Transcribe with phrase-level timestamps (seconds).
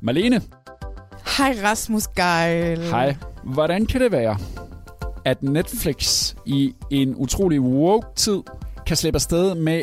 [0.00, 0.42] Malene,
[1.38, 2.82] Hej Rasmus Geil.
[2.82, 3.16] hej.
[3.44, 4.36] Hvordan kan det være,
[5.24, 8.42] at Netflix i en utrolig woke-tid
[8.86, 9.82] kan slippe afsted med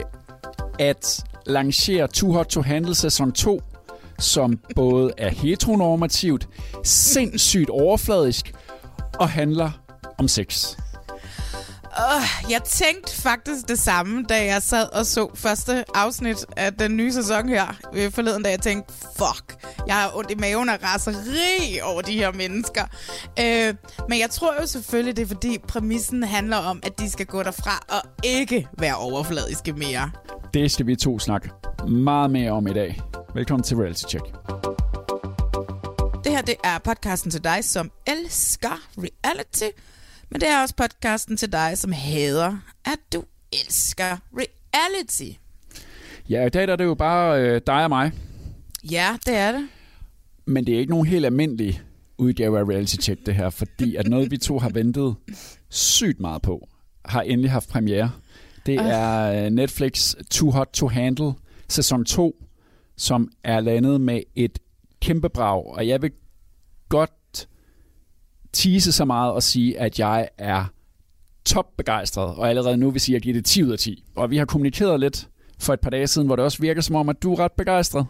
[0.79, 3.61] at lancere Too Hot to Handle sæson 2,
[4.19, 6.47] som både er heteronormativt,
[6.83, 8.53] sindssygt overfladisk
[9.19, 9.71] og handler
[10.17, 10.75] om sex?
[11.97, 16.97] Uh, jeg tænkte faktisk det samme, da jeg sad og så første afsnit af den
[16.97, 20.77] nye sæson her øh, forleden, da jeg tænkte, fuck, jeg har ondt i maven og
[20.83, 22.83] raseri over de her mennesker.
[23.39, 23.75] Uh,
[24.09, 27.43] men jeg tror jo selvfølgelig, det er fordi præmissen handler om, at de skal gå
[27.43, 30.11] derfra og ikke være overfladiske mere.
[30.53, 31.49] Det skal vi to snakke
[31.87, 33.01] meget mere om i dag.
[33.33, 34.25] Velkommen til Reality Check.
[36.23, 39.67] Det her, det er podcasten til dig, som elsker reality.
[40.29, 45.37] Men det er også podcasten til dig, som hader, at du elsker reality.
[46.29, 48.11] Ja, i dag der er det jo bare øh, dig og mig,
[48.91, 49.67] Ja, det er det.
[50.45, 51.81] men det er ikke nogen helt almindelig
[52.17, 55.15] udgave af Reality Check, det her, fordi at noget, vi to har ventet
[55.69, 56.67] sygt meget på,
[57.05, 58.11] har endelig haft premiere.
[58.65, 61.33] Det er øh, Netflix Too Hot to Handle
[61.69, 62.43] sæson 2,
[62.97, 64.59] som er landet med et
[65.01, 66.11] kæmpe brag, og jeg vil
[66.89, 67.11] godt
[68.53, 70.65] tease så meget og sige, at jeg er
[71.45, 74.03] top begejstret, og allerede nu vil sige, at jeg giver det 10 ud af 10.
[74.15, 75.27] Og vi har kommunikeret lidt
[75.59, 77.51] for et par dage siden, hvor det også virker som om, at du er ret
[77.51, 78.05] begejstret.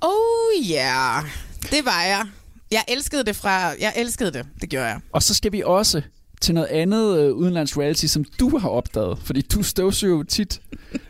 [0.00, 1.24] Oh ja, yeah.
[1.62, 2.26] det var jeg.
[2.70, 3.50] Jeg elskede det fra...
[3.58, 4.46] Jeg elskede det.
[4.60, 5.00] Det gjorde jeg.
[5.12, 6.02] Og så skal vi også
[6.40, 9.18] til noget andet øh, udenlands reality, som du har opdaget.
[9.22, 10.60] Fordi du støvsuger jo tit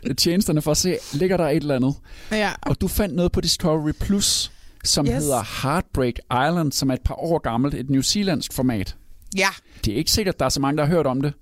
[0.03, 1.95] øh, tjenesterne for at se, ligger der et eller andet.
[2.31, 2.51] Ja.
[2.61, 4.51] Og du fandt noget på Discovery Plus,
[4.83, 5.13] som Yes.
[5.13, 8.95] hedder Heartbreak Island, som er et par år gammelt, et New Zealandsk format.
[9.37, 9.47] Ja.
[9.85, 11.33] Det er ikke sikkert, der er så mange, der har hørt om det.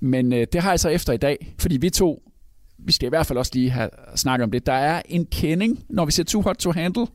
[0.00, 2.22] Men øh, det har jeg så efter i dag, fordi vi to,
[2.78, 4.66] vi skal i hvert fald også lige have snakket om det.
[4.66, 7.06] Der er en kending, når vi ser Too Hot to Handle.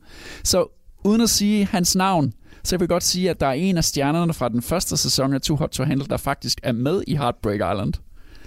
[0.44, 0.66] Så
[1.04, 2.32] uden at sige hans navn,
[2.64, 5.34] så vil jeg godt sige, at der er en af stjernerne fra den første sæson
[5.34, 7.92] af Too Hot to Handle, der faktisk er med i Heartbreak Island.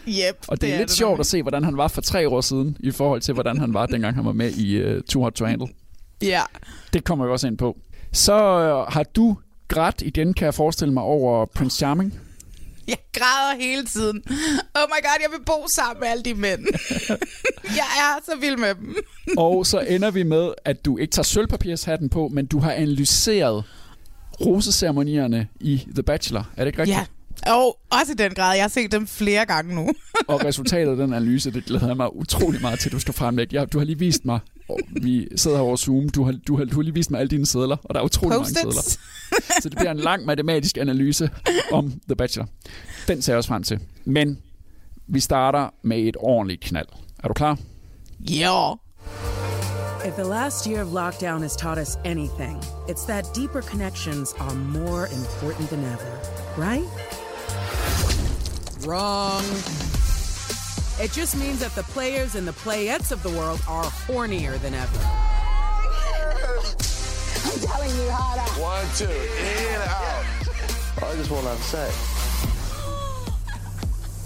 [0.08, 2.78] Yep, Og det, er lidt sjovt at se, hvordan han var for tre år siden,
[2.80, 5.46] i forhold til, hvordan han var, dengang han var med i uh, Too Hot to
[5.46, 5.68] Handle.
[6.22, 6.42] Ja.
[6.94, 7.78] Det kommer jeg også ind på.
[8.12, 9.38] Så øh, har du
[9.68, 12.14] grædt igen, kan jeg forestille mig, over Prince Charming.
[12.88, 14.24] Jeg græder hele tiden.
[14.76, 16.66] Oh my god, jeg vil bo sammen med alle de mænd.
[17.80, 18.96] jeg er så vild med dem.
[19.38, 23.64] Og så ender vi med, at du ikke tager sølvpapirshatten på, men du har analyseret
[24.42, 26.50] roseceremonierne i The Bachelor.
[26.58, 26.98] Er det ikke rigtigt?
[26.98, 27.54] Ja.
[27.54, 28.56] Og også i den grad.
[28.56, 29.94] Jeg har set dem flere gange nu.
[30.28, 33.14] Og resultatet af den analyse, det glæder jeg mig utrolig meget til, at du skal
[33.14, 33.66] fremlægge.
[33.66, 34.40] Du har lige vist mig,
[35.02, 37.30] vi sidder her over Zoom, du har, du, har, du har lige vist mig alle
[37.30, 38.98] dine sædler, og der er utrolig mange sædler.
[39.62, 41.30] Så det bliver en lang matematisk analyse
[41.72, 42.48] om The Bachelor.
[43.08, 43.80] Den ser jeg også frem til.
[44.06, 44.40] Men
[45.08, 46.88] vi starter med et ordentligt knald.
[47.24, 47.58] Er du klar?
[48.20, 48.74] Ja.
[50.06, 54.56] If the last year of lockdown has taught us anything, it's that deeper connections are
[54.56, 56.12] more important than ever,
[56.58, 56.88] right?
[58.88, 59.99] Wrong.
[61.02, 64.74] It just means that the players and the playettes of the world are hornier than
[64.74, 65.00] ever.
[67.46, 68.42] I'm telling you harder.
[68.62, 70.26] One, two, in, out.
[71.10, 71.96] I just want to have sex.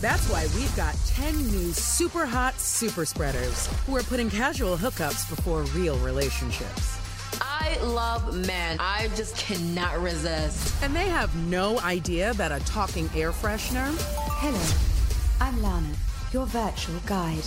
[0.01, 5.29] That's why we've got 10 new super hot super spreaders who are putting casual hookups
[5.29, 6.97] before real relationships.
[7.39, 8.77] I love men.
[8.79, 10.73] I just cannot resist.
[10.81, 13.95] And they have no idea that a talking air freshener
[14.39, 14.59] Hello,
[15.39, 15.93] I'm Lana,
[16.33, 17.43] your virtual guide.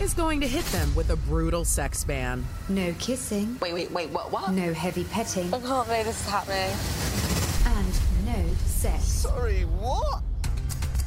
[0.00, 2.44] is going to hit them with a brutal sex ban.
[2.68, 4.32] No kissing, Wait, wait, wait, what?
[4.32, 4.52] What?
[4.52, 6.70] no heavy petting, I can't believe this is happening.
[7.76, 9.04] and no sex.
[9.04, 10.22] Sorry, what?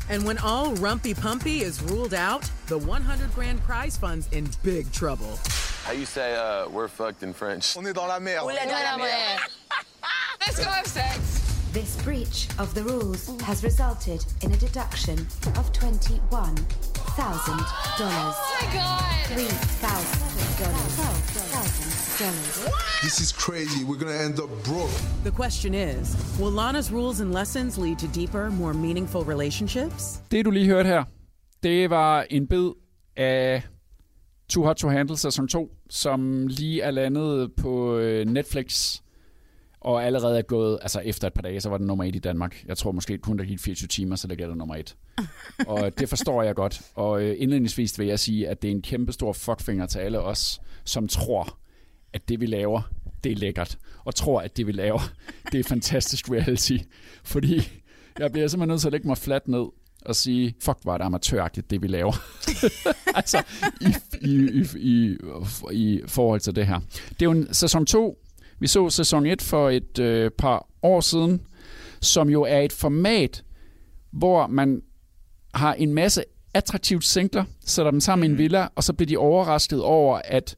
[0.07, 4.91] And when all rumpy pumpy is ruled out, the 100 grand prize fund's in big
[4.91, 5.39] trouble.
[5.83, 7.75] How you say uh, we're fucked in French?
[7.75, 8.41] On est dans la mer.
[8.43, 9.39] On est dans la mer.
[10.41, 11.41] Let's go have sex.
[11.73, 15.19] This breach of the rules has resulted in a deduction
[15.57, 15.71] of
[17.15, 18.01] $21,000.
[18.01, 19.01] Oh my god.
[19.25, 20.25] $3,000.
[23.01, 23.83] This is crazy.
[23.85, 24.89] We're gonna end up broke.
[25.23, 30.21] The question is Will Lana's rules and lessons lead to deeper, more meaningful relationships?
[30.31, 31.03] Det, du lige hørte her,
[31.63, 32.69] det var en bid
[33.17, 33.63] af
[34.49, 38.99] Too Hot to Handle sæson 2, som lige er landet på øh, Netflix,
[39.85, 42.19] og allerede er gået, altså efter et par dage, så var den nummer et i
[42.19, 42.63] Danmark.
[42.67, 44.95] Jeg tror måske kun, der gik 24 timer, så der gælder nummer et.
[45.67, 46.81] og det forstår jeg godt.
[46.95, 50.19] Og øh, indledningsvis vil jeg sige, at det er en kæmpe stor fuckfinger til alle
[50.19, 51.57] os, som tror,
[52.13, 52.81] at det vi laver,
[53.23, 53.77] det er lækkert.
[54.05, 55.11] Og tror, at det vi laver,
[55.51, 56.77] det er fantastisk reality.
[57.23, 57.61] Fordi
[58.19, 59.65] jeg bliver simpelthen nødt til at lægge mig fladt ned
[60.05, 62.13] og sige, fuck, er det amatøragtigt, det vi laver.
[63.19, 63.43] altså,
[63.81, 63.85] i,
[64.21, 65.17] i, i, i,
[65.71, 66.79] i forhold til det her.
[67.09, 68.17] Det er jo en sæson 2.
[68.59, 71.41] Vi så sæson 1 for et øh, par år siden,
[72.01, 73.43] som jo er et format,
[74.11, 74.81] hvor man
[75.53, 76.23] har en masse
[76.53, 80.55] attraktivt singler, sætter dem sammen i en villa, og så bliver de overrasket over, at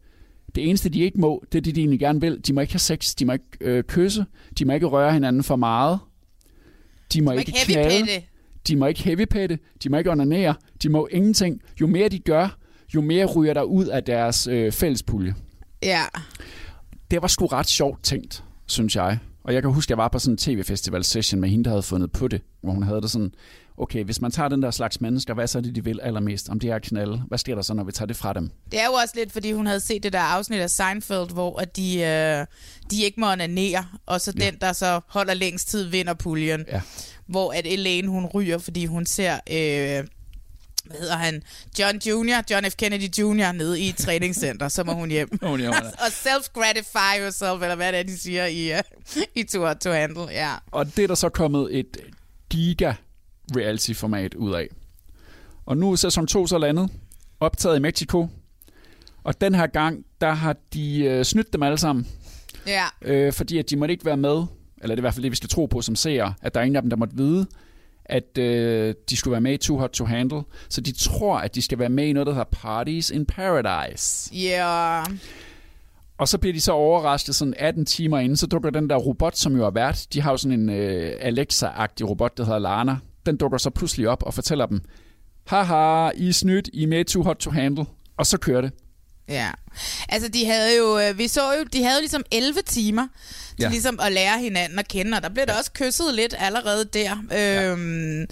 [0.55, 2.41] det eneste, de ikke må, det er det, de egentlig gerne vil.
[2.47, 4.25] De må ikke have sex, de må ikke øh, kysse,
[4.59, 5.99] de må ikke røre hinanden for meget,
[7.13, 8.07] de må, Du må ikke knalde,
[8.67, 11.61] de må ikke heavypette, de må ikke onanere, de må ingenting.
[11.81, 12.57] Jo mere de gør,
[12.95, 15.35] jo mere ryger der ud af deres øh, fællespulje.
[15.83, 16.03] Ja.
[17.11, 19.19] Det var sgu ret sjovt tænkt, synes jeg.
[19.43, 21.83] Og jeg kan huske, at jeg var på sådan en tv-festival-session med hende, der havde
[21.83, 23.31] fundet på det, hvor hun havde det sådan,
[23.77, 26.49] okay, hvis man tager den der slags mennesker, hvad så er det, de vil allermest?
[26.49, 28.51] Om det er knalde, hvad sker der så, når vi tager det fra dem?
[28.71, 31.59] Det er jo også lidt, fordi hun havde set det der afsnit af Seinfeld, hvor
[31.59, 32.45] at de, øh,
[32.91, 36.65] de ikke må onanere, og så den, der så holder længst tid, vinder puljen.
[36.67, 36.81] Ja.
[37.27, 39.33] Hvor at Elaine, hun ryger, fordi hun ser...
[39.51, 40.07] Øh,
[40.87, 41.43] hvad hedder han?
[41.79, 42.75] John Jr., John F.
[42.75, 43.51] Kennedy Jr.
[43.51, 45.39] nede i et træningscenter, så må hun hjem.
[45.41, 45.71] Hun hjem,
[46.03, 50.23] og self-gratify yourself, eller hvad det er, de siger i, uh, i Hot to Handle.
[50.31, 50.53] Ja.
[50.71, 51.97] Og det er der så kommet et
[52.49, 52.93] giga
[53.55, 54.67] reality-format ud af.
[55.65, 56.89] Og nu er sæson 2 så landet,
[57.39, 58.27] optaget i Mexico.
[59.23, 62.07] Og den her gang, der har de øh, snydt dem alle sammen.
[62.67, 62.85] Ja.
[63.01, 64.45] øh, fordi at de måtte ikke være med,
[64.81, 66.59] eller det er i hvert fald det, vi skal tro på som seere, at der
[66.59, 67.47] er ingen af dem, der måtte vide,
[68.09, 70.41] at øh, de skulle være med i Too Hot to Handle.
[70.69, 74.35] Så de tror, at de skal være med i noget, der hedder Parties in Paradise.
[74.35, 75.03] Ja.
[76.17, 79.37] Og så bliver de så overrasket sådan 18 timer inden, så dukker den der robot,
[79.37, 82.97] som jo er vært, de har jo sådan en øh, Alexa-agtig robot, der hedder Lana.
[83.25, 84.81] Den dukker så pludselig op og fortæller dem,
[85.47, 87.85] haha, I er snydt, I er med Too Hot to Handle.
[88.17, 88.71] Og så kører det.
[89.29, 89.49] Ja.
[90.09, 93.55] Altså, de havde jo, øh, vi så jo, de havde jo ligesom 11 timer til
[93.59, 93.63] Ja.
[93.63, 93.69] ja.
[93.69, 97.11] ligesom at lære hinanden at kende, og der blev der også kysset lidt allerede der.
[97.71, 98.25] Øhm,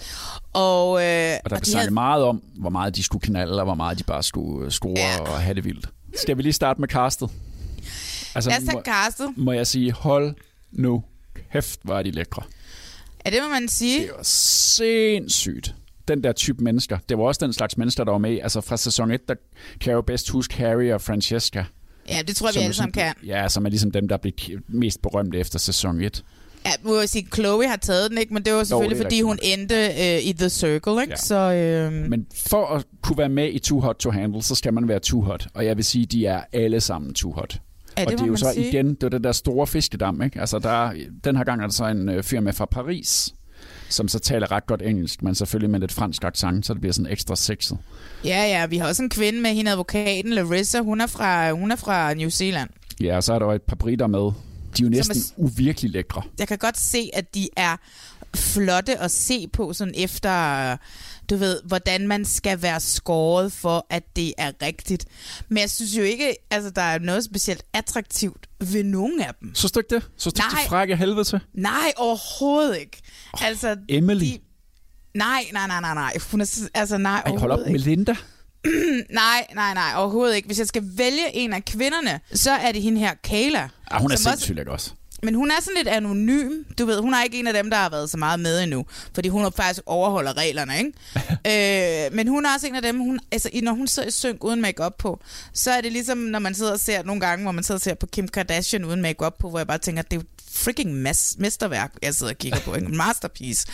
[0.53, 3.75] og, øh, Og der blev snakket meget om, hvor meget de skulle knalde, og hvor
[3.75, 5.21] meget de bare skulle øh, score Ja.
[5.21, 5.89] og have det vildt.
[6.15, 7.29] Skal vi lige starte med castet?
[8.35, 9.29] Altså, Lad os tage må, castet.
[9.37, 10.35] må jeg sige, hold
[10.71, 11.03] nu
[11.51, 12.43] kæft, hvor er de lækre.
[13.25, 14.01] Er det, må man sige?
[14.01, 15.75] Det var sindssygt.
[16.07, 16.97] Den der type mennesker.
[17.09, 18.39] Det var også den slags mennesker, der var med.
[18.43, 19.35] Altså fra sæson 1, der
[19.81, 21.65] kan jeg jo bedst huske Harry og Francesca.
[22.09, 23.13] Ja, det tror jeg, vi alle sammen kan.
[23.15, 24.33] sådan- Ja, som er ligesom dem, der blev
[24.67, 26.23] mest berømte efter sæson 1.
[26.65, 28.33] Ja, må jeg sige, Chloe har taget den, ikke?
[28.33, 31.09] Men det var selvfølgelig, det er fordi hun endte øh, i The Circle, ikke?
[31.09, 31.15] Ja.
[31.15, 34.73] Så, øh, Men for at kunne være med i Too Hot to Handle, så skal
[34.73, 35.47] man være too hot.
[35.53, 37.59] Og jeg vil sige, de er alle sammen too hot.
[37.97, 38.69] Ja, det og det er jo så sige.
[38.69, 40.39] igen, det er det der store fiskedam, ikke?
[40.39, 40.91] Altså der,
[41.23, 43.33] den her gang er der så en øh, fyr med fra Paris,
[43.89, 46.93] som så taler ret godt engelsk, men selvfølgelig med lidt fransk accent, så det bliver
[46.93, 47.77] sådan ekstra sexet.
[48.23, 50.79] ja, ja, vi har også en kvinde med hende, advokaten Larissa.
[50.81, 52.69] Hun er fra, hun er fra New Zealand.
[53.01, 54.19] Ja, og så er der jo et par britter med.
[54.19, 54.31] De
[54.79, 56.21] er jo næsten s- uvirkelig lækre.
[56.39, 57.77] jeg kan godt se, at de er
[58.35, 60.77] flotte at se på, sådan efter,
[61.29, 65.05] du ved, hvordan man skal være skåret for, at det er rigtigt.
[65.49, 69.55] Men jeg synes jo ikke, altså der er noget specielt attraktivt ved nogen af dem.
[69.55, 70.09] Så du ikke det?
[70.17, 70.49] Så du Nej.
[70.63, 71.39] de frække helvede til?
[71.53, 73.01] Nej, overhovedet ikke.
[73.41, 74.25] Altså, Emily.
[74.25, 74.39] De,
[75.15, 76.13] nej, nej, nej, nej, nej.
[76.31, 77.71] Hun er, altså, nej, Ej, hold op, ikke.
[77.71, 78.15] Melinda.
[79.09, 80.45] Nej, nej, nej, overhovedet ikke.
[80.45, 83.69] Hvis jeg skal vælge en af kvinderne, så er det hende her, Kayla.
[83.91, 84.91] Ah, hun er også- sindssygt lækker også.
[85.25, 86.63] Men hun er sådan lidt anonym.
[86.77, 88.85] Du ved, hun er ikke en af dem, der har været så meget med endnu.
[89.13, 92.05] Fordi hun faktisk overholder reglerne, ikke?
[92.07, 94.43] øh, men hun er også en af dem, hun, altså, når hun sidder i synk
[94.43, 95.19] uden makeup på,
[95.53, 97.81] så er det ligesom, når man sidder og ser nogle gange, hvor man sidder og
[97.81, 100.23] ser på Kim Kardashian uden makeup på, hvor jeg bare tænker, det er
[100.55, 102.73] freaking mas- mesterværk, jeg sidder og kigger på.
[102.73, 103.67] En masterpiece.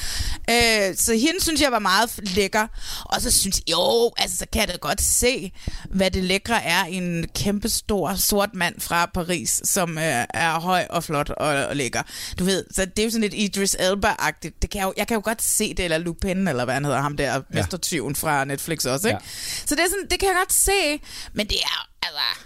[0.49, 2.67] Øh, så hende synes jeg var meget lækker.
[3.05, 5.51] Og så synes jeg, jo, altså så kan jeg da godt se,
[5.89, 10.85] hvad det lækre er en kæmpe stor sort mand fra Paris, som øh, er høj
[10.89, 12.01] og flot og, og lækker.
[12.39, 14.57] Du ved, så det er jo sådan lidt Idris Elba-agtigt.
[14.61, 16.85] Det kan jeg, jo, jeg kan jo godt se det, eller Lupin, eller hvad han
[16.85, 17.41] hedder, ham der, ja.
[17.49, 19.19] mestertyven fra Netflix også, ikke?
[19.23, 19.29] Ja.
[19.65, 21.01] Så det, er sådan, det kan jeg godt se,
[21.33, 22.45] men det er, altså,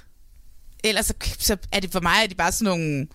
[0.83, 3.07] ellers så, så er det for mig, at de bare sådan nogle...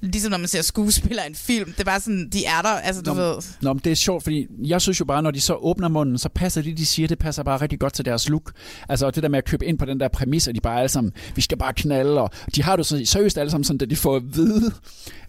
[0.00, 1.72] Ligesom når man ser skuespillere i en film.
[1.72, 3.34] Det er bare sådan, de er der, altså du Nå, ved...
[3.60, 6.18] Nå, men det er sjovt, fordi jeg synes jo bare, når de så åbner munden,
[6.18, 8.52] så passer det, de siger, det passer bare rigtig godt til deres look.
[8.88, 10.78] Altså og det der med at købe ind på den der præmis, at de bare
[10.78, 13.80] alle sammen, vi skal bare knalde, og de har det så seriøst alle sammen sådan,
[13.82, 14.72] at de får at vide,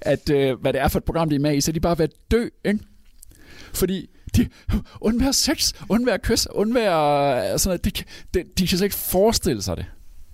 [0.02, 1.98] at øh, hvad det er for et program, de er med i, så de bare
[1.98, 2.80] ved at dø, ikke?
[3.74, 4.48] Fordi de
[5.02, 7.86] undværer sex, undværer kys, undværer sådan noget.
[7.86, 9.86] De, de, de kan slet ikke forestille sig det.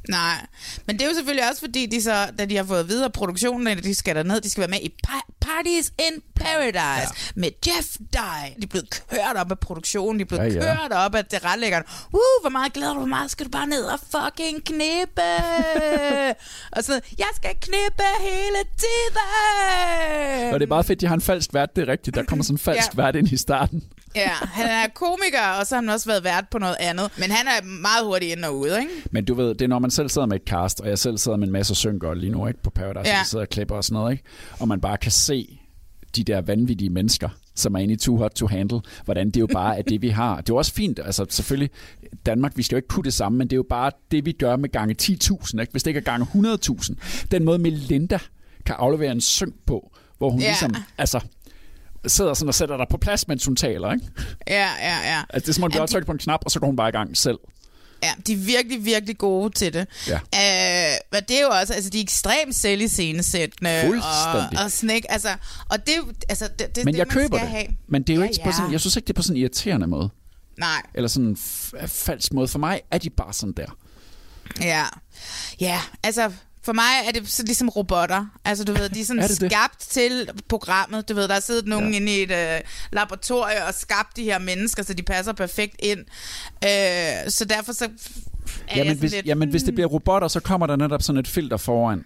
[0.09, 0.45] Nej,
[0.85, 3.67] men det er jo selvfølgelig også fordi, de så, da de har fået videre produktionen,
[3.67, 7.05] at de skal derned, de skal være med i pa- Parties in Paradise ja.
[7.35, 8.55] med Jeff Dye.
[8.57, 11.25] De er blevet kørt op af produktionen, de er blevet Ja, ja, kørt op af
[11.25, 11.83] tilrettelæggeren.
[12.07, 15.21] Uh, hvor meget glæder du, hvor meget skal du bare ned og fucking knippe?
[16.71, 20.53] og så, jeg skal knippe hele tiden!
[20.53, 22.15] Og det er bare fedt, de har en falsk vært, det er rigtigt.
[22.15, 23.03] Der kommer sådan en falsk Ja.
[23.03, 23.83] vært ind i starten.
[24.15, 27.09] Ja, han er komiker, og så har han også været vært på noget andet.
[27.19, 28.91] Men han er meget hurtigt ind og ud, ikke?
[29.11, 31.17] Men du ved, det er når man selv sidder med et cast, og jeg selv
[31.17, 33.19] sidder med en masse synker lige nu ikke, på Paradise, Ja.
[33.19, 34.23] og sidder og klipper og sådan noget, ikke?
[34.59, 35.59] og man bare kan se
[36.15, 39.47] de der vanvittige mennesker, som er inde i Too Hot to Handle, hvordan det jo
[39.53, 40.35] bare er det, vi har.
[40.35, 41.69] Det er jo også fint, altså selvfølgelig,
[42.25, 44.31] Danmark, vi skal jo ikke kunne det samme, men det er jo bare det, vi
[44.31, 45.71] gør med gange 10.000, ikke?
[45.71, 47.25] hvis det ikke er gange 100.000.
[47.31, 48.19] Den måde, Melinda
[48.65, 50.47] kan aflevere en synk på, hvor hun ja.
[50.47, 51.19] ligesom, altså,
[52.07, 54.05] sidder sådan og sætter dig på plads, mens hun taler, ikke?
[54.47, 55.21] Ja, ja, ja.
[55.29, 56.75] Altså, det er som om, du bare trykker på en knap, og så går hun
[56.75, 57.37] bare i gang selv.
[58.03, 59.87] Ja, de er virkelig, virkelig gode til det.
[60.07, 60.15] Ja.
[60.15, 63.81] Øh, men det er jo også, altså de er ekstremt selviscenesættende.
[63.85, 64.59] Fuldstændig.
[64.59, 65.11] Og, og sådan, ikke?
[65.11, 65.29] Altså,
[65.69, 65.93] og det
[66.29, 67.55] altså, det, det Men det, jeg man køber skal det.
[67.55, 67.67] have.
[67.87, 68.55] Men det er jo Ja, ikke på ja.
[68.55, 70.09] sådan, jeg synes ikke, det er på sådan en irriterende måde.
[70.59, 71.37] Nej, Eller sådan en
[71.87, 72.47] falsk måde.
[72.47, 73.77] For mig er de bare sådan der.
[74.61, 74.83] ja.
[75.61, 76.31] Ja, altså...
[76.65, 78.25] For mig er det så ligesom robotter.
[78.45, 79.51] Altså, du ved, de er sådan Er det det?
[79.51, 81.09] skabt til programmet.
[81.09, 81.95] Du ved, der er siddet nogen Ja.
[81.99, 85.99] inde i et øh, laboratorie og skabt de her mennesker, så de passer perfekt ind.
[86.63, 87.85] Øh, så derfor så...
[87.85, 87.89] Er
[88.75, 89.75] jeg Jamen hvis, lidt, jamen, hvis det hmm.
[89.75, 92.05] bliver robotter, så kommer der netop sådan et filter foran,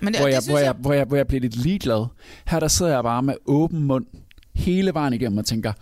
[0.00, 2.06] Men det, hvor det jeg, hvor, jeg, hvor, jeg, hvor jeg bliver lidt ligeglad.
[2.46, 4.06] Her der sidder jeg bare med åben mund
[4.54, 5.72] hele vejen igennem og tænker,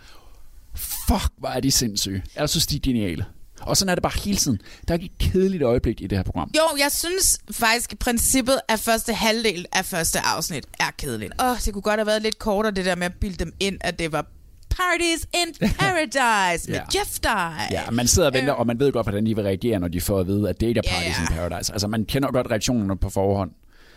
[0.76, 2.22] fuck, hvor er de sindssyge.
[2.36, 3.24] Jeg synes, de er geniale.
[3.66, 4.60] Og sådan er det bare hele tiden.
[4.88, 6.50] Der er ikke et kedeligt øjeblik i det her program.
[6.56, 11.32] Jo, jeg synes faktisk, at princippet af første halvdel af første afsnit er kedeligt.
[11.42, 13.52] Åh, oh, det kunne godt have været lidt kortere, det der med at bilde dem
[13.60, 14.26] ind, at det var
[14.70, 16.98] Parties in Paradise med Ja.
[17.00, 17.66] Jeff Dye.
[17.70, 20.00] Ja, man sidder og venter, og man ved godt, hvordan de vil reagere, når de
[20.00, 21.22] får at vide, at det er Parties ja.
[21.22, 21.72] in Paradise.
[21.72, 23.50] Altså, man kender godt reaktionerne på forhånd.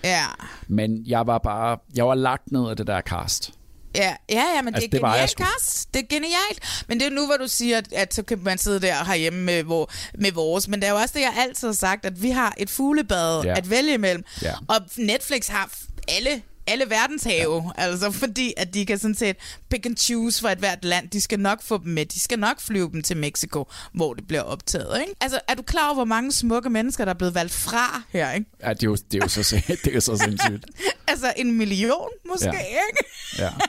[0.04, 0.24] Ja.
[0.68, 3.52] Men jeg var bare, jeg var lagt ned af det der cast.
[3.96, 5.36] Ja, ja, ja, men Altså, det er genialt.
[5.36, 5.94] Kast.
[5.94, 6.84] Det er genialt.
[6.88, 9.44] Men det er nu, hvor du siger, at, at så kan man sidde der herhjemme
[9.44, 10.68] med, hvor, med vores.
[10.68, 13.42] Men det er jo også det, jeg altid har sagt, at vi har et fuglebad
[13.44, 13.58] Ja.
[13.58, 14.24] at vælge imellem.
[14.42, 14.54] Ja.
[14.68, 15.72] Og Netflix har
[16.08, 17.82] alle alle verdenshave, ja.
[17.84, 19.36] altså fordi at de kan sådan set
[19.70, 21.10] pick and choose fra et hvert land.
[21.10, 22.06] De skal nok få dem med.
[22.06, 25.00] De skal nok flyve dem til Mexico, hvor det bliver optaget.
[25.02, 25.14] Ikke?
[25.22, 28.32] Altså, er du klar over, hvor mange smukke mennesker, der er blevet valgt fra her?
[28.32, 28.46] Ikke?
[28.64, 30.66] Ja, det er jo, det er jo, så, det er jo så sindssygt.
[31.10, 32.60] Altså en million måske, Ja.
[32.60, 33.06] ikke?
[33.40, 33.50] Ja.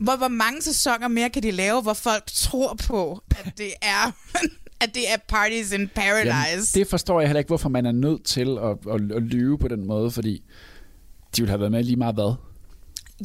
[0.00, 4.10] Hvor, hvor mange sæsoner mere kan de lave, hvor folk tror på, at det er,
[4.84, 6.30] at det er Parties in Paradise?
[6.50, 9.58] Jamen, det forstår jeg heller ikke, hvorfor man er nødt til at, at, at lyve
[9.58, 10.42] på den måde, fordi
[11.36, 12.34] de ville have været med lige meget hvad.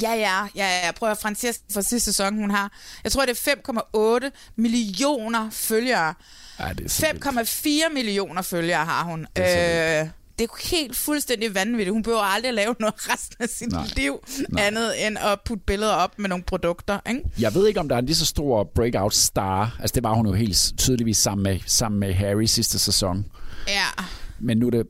[0.02, 0.92] Ja, ja, ja, ja.
[0.92, 2.72] Prøv at Francesca fra sidste sæson, hun har,
[3.04, 6.14] jeg tror, det er 5,8 millioner følgere.
[6.60, 7.88] Ja, det er så vildt.
[7.88, 9.26] 5,4 millioner følgere har hun.
[9.36, 10.08] Det er øh,
[10.38, 11.92] det er jo helt fuldstændig vanvittigt.
[11.92, 13.86] Hun behøver aldrig at lave noget resten af sit Nej.
[13.96, 14.66] liv, Nej.
[14.66, 16.98] andet end at putte billeder op med nogle produkter.
[17.08, 17.22] Ikke?
[17.38, 19.76] Jeg ved ikke, om der er en lige så stor breakout star.
[19.80, 23.26] Altså, det var hun jo helt tydeligvis sammen med, sammen med Harry sidste sæson.
[23.68, 24.04] Ja.
[24.40, 24.86] Men nu er det,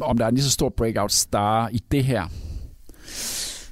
[0.00, 2.26] om der er en lige så stor breakout star i det her.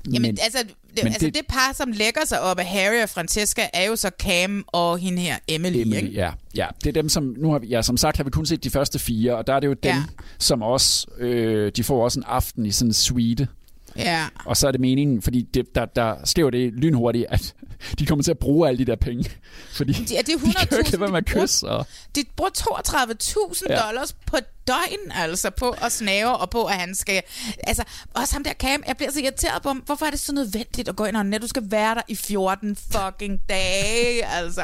[0.06, 3.02] Jamen, men, altså, det, men altså det- det, par, som lægger sig op af Harry
[3.02, 5.76] og Francesca, er jo så Cam og hende her, Emily.
[5.80, 6.08] Emily, ikke?
[6.12, 8.46] ja, ja, det er dem, som nu har vi, ja, som sagt har vi kun
[8.46, 10.02] set de første fire, og der er det jo dem, Ja.
[10.38, 13.48] som også, øh, de får også en aften i sådan en suite.
[13.96, 14.26] Ja.
[14.44, 17.54] Og så er det meningen, fordi det, der, der sker jo det lynhurtigt, at
[17.98, 19.30] de kommer til at bruge alle de der penge.
[19.72, 20.78] Fordi ja, det er de kan jo 100.000.
[20.78, 21.68] ikke lade være med at de bruger- kysse.
[21.68, 21.86] Og,
[22.16, 23.74] De bruger 32.000 Ja.
[23.80, 23.86] ja.
[23.86, 24.36] dollars på
[24.70, 27.22] døgn, altså på at snave, og på at han skal...
[27.66, 27.84] Altså,
[28.14, 29.82] også ham der Cam, jeg bliver så irriteret på ham.
[29.86, 31.42] Hvorfor er det så nødvendigt at gå ind og net?
[31.42, 34.62] Du skal være der i 14 fucking dage, altså.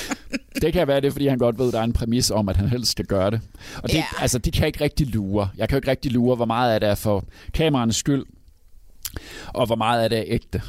[0.62, 2.56] det kan være det, fordi han godt ved, at der er en præmis om, at
[2.56, 3.40] han helst skal gøre det.
[3.82, 4.04] Og det, Ja.
[4.20, 5.50] altså, de kan ikke rigtig lure.
[5.56, 8.24] Jeg kan jo ikke rigtig lure, hvor meget af det er for kameraernes skyld,
[9.48, 10.62] og hvor meget af det er ægte.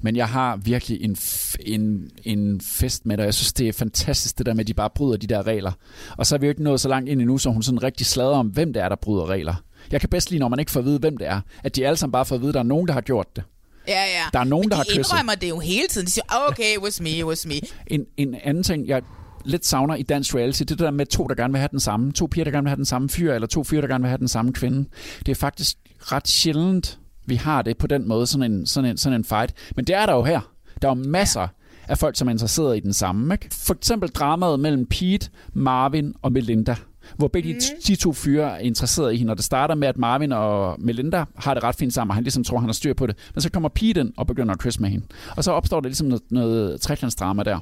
[0.00, 1.16] Men jeg har virkelig en,
[1.60, 4.68] en, en fest med det, og jeg synes, det er fantastisk, det der med, at
[4.68, 5.72] de bare bryder de der regler.
[6.16, 8.06] Og så er vi jo ikke nået så langt ind endnu, så hun sådan rigtig
[8.06, 9.54] slader om, hvem det er, der bryder regler.
[9.92, 11.40] Jeg kan bedst lide, når man ikke får at vide, hvem det er.
[11.64, 13.36] At de alle sammen bare får at vide, at der er nogen, der har gjort
[13.36, 13.44] det.
[13.88, 14.22] Ja, ja.
[14.32, 15.12] Der er nogen, Men der de har kysset.
[15.12, 16.06] indrømmer det jo hele tiden.
[16.06, 17.54] De siger, "Oh, okay, it was me, it was me.
[17.86, 19.02] En, en anden ting, jeg,
[19.44, 22.12] lidt savner i dansk reality, det der med to, der gerne vil have den samme.
[22.12, 24.08] To piger, der gerne vil have den samme fyr, eller to fyre, der gerne vil
[24.08, 24.88] have den samme kvinde.
[25.26, 28.96] Det er faktisk ret sjældent, vi har det på den måde, sådan en, sådan en,
[28.96, 29.54] sådan en fight.
[29.76, 30.40] Men det er der jo her.
[30.82, 31.48] Der er jo masser
[31.88, 33.34] af folk, som er interesseret i den samme.
[33.34, 33.48] Ikke?
[33.52, 36.76] For eksempel dramaet mellem Pete, Marvin og Melinda
[37.16, 37.60] hvor begge mm.
[37.86, 39.30] de to fyre er interesseret i hende.
[39.30, 42.24] Og det starter med, at Marvin og Melinda har det ret fint sammen, og han
[42.24, 43.16] ligesom tror, han har styr på det.
[43.34, 45.06] Men så kommer Pete ind og begynder at kysse med hende.
[45.36, 47.58] Og så opstår der ligesom noget, noget trekantsdrama der.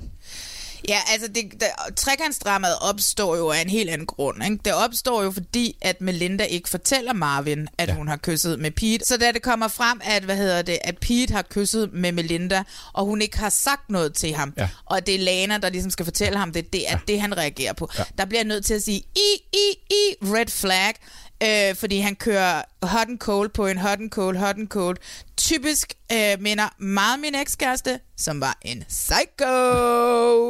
[0.88, 4.44] Ja, altså det, det, trekantsdramaet opstår jo af en helt anden grund.
[4.44, 4.58] Ikke?
[4.64, 7.94] Det opstår jo fordi, at Melinda ikke fortæller Marvin, at ja.
[7.94, 9.04] hun har kysset med Pete.
[9.04, 12.62] Så da det kommer frem, at, hvad hedder det, at Pete har kysset med Melinda,
[12.92, 14.68] og hun ikke har sagt noget til ham, ja.
[14.86, 16.98] og det er Lana, der ligesom skal fortælle ham det, det er ja.
[17.08, 17.90] det, han reagerer på.
[17.98, 18.04] Ja.
[18.18, 20.94] Der bliver jeg nødt til at sige, i, i, i, red flag,
[21.42, 24.96] øh, fordi han kører hot and cold på en hot and cold, hot and cold.
[25.36, 29.54] Typisk øh, minder meget min ekskæreste, som var en psycho.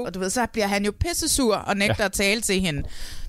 [0.07, 2.05] Og du ved, så bliver han jo pissesur og nægter ja.
[2.05, 2.83] at tale til hende.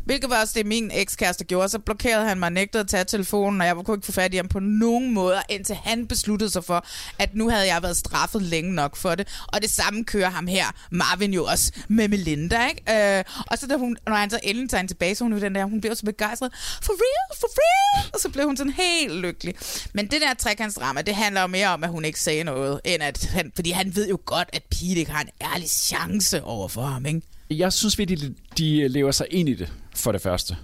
[0.06, 1.70] Hvilket var også det, min ekskæreste gjorde.
[1.70, 4.38] Så blokerede han mig nægtede at tage telefonen, og jeg kunne ikke få fat i
[4.38, 6.86] ham på nogen måde, indtil han besluttede sig for,
[7.20, 9.27] at nu havde jeg været straffet længe nok for det.
[9.48, 13.18] Og det samme kører ham her, Marvin jo også, med Melinda, ikke?
[13.18, 15.63] Øh, og så da hun, når han så endelig tager tilbage, så hun den der,
[15.65, 16.51] hun blev så begejstret.
[16.84, 18.10] For real, for real!
[18.13, 19.56] Og så blev hun sådan helt lykkelig.
[19.94, 23.03] Men det der trekantsdrama, det handler jo mere om, at hun ikke sagde noget, end
[23.03, 26.68] at han, fordi han ved jo godt, at Pete ikke har en ærlig chance over
[26.68, 27.22] for ham, ikke?
[27.50, 30.58] Jeg synes virkelig, de lever sig ind i det, for det første.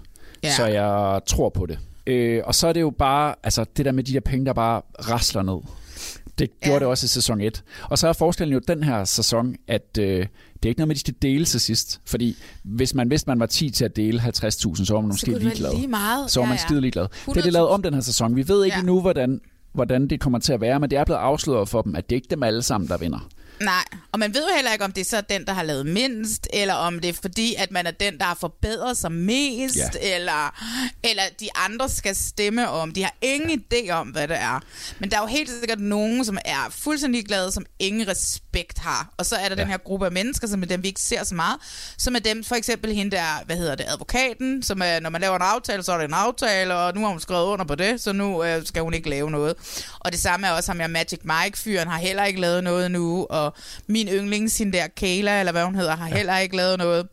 [0.44, 0.56] Ja.
[0.56, 1.80] Så jeg tror på det.
[2.08, 4.54] Øh, og så er det jo bare, altså det der med de der penge, der
[4.54, 5.58] bare rasler ned.
[6.40, 6.80] Det gjorde ja.
[6.80, 7.64] det også i sæson 1.
[7.90, 10.96] Og så er forskellen jo den her sæson, at øh, det er ikke noget med,
[10.96, 12.02] at de skal dele til sidst.
[12.06, 15.40] Fordi hvis man vidste, man var 10 til at dele 50.000, så var man måske
[15.40, 15.76] ligeglad.
[15.76, 16.32] Lige meget.
[16.32, 17.08] Så var man ja, skide ligeglad.
[17.26, 18.36] Det er det lavet om den her sæson.
[18.36, 18.80] Vi ved ikke ja.
[18.80, 19.42] endnu, hvordan,
[19.74, 22.16] hvordan det kommer til at være, men det er blevet afsløret for dem, at det
[22.16, 23.30] ikke er dem alle sammen, der vinder.
[23.60, 25.86] Nej, og man ved jo heller ikke, om det er så den, der har lavet
[25.86, 29.76] mindst, eller om det er fordi, at man er den, der har forbedret sig mest,
[29.76, 30.16] ja.
[30.16, 30.62] eller,
[31.04, 32.92] eller de andre skal stemme om.
[32.92, 34.60] De har ingen idé om, hvad det er.
[35.00, 39.14] Men der er jo helt sikkert nogen, som er fuldstændig glade, som ingen respekt har.
[39.18, 39.62] Og så er der ja.
[39.62, 41.56] den her gruppe af mennesker, som er dem, vi ikke ser så meget,
[41.98, 45.22] som er dem, for eksempel hende der, hvad hedder det, advokaten, som er, når man
[45.22, 47.76] laver en aftale, så er det en aftale, og nu har hun skrevet under på
[47.76, 49.56] det, så nu øh, skal hun ikke lave noget.
[50.00, 53.28] Og det samme er også ham, jeg Magic Mike-fyren, har heller ikke lavet noget nu,
[53.30, 53.45] og
[53.88, 56.16] min yndlings, hende der Kayla, eller hvad hun hedder, har ja.
[56.16, 57.08] heller ikke lavet noget.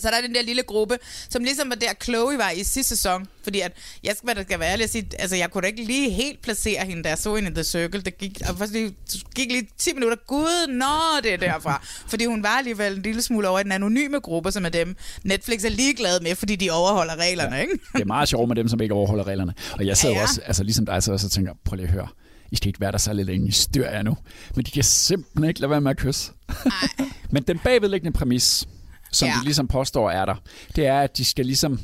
[0.00, 2.96] Så der er den der lille gruppe, som ligesom var der Chloe var i sidste
[2.96, 3.26] sæson.
[3.42, 3.72] Fordi at,
[4.04, 6.42] jeg skal, der skal være ærlig at sige, altså jeg kunne da ikke lige helt
[6.42, 8.00] placere hende, da jeg så hende i The Circle.
[8.00, 8.96] Det gik, og faktisk lige,
[9.34, 10.16] gik lige 10 minutter.
[10.26, 11.82] Gud, nå, det er derfra.
[12.08, 14.96] fordi hun var alligevel en lille smule over i den anonyme gruppe, som er dem,
[15.24, 17.62] Netflix er ligeglad med, fordi de overholder reglerne, ja.
[17.62, 17.78] ikke?
[17.92, 19.54] det er meget sjovt med dem, som ikke overholder reglerne.
[19.72, 20.26] Og jeg sidder ja, ja.
[20.26, 22.08] også, altså ligesom dig, så også tænker, prøv lige at høre
[22.50, 24.16] i skal ikke være der så lidt længe, styr jer nu.
[24.54, 26.32] Men de kan simpelthen ikke lade være med at kysse.
[27.32, 28.68] Men den bagvedliggende præmis,
[29.12, 29.34] som ja.
[29.40, 30.34] de ligesom påstår er der,
[30.76, 31.80] det er, at de skal ligesom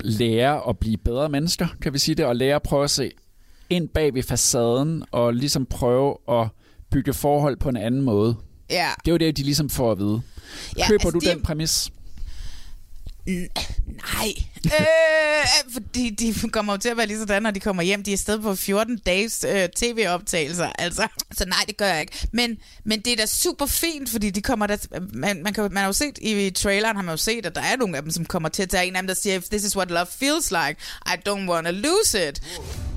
[0.00, 3.10] lære at blive bedre mennesker, kan vi sige det, og lære at prøve at se
[3.70, 6.48] ind bag ved facaden, og ligesom prøve at
[6.90, 8.36] bygge forhold på en anden måde.
[8.70, 8.88] Ja.
[9.04, 10.22] Det er jo det, de ligesom får at vide.
[10.78, 11.30] Ja, Køber altså du de...
[11.30, 11.90] den præmis?
[13.26, 14.34] Nej,
[14.64, 18.02] øh, fordi de kommer jo til at være lige sådan, når de kommer hjem.
[18.02, 21.08] De er stedet på 14 dages øh, tv-optagelser, altså.
[21.32, 22.28] Så nej, det gør jeg ikke.
[22.32, 24.76] Men, men det er da super fint, fordi de kommer der...
[25.12, 27.60] Man, man, kan, man har jo set i traileren, har man jo set, at der
[27.60, 29.44] er nogle af dem, som kommer til at tage en af dem, der siger, if
[29.44, 32.42] this is what love feels like, I don't want to lose it.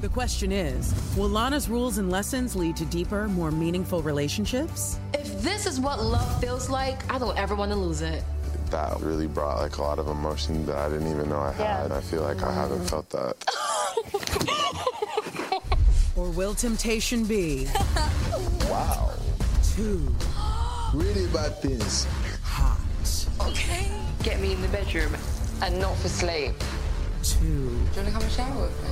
[0.02, 5.00] The question is, will Lana's rules and lessons lead to deeper, more meaningful relationships?
[5.14, 8.24] If this is what love feels like, I don't ever want to lose it.
[8.72, 11.90] That really brought like a lot of emotion that I didn't even know I had.
[11.90, 11.98] Yeah.
[11.98, 13.36] I feel like I haven't felt that.
[16.16, 17.68] or will temptation be?
[18.70, 19.12] wow.
[19.76, 20.16] Two.
[20.94, 22.08] really bad things.
[22.44, 22.80] Hot.
[23.48, 23.90] Okay.
[24.24, 25.16] Get me in the bedroom
[25.62, 26.54] and not for sleep.
[27.24, 27.46] Two.
[27.46, 28.90] Do you want to come and shower with me?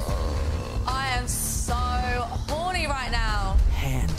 [0.87, 3.57] I am so horny right now.
[3.71, 4.15] Handle.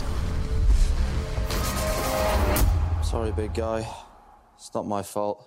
[3.03, 3.87] Sorry, big guy.
[4.67, 5.37] It's not my fault.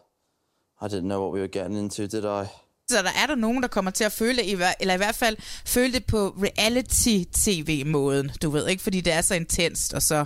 [0.83, 2.47] I didn't know what we were getting into, did I?
[2.91, 4.45] Så der er der nogen, der kommer til at føle,
[4.81, 9.35] eller i hvert fald føle det på reality-tv-måden, du ved ikke, fordi det er så
[9.35, 10.25] intenst, og så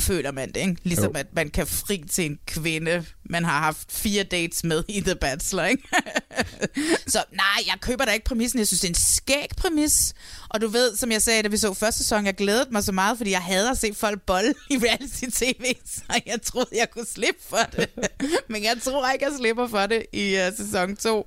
[0.00, 0.76] føler man det, ikke?
[0.82, 1.18] Ligesom jo.
[1.18, 5.14] at man kan fri til en kvinde, man har haft fire dates med i The
[5.14, 5.82] Bachelor, ikke?
[7.06, 8.58] så nej, jeg køber da ikke præmissen.
[8.58, 10.14] Jeg synes, det er en skæg præmis.
[10.48, 12.92] Og du ved, som jeg sagde, da vi så første sæson, jeg glædede mig så
[12.92, 15.64] meget, fordi jeg hader at se folk bolle i reality-tv,
[15.96, 17.88] så jeg troede, jeg kunne slippe for det.
[18.50, 21.26] Men jeg tror ikke, jeg slipper for det i uh, sæson 2.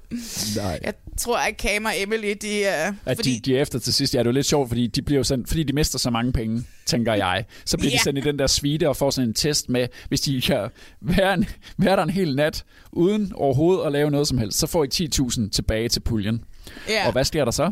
[0.55, 0.79] Nej.
[0.83, 2.61] Jeg tror, at Cam og Emily, de...
[2.61, 3.35] Uh, at fordi...
[3.35, 4.13] de, de er efter til sidst.
[4.13, 6.09] Ja, det er jo lidt sjovt, fordi de bliver jo sendt, fordi de mister så
[6.09, 7.45] mange penge tænker jeg.
[7.65, 8.03] Så bliver de Ja.
[8.03, 10.69] sendt i den der suite og får sådan en test med, hvis de kan
[11.01, 11.45] være, en,
[11.77, 14.87] være der en hel nat, uden overhovedet at lave noget som helst, så får I
[14.93, 16.43] 10.000 tilbage til puljen.
[16.89, 17.05] Ja.
[17.05, 17.71] Og hvad sker der så?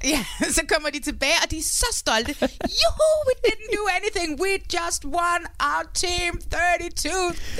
[0.14, 2.34] Ja, så kommer de tilbage, og de er så stolte.
[2.80, 4.40] Juhu, we didn't do anything.
[4.42, 7.12] We just won our team 32.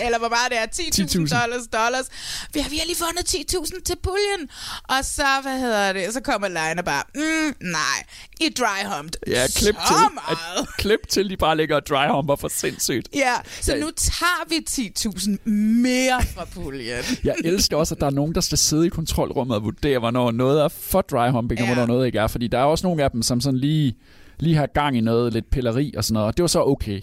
[0.05, 1.41] Eller hvor meget det er, 10.000 10.000.
[1.41, 2.07] dollars, dollars.
[2.55, 4.49] Vi har, vi har lige fundet 10.000 til puljen.
[4.89, 7.99] Og så, hvad hedder det, så kommer Liner bare, mm, nej,
[8.41, 9.21] I dry humped.
[9.27, 10.39] Ja, klip så til, meget.
[10.61, 13.09] at, klip til, de bare ligger og dryhumper for sindssygt.
[13.15, 13.81] Ja, så Ja.
[13.81, 17.05] nu tager vi 10.000 mere fra puljen.
[17.25, 20.31] Jeg elsker også, at der er nogen, der skal sidde i kontrolrummet og vurdere, hvornår
[20.31, 21.65] noget er for dryhumping, ja.
[21.65, 22.28] og hvornår noget ikke er.
[22.29, 23.97] Fordi der er også nogle af dem, som sådan lige,
[24.41, 26.27] lige har gang i noget, lidt pilleri og sådan noget.
[26.27, 27.01] Og det var så okay.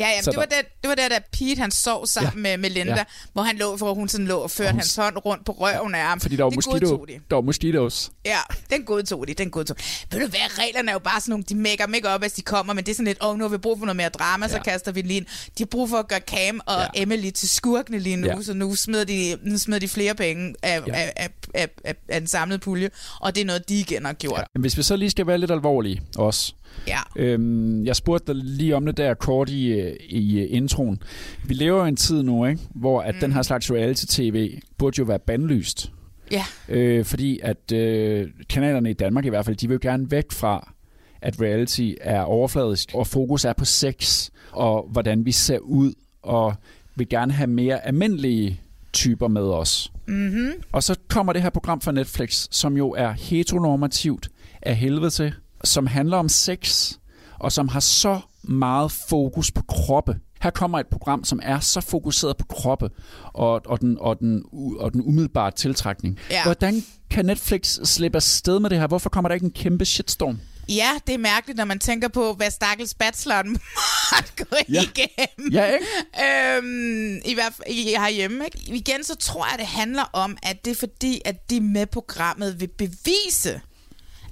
[0.00, 2.40] Ja, ja det, var der- det, var der, da Pete han sov sammen ja.
[2.40, 2.98] med Melinda, Ja.
[2.98, 3.04] ja.
[3.32, 5.94] hvor han lå, hvor hun sådan lå og førte Hun- hans hånd rundt på røven
[5.94, 6.20] af ham.
[6.20, 7.12] Fordi der var, det mosquito, de.
[7.30, 8.10] der var mosquitoes.
[8.24, 8.38] Ja,
[8.70, 9.76] den godtog de, den godtog.
[10.12, 12.42] Ved du hvad, reglerne er jo bare sådan nogle, de mækker mega op, hvis de
[12.42, 14.08] kommer, men det er sådan lidt, åh, oh, nu har vi brug for noget mere
[14.08, 14.50] drama, ja.
[14.50, 14.62] så Ja.
[14.62, 15.26] kaster vi lige ind.
[15.26, 16.80] De har brug for at gøre Cam og Ja.
[16.94, 17.02] ja.
[17.02, 18.36] Emily til skurkene lige nu, Ja.
[18.36, 18.42] ja.
[18.42, 20.82] så nu smider, de, nu smider de flere penge af, Ja.
[20.86, 20.92] ja.
[20.94, 24.12] af, af, af, af, af den samlede pulje, og det er noget, de igen har
[24.12, 24.44] gjort.
[24.54, 26.52] Men hvis vi så lige skal være lidt alvorlige også.
[26.86, 26.98] Ja.
[27.16, 31.02] Øhm, jeg spurgte dig lige om det der kort i, øh, i øh, introen.
[31.44, 32.60] Vi lever jo en tid nu, ikke?
[32.74, 33.20] hvor at mm.
[33.20, 35.92] den her slags reality-tv burde jo være bandlyst.
[36.30, 36.44] Ja.
[36.68, 40.32] Øh, fordi at øh, kanalerne i Danmark i hvert fald, de vil jo gerne væk
[40.32, 40.72] fra,
[41.22, 46.54] at reality er overfladisk, og fokus er på sex, og hvordan vi ser ud, og
[46.96, 48.60] vil gerne have mere almindelige
[48.92, 49.92] typer med os.
[50.06, 50.52] Mm-hmm.
[50.72, 54.28] Og så kommer det her program fra Netflix, som jo er heteronormativt
[54.62, 56.92] af helvede til, som handler om sex,
[57.38, 60.16] og som har så meget fokus på kroppe.
[60.42, 62.90] Her kommer et program, som er så fokuseret på kroppe
[63.24, 64.42] og, og, den, og, den,
[64.78, 66.18] og den umiddelbare tiltrækning.
[66.30, 66.42] Ja.
[66.44, 68.86] Hvordan kan Netflix slippe afsted med det her?
[68.86, 70.40] Hvorfor kommer der ikke en kæmpe shitstorm?
[70.68, 73.48] Ja, det er mærkeligt, når man tænker på, hvad stakkels bacheloren
[74.12, 74.82] måtte gå Ja.
[74.82, 75.52] igennem.
[75.52, 76.56] Ja, ikke?
[76.58, 78.44] Øhm, I hvert fald i- herhjemme.
[78.44, 78.58] Ikke?
[78.74, 82.60] Igen, så tror jeg, det handler om, at det er fordi, at de med programmet
[82.60, 83.60] vil bevise,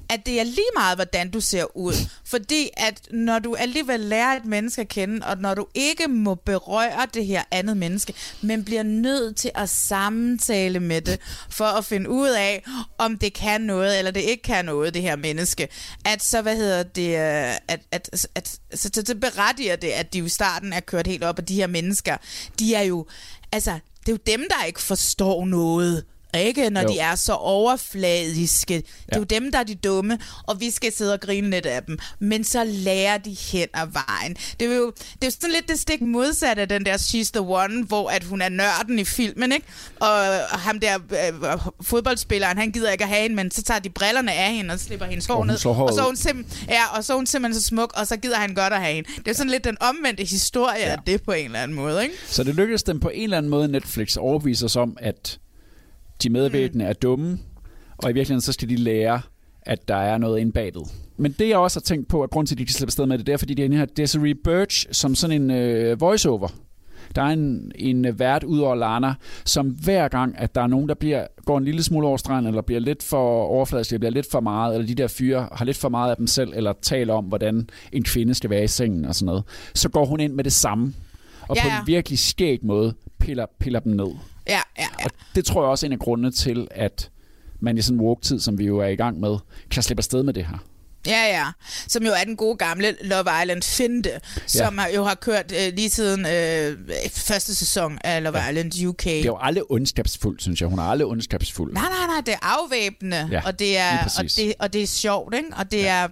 [0.08, 1.94] at det er lige meget, hvordan du ser ud.
[2.24, 6.34] Fordi at når du alligevel lærer et menneske at kende, og når du ikke må
[6.34, 11.84] berøre det her andet menneske, men bliver nødt til at samtale med det, for at
[11.84, 12.64] finde ud af,
[12.98, 15.68] om det kan noget, eller det ikke kan noget, det her menneske,
[16.04, 20.12] at så, hvad hedder det, at, at, at, at så, så, så berettiger det, at
[20.12, 22.16] de jo i starten er kørt helt op, og de her mennesker,
[22.58, 23.06] de er jo,
[23.52, 26.04] altså, det er jo dem, der ikke forstår noget.
[26.38, 26.70] Ikke?
[26.70, 26.88] Når Jo.
[26.88, 28.74] de er så overfladiske.
[28.74, 29.18] Det er Ja.
[29.18, 31.98] jo dem, der er de dumme, og vi skal sidde og grine lidt af dem.
[32.18, 34.36] Men så lærer de hen ad vejen.
[34.60, 34.92] Det er jo,
[35.22, 38.24] det er sådan lidt det stik modsatte af den der She's the One, hvor at
[38.24, 39.66] hun er nørden i filmen, ikke?
[40.00, 40.08] Og,
[40.52, 43.90] og ham der øh, fodboldspilleren, han gider ikke at have hende, men så tager de
[43.90, 45.54] brillerne af hende og slipper hendes hår ned.
[45.66, 48.16] Og så er hun, sim- ja, og så er hun simpelthen så smuk, og så
[48.16, 49.08] gider han godt at have hende.
[49.18, 50.90] Det er sådan lidt den omvendte historie ja.
[50.92, 52.14] af det på en eller anden måde, ikke?
[52.26, 55.38] Så det lykkedes dem på en eller anden måde, Netflix, at overbevise os om, at
[56.22, 56.88] de medvirkende mm.
[56.88, 57.38] er dumme,
[57.96, 59.20] og i virkeligheden så skal de lære,
[59.62, 60.82] at der er noget inde bagved.
[61.16, 63.06] Men det jeg også har tænkt på, at grund til, at de kan slippe afsted
[63.06, 66.00] med det, det er, fordi de har den her Desiree Birch som sådan en øh,
[66.00, 66.48] voiceover.
[67.14, 70.66] Der er en, en øh, vært ud over Lana, som hver gang, at der er
[70.66, 73.98] nogen, der bliver, går en lille smule over stregen, eller bliver lidt for overfladisk, eller
[73.98, 76.52] bliver lidt for meget, eller de der fyre har lidt for meget af dem selv,
[76.54, 80.04] eller taler om, hvordan en kvinde skal være i sengen og sådan noget, så går
[80.04, 80.94] hun ind med det samme.
[81.48, 84.10] Og Ja, på en virkelig skæg måde piller, piller dem ned.
[84.46, 85.04] Ja, ja, ja.
[85.04, 87.10] Og det tror jeg også er en af grundene til, at
[87.60, 89.36] man i sådan en walk-tid, som vi jo er i gang med,
[89.70, 90.58] kan slippe afsted med det her.
[91.06, 91.46] Ja, ja.
[91.88, 94.10] Som jo er den gode gamle Love Island Finte,
[94.46, 94.94] som ja.
[94.94, 96.78] jo har kørt øh, lige siden øh,
[97.12, 98.48] første sæson af Love ja.
[98.48, 99.04] Island UK.
[99.04, 100.68] Det er jo aldrig ondskabsfuldt, synes jeg.
[100.68, 101.72] Hun er aldrig ondskabsfuld.
[101.72, 104.86] Nej, nej, nej, det er afvæbnende, Ja, og, det er, og, det, og det er
[104.86, 105.48] sjovt, ikke?
[105.56, 105.94] Og det ja.
[105.94, 106.08] er...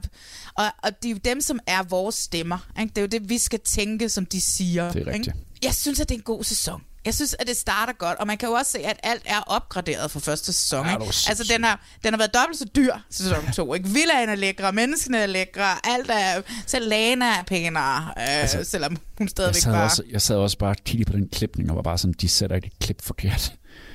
[0.55, 2.59] Og, og det er jo dem, som er vores stemmer.
[2.81, 2.90] Ikke?
[2.90, 4.92] Det er jo det, vi skal tænke, som de siger.
[4.92, 5.27] Det er rigtigt.
[5.27, 5.38] Ikke?
[5.62, 6.83] Jeg synes, at det er en god sæson.
[7.05, 9.41] Jeg synes, at det starter godt, og man kan jo også se, at alt er
[9.41, 10.87] opgraderet fra første sæson.
[10.87, 11.05] Ja, Ikke?
[11.05, 13.75] Altså, den har, den har været dobbelt så dyr, sæson 2.
[13.75, 13.88] Ikke?
[13.88, 16.43] Villaen er lækre, menneskene er lækre, alt er...
[16.67, 19.85] Selv Lana er pænere, øh, altså, selvom hun Jeg stadigvæk sad, bare...
[19.85, 22.57] også, jeg sad også bare og på den klipning, og var bare sådan, de sætter
[22.57, 23.53] ikke et klip forkert.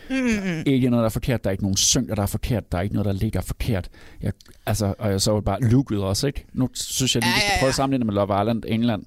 [0.09, 0.63] Mm-mm.
[0.65, 1.43] Ikke noget, der er forkert.
[1.43, 2.71] Der er ikke nogen synger, der er forkert.
[2.71, 3.89] Der er ikke noget, der ligger forkert.
[4.21, 4.31] Jeg,
[4.65, 6.45] altså, og jeg så var bare looket også, ikke?
[6.53, 7.59] Nu synes jeg lige, Ja, vi skal ja, ja.
[7.59, 9.03] prøve at sammenligne med Love Island, England,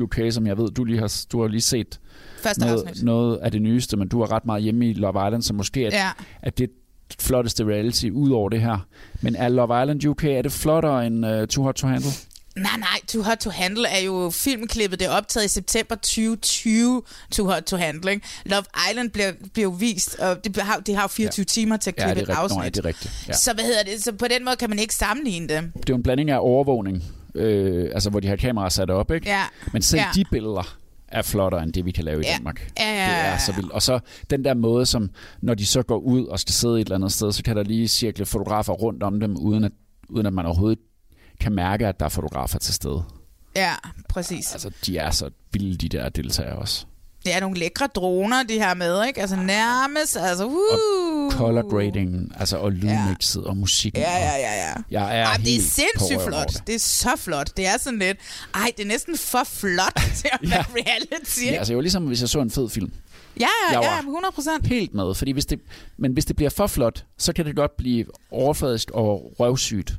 [0.00, 2.00] UK, som jeg ved, du lige har, du har lige set
[2.44, 3.04] Første noget, afsnit.
[3.04, 5.80] noget af det nyeste, men du er ret meget hjemme i Love Island, så måske
[5.86, 6.10] at, Ja.
[6.42, 6.70] at det
[7.20, 8.78] flotteste reality ud over det her.
[9.20, 12.10] Men er Love Island UK, er det flottere end uh, Too Hot to Handle?
[12.56, 17.02] Nej, nej, Too Hot to Handle er jo filmklippet, det er optaget i september 2020,
[17.32, 18.10] Too Hot to Handle.
[18.12, 18.26] Ikke?
[18.46, 21.44] Love Island bliver, bliver vist, og det har, det har jo 24 ja.
[21.46, 22.64] timer til at klippe ja, det er et afsnit.
[22.64, 23.12] ja, det er rigtigt.
[23.28, 23.32] Ja.
[23.32, 24.04] Så hvad hedder det?
[24.04, 25.62] Så på den måde kan man ikke sammenligne det.
[25.62, 27.02] Det er jo en blanding af overvågning
[27.34, 29.28] øh, altså hvor de har kameraer sat op, ikke?
[29.28, 29.42] Ja.
[29.72, 30.06] Men selv Ja.
[30.14, 30.76] de billeder
[31.14, 32.32] er flottere end det, vi kan lave i Ja.
[32.36, 32.72] Danmark.
[32.78, 33.38] Ja, ja, Det ja, er ja.
[33.38, 33.72] så vildt.
[33.72, 34.00] Og så
[34.30, 35.10] den der måde, som
[35.42, 37.62] når de så går ud og skal sidde et eller andet sted, så kan der
[37.62, 39.72] lige cirkle fotografer rundt om dem, uden at,
[40.08, 40.78] uden at man overhovedet
[41.40, 43.02] kan mærke, at der er fotografer til stede.
[43.56, 43.74] Ja,
[44.08, 44.52] præcis.
[44.52, 46.86] Altså, de er så vilde, de der deltagere også.
[47.24, 49.20] Det er nogle lækre droner, de har med, ikke?
[49.20, 51.32] Altså nærmest, altså, uh.
[51.32, 54.02] Color grading, altså og lydmixet og musikken.
[54.02, 54.72] Ja, ja, og- ja, ja.
[54.90, 56.48] Jeg er Ej, det er sindssygt flot.
[56.48, 56.62] det.
[56.66, 56.74] Det.
[56.74, 57.56] er så flot.
[57.56, 58.18] Det er sådan lidt...
[58.54, 61.44] Ej, det er næsten for flot til at være reality.
[61.44, 62.92] Ja, altså, det var ligesom, hvis jeg så en fed film.
[63.40, 64.66] Ja, ja, var 100 procent.
[64.66, 65.60] Helt med, fordi hvis det,
[65.98, 69.94] men hvis det bliver for flot, så kan det godt blive overfladisk og røvsygt.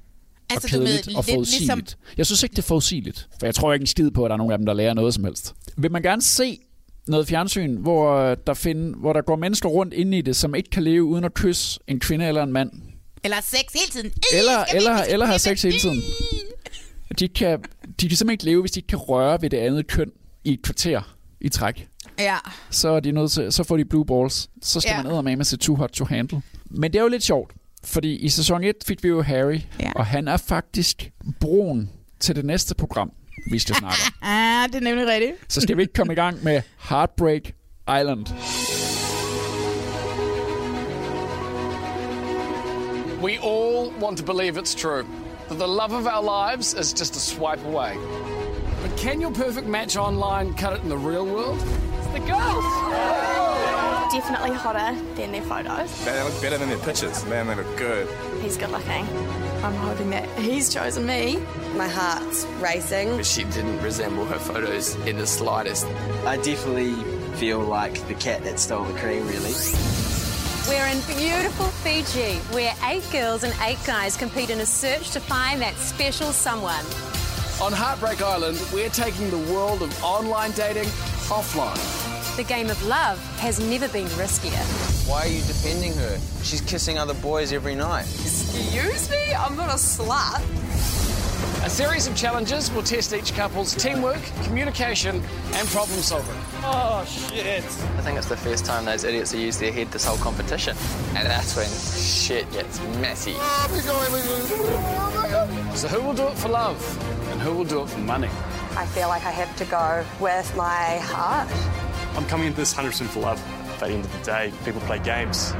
[0.49, 1.59] Altså, og du ved, kedeligt og forudsigeligt.
[1.59, 4.29] ligesom- Jeg synes ikke, det er forudsigeligt, for jeg tror ikke en skid på, at
[4.29, 5.53] der er nogen af dem, der lærer noget som helst.
[5.77, 6.59] Vil man gerne se
[7.07, 10.55] noget fjernsyn, hvor øh, der, find, hvor der går mennesker rundt inde i det, som
[10.55, 12.71] ikke kan leve uden at kysse en kvinde eller en mand,
[13.23, 14.11] Eller sex hele tiden.
[14.33, 16.01] eller, eller, eller have sex hele tiden.
[17.19, 17.59] De kan,
[18.01, 20.11] de kan simpelthen ikke leve, hvis de ikke kan røre ved det andet køn
[20.43, 21.87] i et kvarter i træk.
[22.19, 22.35] Ja.
[22.69, 24.49] så er de nødt til, så får de blue balls.
[24.61, 25.03] Så skal Ja.
[25.03, 26.41] man med med se Too Hot to Handle.
[26.69, 29.91] Men det er jo lidt sjovt, fordi i sæson 1 fik vi jo Harry, Ja.
[29.95, 31.89] og han er faktisk broen
[32.19, 33.11] til det næste program,
[33.51, 34.13] vi skal snakke om.
[34.27, 35.53] Ah, det er nemlig rigtigt.
[35.53, 37.41] Så skal vi ikke komme i gang med Heartbreak
[37.99, 38.25] Island.
[43.21, 45.05] We all want to believe it's true
[45.47, 47.93] that the love of our lives is just a swipe away.
[48.81, 51.57] But can your perfect match online cut it in the real world?
[51.97, 53.54] It's the girls!
[54.11, 56.05] Definitely hotter than their photos.
[56.05, 57.25] Man, they look better than their pictures.
[57.25, 58.07] Man, they look good.
[58.41, 59.05] He's good looking.
[59.63, 61.37] I'm hoping that he's chosen me.
[61.75, 63.23] My heart's racing.
[63.23, 65.85] She didn't resemble her photos in the slightest.
[66.25, 66.93] I definitely
[67.35, 69.53] feel like the cat that stole the cream, really.
[70.67, 75.19] We're in beautiful Fiji, where eight girls and eight guys compete in a search to
[75.19, 76.85] find that special someone.
[77.61, 80.89] On Heartbreak Island, we're taking the world of online dating
[81.27, 82.14] offline.
[82.35, 84.59] The game of love has never been riskier.
[85.09, 86.19] Why are you defending her?
[86.43, 88.03] She's kissing other boys every night.
[88.03, 89.33] Excuse me?
[89.33, 90.43] I'm not a slut.
[91.65, 96.35] A series of challenges will test each couple's teamwork, communication, and problem solving.
[96.61, 97.63] Oh, shit.
[97.63, 100.75] I think it's the first time those idiots have used their head this whole competition.
[101.15, 103.35] And that's when shit gets messy.
[105.73, 106.77] So, who will do it for love?
[107.31, 108.29] And who will do it for money?
[108.75, 111.49] I feel like I have to go with my heart.
[112.15, 113.41] I'm coming into this 100% for love.
[113.73, 115.53] At the end of the day, people play games.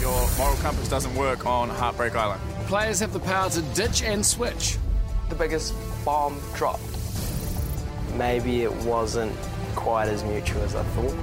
[0.00, 2.40] Your moral compass doesn't work on Heartbreak Island.
[2.66, 4.78] Players have the power to ditch and switch.
[5.28, 6.82] The biggest bomb dropped.
[8.16, 9.36] Maybe it wasn't
[9.76, 11.14] quite as mutual as I thought.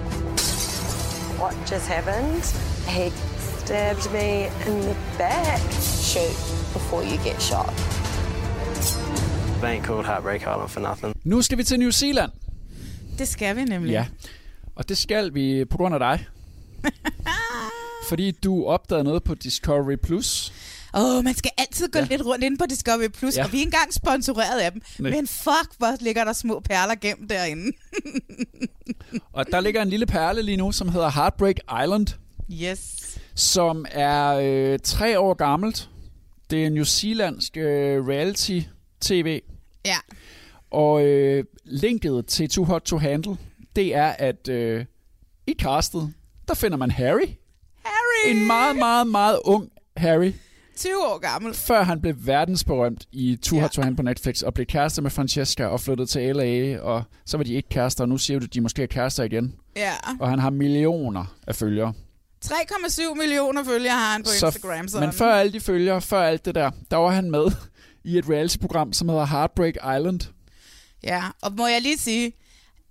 [1.39, 2.43] What just happened?
[2.88, 5.60] He stabbed me in the back.
[5.81, 6.36] Shoot
[6.73, 7.73] before you get shot.
[9.62, 11.13] They ain't called Heartbreak Island for nothing.
[11.23, 12.31] Nu skal vi til New Zealand.
[13.17, 13.91] Det skal vi nemlig.
[13.91, 14.06] Ja,
[14.75, 16.27] og det skal vi på grund af dig.
[18.10, 20.53] Fordi du opdagede noget på Discovery Plus.
[20.93, 22.06] Åh, oh, man skal altid gå ja.
[22.06, 23.43] lidt rundt inde på Discovery Plus, Ja.
[23.45, 24.82] og vi er engang sponsoreret af dem.
[24.99, 25.12] Nej.
[25.12, 27.71] Men fuck, hvor ligger der små perler gemt derinde.
[29.34, 32.08] Og der ligger en lille perle lige nu, som hedder Heartbreak Island,
[32.51, 33.17] yes.
[33.36, 35.89] som er øh, tre år gammelt.
[36.49, 39.41] Det er New Zealandsk øh, reality-tv.
[39.86, 39.97] Ja.
[40.71, 43.38] Og øh, linket til Too Hot to Handle,
[43.75, 44.86] det er, at øh,
[45.47, 46.13] i castet,
[46.47, 47.27] der finder man Harry.
[47.86, 48.32] Harry!
[48.36, 50.32] En meget, meget, meget ung Harry.
[50.77, 51.53] 20 år gammel.
[51.53, 55.12] Før han blev verdensberømt i Too Hot to Handle på Netflix, og blev kærester med
[55.12, 58.45] Francesca og flyttede til LA, og så var de ikke kærester, og nu siger du,
[58.45, 59.56] at de måske er kærester igen.
[59.75, 59.91] Ja.
[60.19, 61.93] Og han har millioner af følgere.
[62.45, 64.88] 3,7 millioner følgere har han på Så- Instagram.
[64.88, 67.45] Så Men før alle de følgere, før alt det der, der var han med
[68.03, 70.19] i et reality-program, som hedder Heartbreak Island.
[71.03, 72.31] Ja, og må jeg lige sige,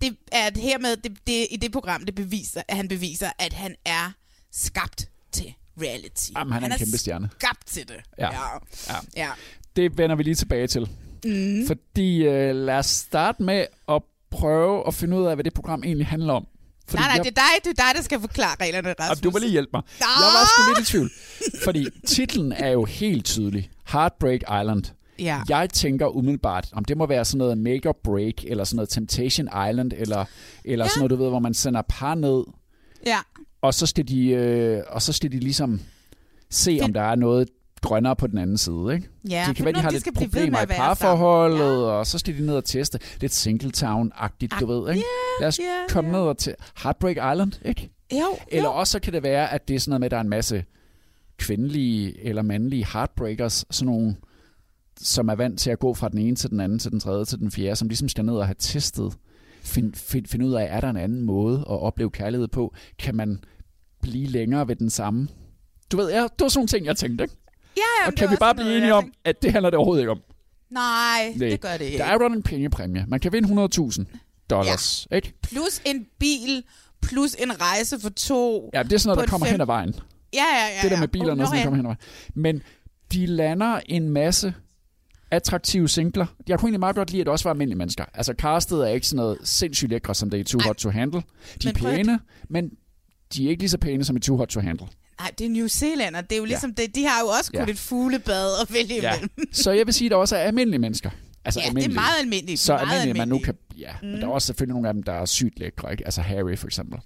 [0.02, 3.52] det er at hermed, det, det, i det program, det beviser, at han beviser, at
[3.52, 4.12] han er
[4.52, 6.30] skabt til reality.
[6.36, 7.30] Jamen, han er en kæmpe stjerne.
[7.38, 7.96] skabt til det.
[8.18, 8.24] Ja.
[8.32, 8.40] ja.
[8.88, 8.94] Ja.
[9.16, 9.30] ja.
[9.76, 10.88] Det vender vi lige tilbage til.
[11.24, 11.66] Mm.
[11.66, 15.82] Fordi øh, lad os starte med at prøve at finde ud af, hvad det program
[15.84, 16.46] egentlig handler om.
[16.88, 19.20] Fordi nej, nej, jeg- det er, dig, det er dig, der skal forklare reglerne, Rasmus.
[19.20, 19.82] Du må lige hjælpe mig.
[20.00, 20.06] Nå!
[20.06, 21.10] Jeg var sgu lidt i tvivl.
[21.64, 23.70] Fordi titlen er jo helt tydelig.
[23.88, 24.84] Heartbreak Island.
[25.18, 25.40] Ja.
[25.48, 28.88] Jeg tænker umiddelbart, om det må være sådan noget make or break, eller sådan noget
[28.88, 30.24] Temptation Island, eller,
[30.64, 30.88] eller ja.
[30.88, 32.44] sådan noget, du ved, hvor man sender par ned,
[33.07, 33.18] Ja.
[33.62, 35.81] og så skal de, øh, og så skal de ligesom
[36.50, 37.48] se, om der er noget
[37.83, 39.09] grønnere på den anden side, ikke?
[39.31, 41.90] Ja, det kan være, de har de lidt problemer i parforholdet, ja.
[41.90, 42.98] og så skal de ned og teste.
[43.20, 45.05] Lidt Singletown-agtigt, du ved, ikke?
[45.40, 47.90] Lad os ja, komme ned og til Heartbreak Island, ikke?
[48.12, 50.16] Jo, Eller også så kan det være, at det er sådan noget med, at der
[50.16, 50.64] er en masse
[51.38, 54.16] kvindelige eller mandlige heartbreakers, sådan nogle
[55.00, 57.24] som er vant til at gå fra den ene til den anden, til den tredje,
[57.24, 59.12] til den fjerde, som ligesom skal ned og have testet,
[59.62, 62.74] finde find, find ud af, er der en anden måde at opleve kærlighed på?
[62.98, 63.44] Kan man
[64.02, 65.28] blive længere ved den samme?
[65.92, 67.37] Du ved, ja, det var sådan nogle ting, jeg tænkte, ikke?
[67.76, 70.11] Ja, ja, Og kan vi bare blive enige om, at det handler det overhovedet ikke
[70.12, 70.20] om?
[70.70, 71.48] Nej, Nej.
[71.50, 71.98] det gør det ikke.
[71.98, 73.04] Der er jo en pengepræmie.
[73.09, 74.04] Man kan vinde 100.000
[74.50, 75.16] dollars, ja.
[75.16, 75.32] ikke?
[75.42, 76.62] Plus en bil,
[77.02, 78.70] plus en rejse for to.
[78.74, 79.94] Ja, det er sådan noget, der kommer fem- hen ad vejen.
[80.35, 80.82] Ja, ja, ja.
[80.82, 81.96] det der med bilerne Oh, sådan, nå, der kommer hen ad
[82.35, 82.52] vejen.
[82.54, 82.62] Men
[83.12, 84.54] de lander en masse
[85.30, 86.26] attraktive singler.
[86.48, 88.04] Jeg kunne egentlig meget godt lide, at det også var almindelige mennesker.
[88.14, 90.90] Altså, castet er ikke sådan noget sindssygt lækre, som det er i Too Hot to
[90.90, 91.20] Handle.
[91.62, 92.70] De er Men prøv at- pæne, men
[93.34, 94.86] de er ikke lige så pæne som i Too Hot to Handle.
[95.20, 96.48] Nej, det er New Zealand, og det er jo Ja.
[96.48, 96.94] ligesom det.
[96.94, 97.58] De har jo også Ja.
[97.60, 99.14] kun et fuglebad at vælge Ja.
[99.16, 99.30] imellem.
[99.52, 101.10] Så jeg vil sige, at der også er almindelige mennesker.
[101.44, 101.94] Altså Ja, det er almindelige.
[101.94, 102.60] meget almindeligt.
[102.60, 103.54] Så almindelige, man nu kan...
[103.54, 103.88] almindelige.
[103.88, 104.08] Ja, Mm.
[104.08, 105.92] men der er også selvfølgelig nogle af dem, der er sygt lækre.
[105.92, 106.04] Ikke?
[106.04, 106.98] Altså Harry for eksempel.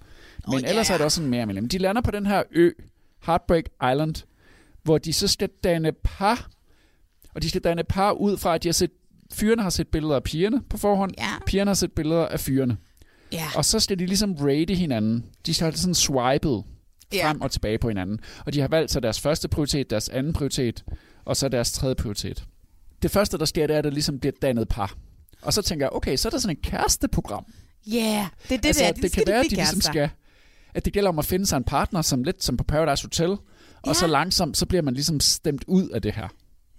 [0.47, 0.93] Men oh, ellers ja.
[0.93, 1.61] er det også sådan mere almindelige.
[1.61, 2.71] Men de lander på den her ø,
[3.25, 4.15] Heartbreak Island,
[4.83, 6.49] hvor de så skal danne par.
[7.35, 8.91] Og de skal danne par ud fra, at de har set...
[9.33, 11.11] Fyrene har set billeder af pigerne på forhånd.
[11.17, 11.29] Ja.
[11.45, 12.77] Pigerne har set billeder af fyrene.
[13.31, 13.45] Ja.
[13.55, 15.25] Og så skal de ligesom rate hinanden.
[15.45, 16.63] De skal have sådan swipet
[17.13, 17.27] Ja.
[17.29, 18.19] frem og tilbage på hinanden.
[18.45, 20.83] Og de har valgt så deres første prioritet, deres anden prioritet,
[21.25, 22.43] og så deres tredje prioritet.
[23.01, 24.95] Det første, der sker, det er, at der ligesom bliver dannet par.
[25.41, 27.45] Og så tænker jeg, okay, så er der sådan et kæresteprogram.
[27.87, 28.91] Ja, yeah, det er det altså, der.
[28.91, 30.09] det kan være, at de ligesom skal,
[30.73, 33.29] at det gælder om at finde sig en partner, som lidt som på Paradise Hotel,
[33.29, 33.39] og
[33.87, 33.93] Ja.
[33.93, 36.27] så langsomt, så bliver man ligesom stemt ud af det her.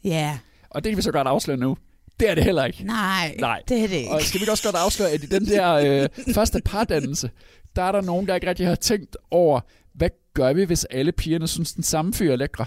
[0.05, 0.38] Ja.
[0.71, 1.77] Og det kan vi så godt afsløre nu.
[2.21, 2.85] Det er det heller ikke.
[2.85, 3.62] Nej, Nej.
[3.69, 4.11] det er det ikke.
[4.11, 7.31] Og skal vi også godt afsløre, at i den der øh, første pardannelse,
[7.77, 9.61] der er der nogen, der ikke rigtig har tænkt over,
[9.95, 12.65] hvad gør vi, hvis alle pigerne synes, den samme fyr er lækre?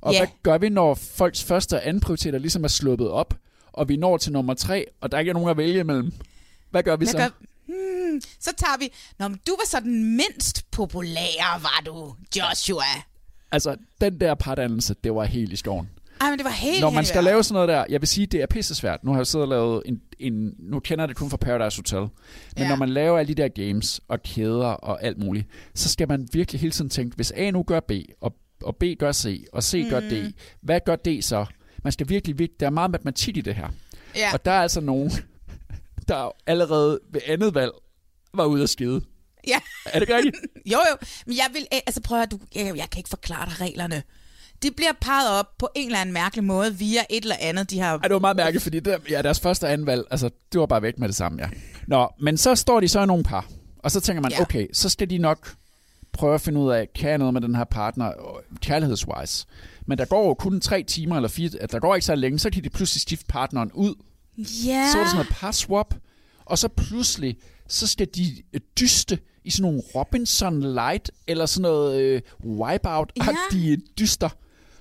[0.00, 0.18] Og Ja.
[0.20, 3.34] hvad gør vi, når folks første og anden prioriteter ligesom er sluppet op,
[3.72, 6.12] og vi når til nummer tre, og der ikke er nogen at vælge imellem?
[6.70, 7.18] Hvad gør vi Hvad så?
[7.18, 7.28] gør,
[7.66, 8.92] hmm, så tager vi...
[9.18, 12.84] Nå, men du var så den mindst populære, var du, Joshua.
[13.52, 15.90] Altså, den der pardannelse, det var helt i skoven.
[16.20, 18.26] Ej, men det var helt Når man skal lave sådan noget der, jeg vil sige,
[18.26, 19.04] det er pisse svært.
[19.04, 21.78] Nu har jeg siddet og lavet en, en nu kender jeg det kun fra Paradise
[21.78, 21.98] Hotel.
[22.00, 22.08] Men
[22.58, 22.68] Ja.
[22.68, 26.28] når man laver alle de der games og kæder og alt muligt, så skal man
[26.32, 29.64] virkelig hele tiden tænke, hvis A nu gør B, og, og B gør C, og
[29.64, 29.90] C mm.
[29.90, 30.32] gør D, Mhm.
[30.62, 31.46] hvad gør D så?
[31.84, 33.68] Man skal virkelig, virkelig, der er meget matematik i det her.
[34.16, 34.32] Ja.
[34.32, 35.10] Og der er altså nogen,
[36.08, 37.72] der allerede ved andet valg
[38.34, 39.00] var ude at skide.
[39.46, 39.58] Ja.
[39.86, 40.36] Er det rigtigt?
[40.72, 40.96] jo, jo.
[41.26, 41.66] Men jeg vil...
[41.86, 44.02] Altså, prøv at du, jeg, jeg kan ikke forklare dig reglerne.
[44.62, 47.78] De bliver parret op på en eller anden mærkelig måde via et eller andet, de
[47.78, 47.92] har...
[47.98, 50.60] Ej, det var meget mærkeligt, fordi det, ja, deres første og anden valg, altså, det
[50.60, 51.48] var bare væk med det samme, ja.
[51.86, 53.46] Nå, men så står de så i nogle par,
[53.78, 54.36] og så tænker man, Ja.
[54.36, 54.42] ja.
[54.42, 55.54] okay, så skal de nok
[56.12, 58.12] prøve at finde ud af, kan jeg noget med den her partner,
[58.60, 59.46] kærlighedswise.
[59.86, 62.38] Men der går jo kun tre timer eller fire, at der går ikke så længe,
[62.38, 63.94] så kan de pludselig skifte partneren ud.
[64.38, 64.88] Ja.
[64.92, 65.94] Så er der sådan noget par swap,
[66.44, 67.36] og så pludselig,
[67.68, 73.76] så skal de øh, dyste i sådan nogle Robinson Light, eller sådan noget øh, Wipeout-agtige
[73.98, 74.28] dyster.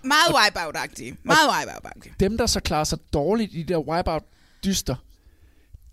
[0.03, 1.17] Meget wipeout-agtige.
[1.23, 2.13] Meget wipeout-agtige.
[2.19, 4.95] Dem, der så klarer sig dårligt i de der wipeout-dyster,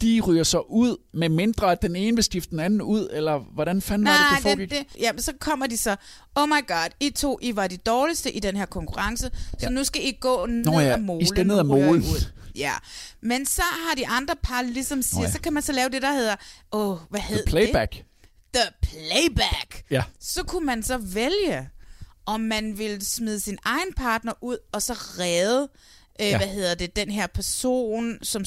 [0.01, 3.39] de ryger så ud, med mindre at den ene vil skifte den anden ud, eller
[3.39, 4.71] hvordan fanden var det, det Nej, foregik?
[4.71, 5.97] det, det, jamen, så kommer de så,
[6.35, 9.69] oh my god, I to, I var de dårligste i den her konkurrence, så Ja.
[9.69, 11.23] nu skal I gå ned Nå ja, ad målen.
[11.23, 11.89] I skal ned ad målen.
[12.03, 12.25] ud.
[12.57, 12.73] Ja,
[13.21, 15.33] men så har de andre par ligesom siger, Nå ja.
[15.33, 16.37] så kan man så lave det, der hedder,
[16.73, 17.93] åh, oh, hvad hed The playback.
[17.93, 18.05] det?
[18.55, 19.85] The playback.
[19.91, 20.03] Ja.
[20.21, 21.69] Så kunne man så vælge,
[22.27, 25.69] om man ville smide sin egen partner ud, og så redde,
[26.21, 26.37] øh, Ja.
[26.39, 28.45] hvad hedder det, den her person, som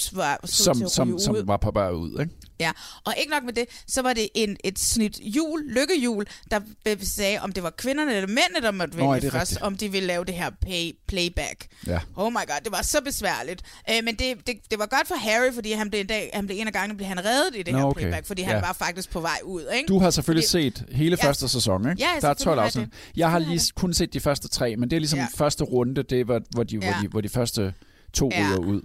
[0.48, 2.34] til Som, som, som var på vej ud, ikke?
[2.60, 2.72] Ja,
[3.06, 6.60] og ikke nok med det, så var det en, et snit jul, lykkehjul, der
[7.02, 9.62] sagde, om det var kvinderne eller mændene, der måtte Nå, vælge er først, rigtigt.
[9.62, 11.68] om de ville lave det her pay, playback.
[11.88, 12.00] Ja.
[12.16, 13.62] Oh my god, det var så besværligt.
[13.90, 16.46] Øh, men det, det, det var godt for Harry, fordi han blev en, dag, han
[16.46, 18.02] blev en af gangene blev han reddet i det Nå, her okay.
[18.02, 18.48] playback, fordi Ja.
[18.48, 19.66] han var faktisk på vej ud.
[19.76, 19.88] Ikke?
[19.88, 21.28] Du har selvfølgelig fordi, set hele Ja.
[21.28, 22.02] første sæson, ikke?
[22.02, 22.88] Ja, der er selvfølgelig 12 har jeg afsnit.
[23.16, 25.28] Jeg har lige kun set de første tre, men det er ligesom Ja.
[25.36, 26.92] første runde, det hvor, hvor, de, Ja.
[26.94, 27.74] hvor, de, hvor de første
[28.14, 28.40] to Ja.
[28.48, 28.82] ryger ud.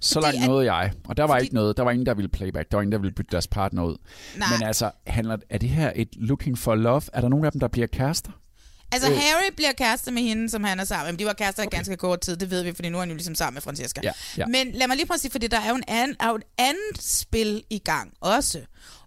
[0.00, 2.14] Så langt at- nåede jeg, og der var fordi- ikke noget, der var ingen, der
[2.14, 3.96] ville playback, der var ingen, der ville bytte deres partner ud.
[4.36, 4.48] Nej.
[4.58, 7.02] Men altså, handler, er det her et looking for love?
[7.12, 8.30] Er der nogen af dem, der bliver kærester?
[8.92, 9.16] Altså, Øh.
[9.16, 11.18] Harry bliver kærester med hende, som han er sammen med.
[11.18, 13.14] De var kærester i ganske kort tid, det ved vi, fordi nu er han jo
[13.14, 14.00] ligesom sammen med Francesca.
[14.04, 14.46] Ja, ja.
[14.46, 16.34] Men lad mig lige prøve at sige, fordi der er jo, en anden, er jo
[16.36, 18.60] et andet spil i gang også.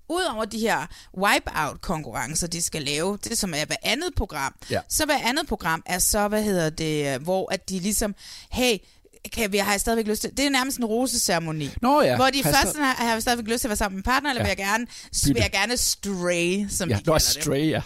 [0.09, 4.79] Udover de her wipeout-konkurrencer, de skal lave, det som er hver andet program, Ja.
[4.89, 8.15] så hver andet program er så, hvad hedder det, hvor at de ligesom,
[8.51, 8.77] hey,
[9.33, 11.69] kan vi, har jeg stadigvæk lyst til, det er nærmest en roseceremoni.
[11.81, 13.77] Nå ja, Hvor de har jeg først har, har jeg stadigvæk lyst til at være
[13.77, 14.43] sammen med en partner, eller Ja.
[14.43, 15.33] vil jeg gerne, Bytte.
[15.33, 17.21] vil jeg gerne stray, som Ja, de kalder det.
[17.43, 17.81] stray, ja.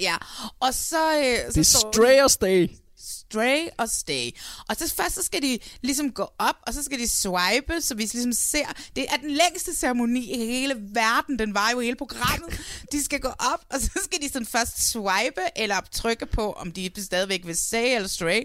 [0.00, 0.14] Ja,
[0.60, 1.18] og så...
[1.18, 2.68] Øh, så Det er stray og stay.
[2.98, 4.30] Stray og Stay.
[4.68, 7.94] Og så først så skal de ligesom gå op, og så skal de swipe, så
[7.94, 8.66] vi ligesom ser...
[8.96, 11.38] Det er den længste ceremoni i hele verden.
[11.38, 12.60] Den var jo hele programmet.
[12.92, 16.72] De skal gå op, og så skal de sådan først swipe, eller trykke på, om
[16.72, 18.42] de stadigvæk vil Stay eller Stray.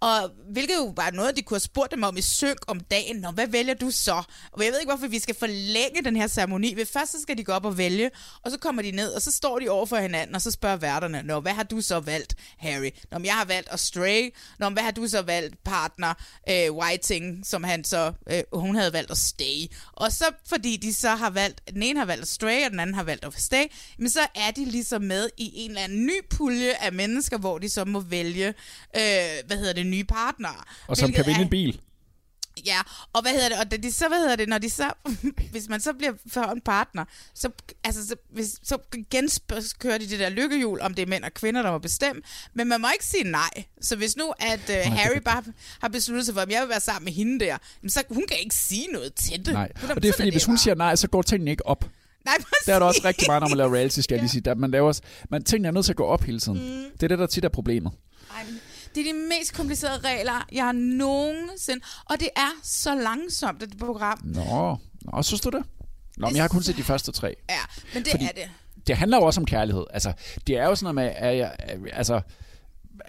[0.00, 3.16] Og hvilket jo var noget, de kunne have spurgt dem om i synk om dagen.
[3.16, 4.22] Nå, hvad vælger du så?
[4.52, 6.74] Og jeg ved ikke, hvorfor vi skal forlænge den her ceremoni.
[6.74, 8.10] Ved først så skal de gå op og vælge,
[8.44, 10.76] og så kommer de ned, og så står de over for hinanden, og så spørger
[10.76, 12.90] værterne, Nå, hvad har du så valgt, Harry?
[13.10, 14.30] Nå, men jeg har valgt at Stray.
[14.58, 16.14] Nå, men hvad har du så valgt, partner
[16.50, 19.66] øh, Whiting, som han så, øh, hun havde valgt at Stay.
[19.92, 22.80] Og så, fordi de så har valgt, den ene har valgt at Stray, og den
[22.80, 23.64] anden har valgt at Stay,
[23.98, 27.58] men så er de ligesom med i en eller anden ny pulje af mennesker, hvor
[27.58, 28.46] de så må vælge,
[28.96, 29.02] øh,
[29.46, 30.54] hvad hedder det, nye partnere.
[30.86, 31.80] Og som kan vinde er- en bil.
[32.66, 32.80] Ja,
[33.12, 33.58] og hvad hedder det?
[33.58, 34.92] Og da de så, hvad hedder det, når de så,
[35.52, 37.04] hvis man så bliver for en partner,
[37.34, 37.50] så,
[37.84, 41.24] altså, så, hvis, så igen sp- kører de det der lykkehjul, om det er mænd
[41.24, 42.22] og kvinder, der må bestemme,
[42.54, 43.50] men man må ikke sige nej.
[43.80, 45.42] Så hvis nu, at uh, Harry bare
[45.80, 47.56] har besluttet sig for, at jeg vil være sammen med hende der,
[47.88, 49.52] så hun kan ikke sige noget til det.
[49.52, 49.72] Nej.
[49.94, 51.84] Og det er fordi, hvis hun siger nej, så går tingene ikke op.
[52.24, 52.66] Nej, præcis.
[52.66, 54.40] Der er der også rigtig meget, når man laver reality, skal jeg lige sige.
[54.42, 56.58] Der, man laver også, man, tingene er nødt til at gå op hele tiden.
[56.58, 56.84] Mm.
[56.92, 57.92] Det er det, der tit er problemet.
[58.36, 58.46] Ej,
[58.94, 63.78] det er de mest komplicerede regler, jeg har nogensinde, og det er så langsomt, det
[63.78, 64.20] program.
[64.24, 64.76] Nå,
[65.12, 65.62] Nå synes du det?
[66.16, 67.34] Nå, men jeg har kun set de første tre.
[67.50, 67.54] Ja,
[67.94, 68.50] men det Fordi- er det.
[68.86, 69.84] Det handler jo også om kærlighed.
[69.92, 70.12] Altså,
[70.46, 71.56] det er jo sådan noget med, er jeg,
[71.92, 72.20] altså,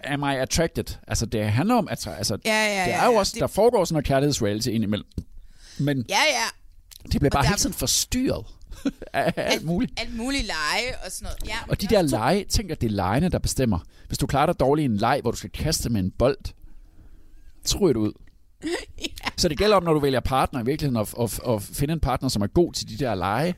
[0.04, 0.84] am I attracted?
[1.08, 3.94] Altså, det handler om, at altså, Ja, ja, det er jo også, der foregår sådan
[3.94, 5.06] noget kærlighedsreality indimellem.
[5.78, 6.44] Men Ja, ja.
[7.12, 8.46] det bliver bare der- hele tiden forstyrret
[9.36, 10.00] alt muligt.
[10.00, 11.48] Alt muligt lege og sådan noget.
[11.48, 13.78] Ja, Og de der lege, tænk at det er legene, der bestemmer.
[14.06, 16.38] Hvis du klarer dig dårligt i en leg, hvor du skal kaste med en bold,
[17.64, 18.12] så ryger du ud.
[19.36, 22.00] Så det gælder om, når du vælger partner i virkeligheden, at, at, at finde en
[22.00, 23.54] partner, som er god til de der lege.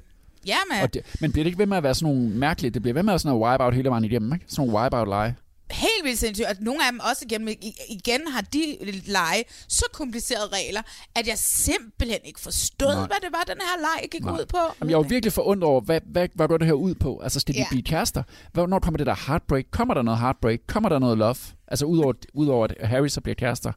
[0.46, 0.82] Ja, man.
[0.82, 2.94] Og det, men bliver det ikke ved med at være sådan nogle mærkelige, det bliver
[2.94, 4.44] ved med at være sådan noget wipeout hele vejen igennem, ikke?
[4.48, 5.34] Sådan nogle wipeout lege.
[5.74, 6.48] Helt vildt sindssygt.
[6.48, 10.82] Og nogle af dem også igennem, i- igen har de lege så komplicerede regler,
[11.14, 13.06] at jeg simpelthen ikke forstod, Nej.
[13.06, 14.32] hvad det var, den her leg gik Nej.
[14.34, 14.58] ud på.
[14.80, 17.20] Jamen, jeg er jo virkelig forundret over, hvad, hvad, hvad går det her ud på?
[17.22, 17.66] Altså, skal de Ja.
[17.70, 18.22] blive kærester?
[18.52, 19.64] Hvornår kommer det der heartbreak?
[19.70, 20.58] Kommer der noget heartbreak?
[20.68, 21.36] Kommer der noget love?
[21.68, 23.72] Altså, udover, udover at Harry så bliver kærester.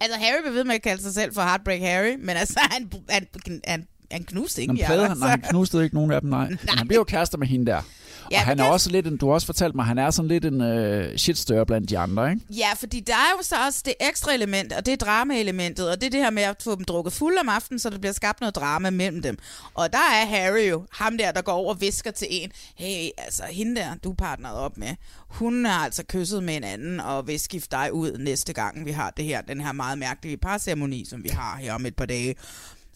[0.00, 2.90] Altså, Harry vil ved med at kalde sig selv for Heartbreak Harry, men altså, han,
[3.08, 3.26] han,
[3.66, 5.20] han, han knuste ikke jer, plader, altså.
[5.20, 6.48] nej, han knustede ikke nogen af dem, nej.
[6.48, 7.82] Men han bliver jo kærester med hende der.
[8.30, 10.10] Ja, og han er det- også lidt en, du har også fortalt mig, han er
[10.10, 12.42] sådan lidt en øh, shitstør blandt de andre, ikke?
[12.50, 16.00] Ja, fordi der er jo så også det ekstra element, og det er drama-elementet, og
[16.00, 18.12] det er det her med at få dem drukket fuld om aftenen, så der bliver
[18.12, 19.38] skabt noget drama mellem dem.
[19.74, 23.08] Og der er Harry jo, ham der, der går over og visker til en, hey,
[23.18, 24.94] altså hende der, du er partneret op med,
[25.28, 28.90] hun har altså kysset med en anden, og vil skifte dig ud næste gang, vi
[28.90, 32.06] har det her, den her meget mærkelige parceremoni, som vi har her om et par
[32.06, 32.34] dage.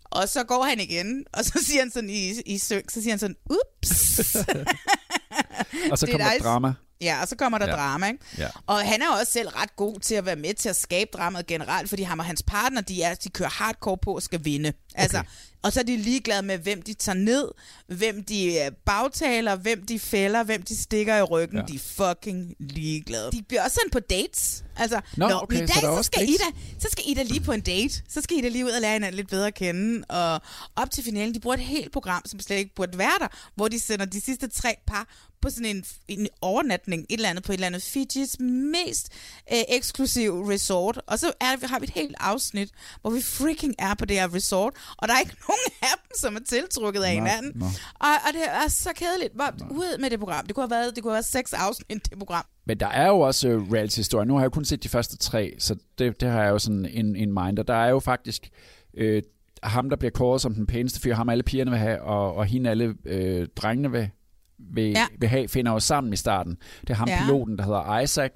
[0.05, 3.13] Og så går han igen, og så siger han sådan i, i synk, så siger
[3.13, 4.37] han sådan, ups.
[5.93, 6.41] Og så Det er kommer dig.
[6.45, 6.73] drama.
[7.01, 7.73] Ja, og så kommer der Ja.
[7.73, 8.19] drama, ikke?
[8.39, 8.49] Ja.
[8.67, 11.47] Og han er også selv ret god til at være med til at skabe dramaet
[11.47, 14.73] generelt, fordi ham og hans partner, de, er, de kører hardcore på og skal vinde.
[14.95, 15.23] Altså,
[15.63, 17.49] og så er de ligeglade med, hvem de tager ned,
[17.87, 21.59] hvem de øh, bagtaler, hvem de fælder, hvem de stikker i ryggen.
[21.59, 21.65] Ja.
[21.65, 23.33] De er fucking ligeglade.
[23.33, 24.65] De bliver også sendt på dates.
[24.77, 26.35] Altså, Nå, nå, okay, i så dag, der så, også skal dates.
[26.35, 28.03] Ida, så skal Ida lige på en date.
[28.09, 30.05] Så skal Ida lige ud og lære hinanden lidt bedre at kende.
[30.09, 30.41] Og
[30.77, 33.69] op til finalen, de bruger et helt program, som slet ikke burde være der, hvor
[33.69, 35.09] de sender de sidste tre par
[35.43, 39.09] på sådan en, en overnatning, et eller andet på et eller andet Fijis mest
[39.53, 41.01] øh, eksklusive resort.
[41.07, 44.35] Og så er, har vi et helt afsnit, hvor vi freaking er på det her
[44.35, 45.52] resort, og der er ikke nogen
[45.83, 47.63] af dem, som er tiltrukket af hinanden.
[47.63, 49.35] Og, og det er så kedeligt.
[49.35, 50.47] Hvor, ud med det program.
[50.47, 52.45] Det kunne have været, det kunne have været seks afsnit, det program.
[52.67, 54.25] Men der er jo også uh, reality-historier.
[54.25, 56.87] Nu har jeg kun set de første tre, så det, det har jeg jo sådan
[56.87, 57.59] en, en mind.
[57.59, 58.49] Og der er jo faktisk
[58.95, 59.23] øh,
[59.63, 62.47] ham, der bliver kåret som den pæneste fyr, ham alle pigerne vil have, og, og
[62.47, 64.11] hende alle øh, drengene vil,
[64.59, 64.91] vil.
[64.91, 65.07] Ja.
[65.19, 66.57] vil have, finder jo sammen i starten.
[66.81, 67.19] Det er ham Ja.
[67.25, 68.31] piloten, der hedder Isaac,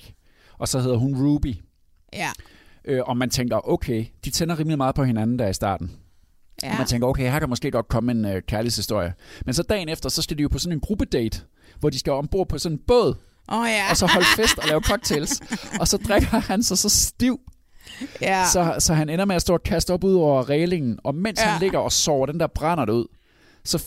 [0.59, 1.55] og så hedder hun Ruby.
[2.12, 2.29] Ja.
[2.85, 5.91] Øh, og man tænker, okay, de tænder rimelig meget på hinanden der i starten.
[6.63, 6.71] Ja.
[6.73, 9.15] Og man tænker, okay, her kan måske godt komme en øh, kærlighedshistorie.
[9.45, 11.41] Men så dagen efter, så skal de jo på sådan en gruppedate,
[11.81, 13.15] hvor de skal ombord på sådan en båd,
[13.49, 13.91] oh, ja.
[13.91, 15.41] og så holde fest og lave cocktails.
[15.81, 17.41] og så drikker han sig så stiv,
[18.21, 18.45] ja.
[18.53, 21.41] så, så han ender med at stå og kaste op ud over reglingen, og mens
[21.41, 21.47] ja.
[21.47, 23.07] Han ligger og sover, den der brænder det ud,
[23.65, 23.85] så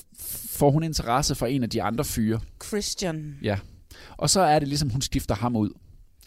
[0.49, 2.39] får hun interesse for en af de andre fyre.
[2.67, 3.35] Christian.
[3.41, 3.57] Ja.
[4.17, 5.69] Og så er det ligesom, hun skifter ham ud.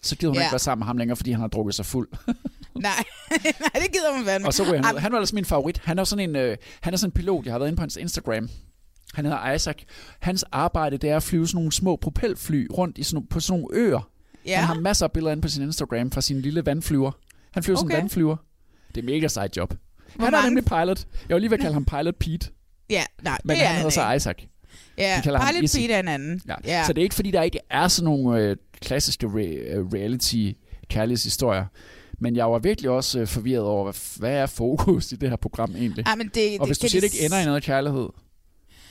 [0.01, 0.41] Så gider hun Ja.
[0.41, 2.07] ikke være sammen med ham længere, fordi han har drukket sig fuld.
[2.75, 2.91] Nej.
[3.43, 4.47] Nej, det gider man fandme.
[4.47, 4.99] og så ryger han ud.
[4.99, 5.77] Han var altså min favorit.
[5.83, 7.45] Han er sådan en, øh, han er sådan en pilot.
[7.45, 8.49] Jeg har været inde på hans Instagram.
[9.13, 9.75] Han hedder Isaac.
[10.19, 13.61] Hans arbejde, det er at flyve sådan nogle små propelfly rundt i sådan, på sådan
[13.61, 14.09] nogle øer.
[14.45, 14.55] Ja.
[14.57, 17.11] Han har masser af billeder inde på sin Instagram fra sin lille vandflyver.
[17.51, 17.83] Han flyver okay.
[17.85, 18.35] sådan en vandflyver.
[18.95, 19.73] Det er mega sejt job.
[20.15, 21.05] Hvor han er mange- nemlig pilot.
[21.29, 22.49] Jeg vil lige ved at kalde ham Pilot Pete.
[22.89, 24.11] Ja, nej, Men det er han hedder så.
[24.11, 24.35] Isaac.
[24.97, 25.77] Ja, De ham Pilot Izzy.
[25.77, 26.41] Pete er en anden.
[26.47, 26.55] Ja.
[26.65, 26.83] Ja.
[26.85, 30.51] Så det er ikke fordi, der ikke er sådan nogle øh, klassiske re- øh, reality
[30.89, 31.65] kærlighedshistorier.
[32.23, 35.75] Men jeg var virkelig også øh, forvirret over, hvad, er fokus i det her program
[35.75, 36.05] egentlig?
[36.05, 38.09] Ej, men det, og hvis det, du siger, det ikke ender i noget kærlighed,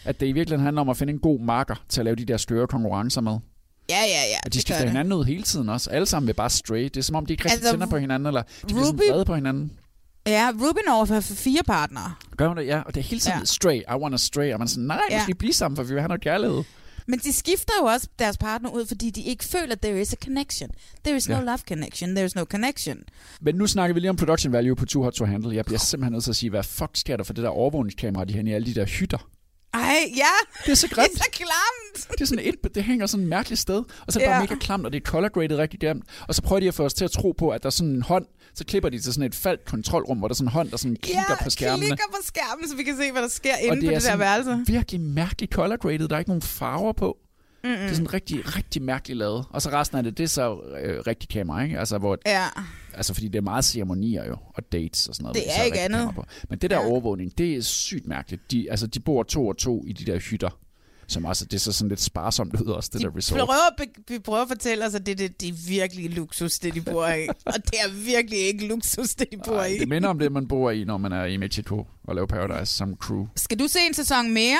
[0.05, 2.25] at det i virkeligheden handler om at finde en god marker til at lave de
[2.25, 3.33] der skøre konkurrencer med.
[3.91, 4.39] Ja, ja, ja.
[4.43, 5.91] At de skifter hinanden ud hele tiden også.
[5.91, 6.85] Alle sammen vil bare stray.
[6.85, 9.01] Det er som om, de ikke rigtig Altså, tænder på hinanden, eller de bliver sådan
[9.01, 9.73] Ruby- på hinanden.
[10.27, 12.15] Ja, Ruby når for fire partnere.
[12.37, 12.67] Gør hun det?
[12.67, 13.39] Ja, og det er hele tiden Ja.
[13.39, 13.45] ja.
[13.45, 13.77] stray.
[13.81, 14.53] I want to stray.
[14.53, 15.15] Og man er sådan, nej, ja.
[15.15, 15.21] Ja.
[15.21, 16.63] vi skal blive sammen, for vi vil have noget kærlighed.
[17.07, 20.13] Men de skifter jo også deres partner ud, fordi de ikke føler, at there is
[20.13, 20.71] a connection.
[21.05, 21.41] There is no Ja.
[21.41, 22.11] love connection.
[22.15, 22.99] There is no connection.
[23.41, 25.55] Men nu snakker vi lige om production value på Too Hot to Handle.
[25.57, 28.25] Jeg bliver simpelthen nødt til at sige, hvad fuck sker der for det der overvågningskamera,
[28.25, 29.29] de har i alle de der hytter?
[29.75, 30.25] Ej, ja.
[30.67, 31.11] Det er så grimt.
[31.13, 32.11] Det er så klamt.
[32.13, 34.33] Det er sådan et, det hænger sådan et mærkeligt sted, og så er det Ja.
[34.35, 36.05] bare mega klamt, og det er color graded rigtig grimt.
[36.29, 37.91] Og så prøver de at få os til at tro på, at der er sådan
[37.93, 40.53] en hånd, så klipper de til sådan et faldt kontrolrum, hvor der er sådan en
[40.53, 41.87] hånd, der sådan klikker ja, på skærmene.
[41.87, 44.03] klikker på skærmen, så vi kan se, hvad der sker og inde det på det
[44.03, 44.65] der værelse.
[44.67, 46.09] virkelig mærkeligt color graded.
[46.09, 47.17] Der er ikke nogen farver på.
[47.65, 47.77] Mm-mm.
[47.77, 49.45] Det er sådan rigtig, rigtig mærkeligt lavet.
[49.51, 51.79] Og så resten af det, det er så øh, rigtig kamera, ikke?
[51.79, 52.47] Altså, hvor, Ja.
[52.95, 55.37] altså, fordi det er meget ceremonier jo, og dates og sådan noget.
[55.37, 56.11] Det er ikke andet.
[56.15, 56.25] På.
[56.51, 56.87] Men det der Ja.
[56.87, 58.51] overvågning, det er sygt mærkeligt.
[58.51, 60.59] De, altså, de bor to og to i de der hytter.
[61.07, 63.39] Som også, det er så sådan lidt sparsomt ud også, det De der resort.
[63.39, 63.75] prøver, at
[64.07, 66.81] be- vi prøver at fortælle os, at det, det, det er virkelig luksus, det de
[66.81, 67.29] bor i.
[67.47, 69.79] og det er virkelig ikke luksus, det de bor Ej, i.
[69.79, 72.73] det minder om det, man bor i, når man er i Mexico og laver Paradise
[72.75, 73.27] som crew.
[73.37, 74.59] Skal du se en sæson mere?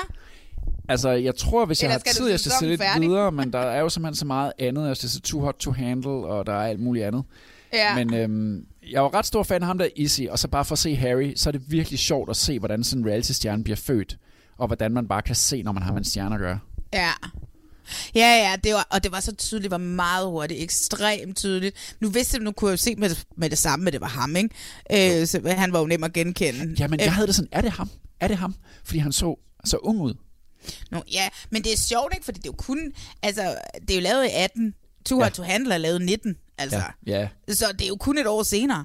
[0.89, 3.09] Altså, jeg tror, hvis jeg har du tid, jeg skal se lidt færdig?
[3.09, 4.89] videre, men der er jo simpelthen så meget andet.
[4.89, 7.25] Jeg skal se Too Hot to Handle, og der er alt muligt andet.
[7.73, 7.95] Ja.
[7.95, 10.73] Men øhm, jeg var ret stor fan af ham der Izzy, og så bare for
[10.73, 13.77] at se Harry, så er det virkelig sjovt at se, hvordan sådan en reality-stjerne bliver
[13.77, 14.17] født,
[14.59, 16.59] og hvordan man bare kan se, når man har med en stjerne at gøre.
[16.93, 17.11] Ja.
[18.15, 21.97] Ja, ja, det var, og det var så tydeligt, det var meget hurtigt, ekstremt tydeligt.
[22.01, 24.01] Nu vidste jeg, nu kunne jeg jo se med det, med det samme, at det
[24.01, 25.21] var ham, ikke?
[25.21, 26.75] Øh, så han var jo nem at genkende.
[26.79, 27.91] Jamen, Øh, jeg havde det sådan, er det ham?
[28.21, 28.55] Er det ham?
[28.85, 30.15] Fordi han så så ung ud.
[30.91, 32.25] Nu, ja, men det er sjovt, ikke?
[32.25, 32.93] Fordi det er jo kun...
[33.23, 34.75] Altså, det er jo lavet i 18.
[35.05, 36.37] Too Hot to Handle er lavet i 19.
[36.59, 36.83] Altså.
[37.07, 38.85] Ja, ja Så det er jo kun et år senere.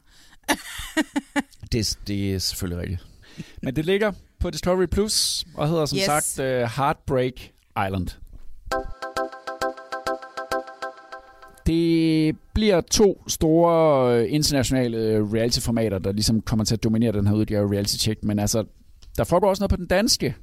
[1.71, 3.05] det, det er selvfølgelig rigtigt.
[3.63, 6.05] Men det ligger på Discovery Plus, og hedder som Yes.
[6.05, 7.33] sagt uh, Heartbreak
[7.87, 8.07] Island.
[11.67, 17.27] Det bliver to store øh, internationale øh, reality-formater, der ligesom kommer til at dominere den
[17.27, 18.23] her udgave Reality Check.
[18.23, 18.63] Men altså,
[19.17, 20.35] der foregår også noget på den danske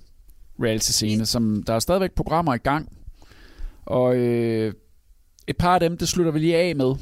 [0.62, 2.92] reality-scene, som der er stadigvæk programmer i gang.
[3.86, 4.74] Og øh,
[5.46, 6.94] et par af dem, det slutter vi lige af med.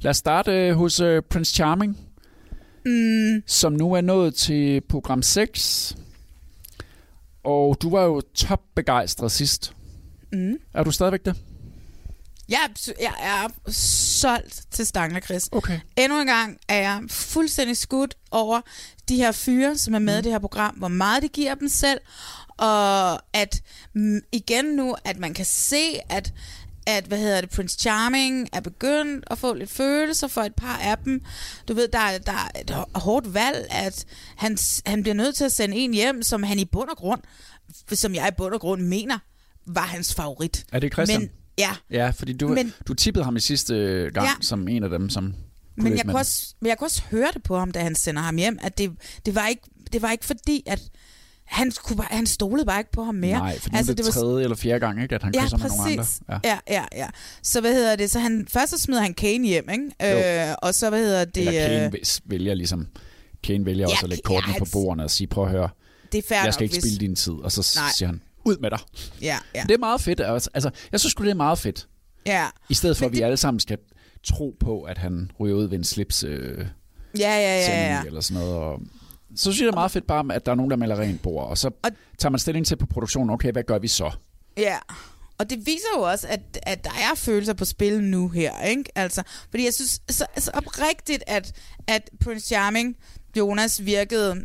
[0.00, 1.98] Lad os starte øh, hos øh, Prince Charming,
[2.86, 3.42] mm.
[3.46, 5.96] som nu er nået til program 6.
[7.44, 9.72] Og du var jo topbegejstret sidst.
[10.32, 10.54] Mm.
[10.74, 11.36] Er du stadigvæk det?
[12.48, 15.48] Jeg, er- jeg er solgt til Stangler Chris.
[15.52, 15.80] Okay.
[15.96, 18.60] Endnu en gang er jeg fuldstændig skudt over
[19.08, 20.18] de her fyre, som er med mm.
[20.18, 22.00] i det her program, hvor meget de giver dem selv,
[22.60, 23.62] og at
[24.32, 26.32] igen nu, at man kan se, at
[26.86, 30.76] at, hvad hedder det, Prince Charming er begyndt at få lidt følelser for et par
[30.76, 31.22] af dem.
[31.68, 34.04] Du ved, der, er- der er et hårdt valg, at
[34.36, 37.20] han, han bliver nødt til at sende en hjem, som han i bund og grund,
[37.92, 39.18] som jeg i bund og grund mener,
[39.66, 40.64] var hans favorit.
[40.72, 41.20] Er det Christian?
[41.20, 43.74] Men, ja, Ja, fordi du, Men- du tippede ham i sidste
[44.14, 44.32] gang Ja.
[44.40, 45.34] som en af dem, som
[45.76, 48.22] Men jeg, kunne også, men jeg kunne også høre det på ham, da han sender
[48.22, 48.90] ham hjem, at det,
[49.26, 50.80] det, var, ikke, det var ikke fordi, at
[51.50, 53.38] han, kunne, bare- han stolede bare ikke på ham mere.
[53.38, 55.42] Nej, fordi altså, det er det var- tredje eller fjerde gang, ikke, at han Ja,
[55.44, 56.04] kysser med nogle andre.
[56.28, 56.38] Ja.
[56.44, 57.06] ja, ja, ja.
[57.42, 58.10] Så hvad hedder det?
[58.10, 60.48] Så han, først så smider han Kane hjem, ikke?
[60.48, 61.48] Øh, og så hvad hedder det?
[61.48, 62.86] Eller Kane øh, væ- vælger ligesom...
[63.42, 65.50] Kane vælger Ja, også at lægge ja, kortene på han- bordene og sige, prøv at
[65.50, 65.68] høre,
[66.12, 67.32] det er fair jeg skal ikke hvis- spille din tid.
[67.32, 67.90] Og så Nej.
[67.96, 68.78] Siger han, ud med dig.
[69.22, 69.62] Ja, ja.
[69.68, 70.20] Det er meget fedt.
[70.20, 71.88] Altså, altså, jeg synes sgu, det er meget fedt.
[72.26, 72.46] Ja.
[72.68, 73.78] I stedet for, at vi alle sammen skal
[74.24, 76.66] tro på, at han ryger ud ved en slips øh,
[77.18, 78.02] Ja, ja, ja, ja.
[78.06, 78.56] eller sådan noget.
[78.58, 78.80] Og
[79.36, 81.22] så synes jeg, det er meget fedt bare, at der er nogen, der melder rent
[81.22, 81.48] bord.
[81.48, 81.70] Og så
[82.18, 84.10] tager man stilling til på produktionen, okay, hvad gør vi så?
[84.56, 84.78] Ja,
[85.38, 88.84] og det viser jo også, at, at der er følelser på spil nu her, ikke?
[88.94, 91.52] Altså, fordi jeg synes så, så oprigtigt, at,
[91.86, 92.96] at Prince Charming,
[93.36, 94.44] Jonas, virkede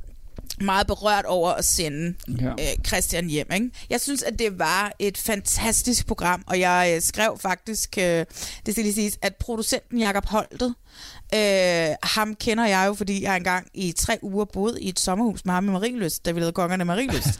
[0.61, 2.49] meget berørt over at sende Ja.
[2.49, 3.47] øh, Christian hjem.
[3.53, 3.69] Ikke?
[3.89, 8.25] Jeg synes, at det var et fantastisk program, og jeg øh, skrev faktisk, øh,
[8.65, 10.75] det skal lige siges, at producenten Jakob Holtet,
[11.35, 15.45] øh, ham kender jeg jo, fordi jeg engang i tre uger boede i et sommerhus
[15.45, 17.39] med ham i Marienlyst, da vi lavede Kongerne Marienlyst.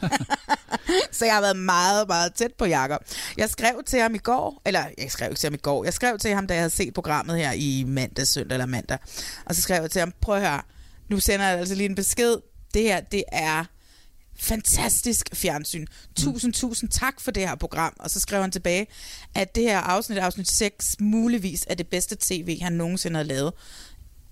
[1.12, 3.00] Så jeg har været meget, meget tæt på Jakob.
[3.36, 5.92] Jeg skrev til ham i går, eller jeg skrev ikke til ham i går, jeg
[5.94, 8.98] skrev til ham, da jeg havde set programmet her i mandag, søndag eller mandag.
[9.46, 10.62] Og så skrev jeg til ham, prøv at høre,
[11.10, 12.36] nu sender jeg altså lige en besked.
[12.76, 13.64] Det her, det er
[14.38, 15.86] fantastisk fjernsyn.
[16.16, 17.92] Tusind, tusind tak for det her program.
[17.98, 18.86] Og så skrev han tilbage,
[19.34, 23.52] at det her afsnit, afsnit 6, muligvis er det bedste tv, han nogensinde har lavet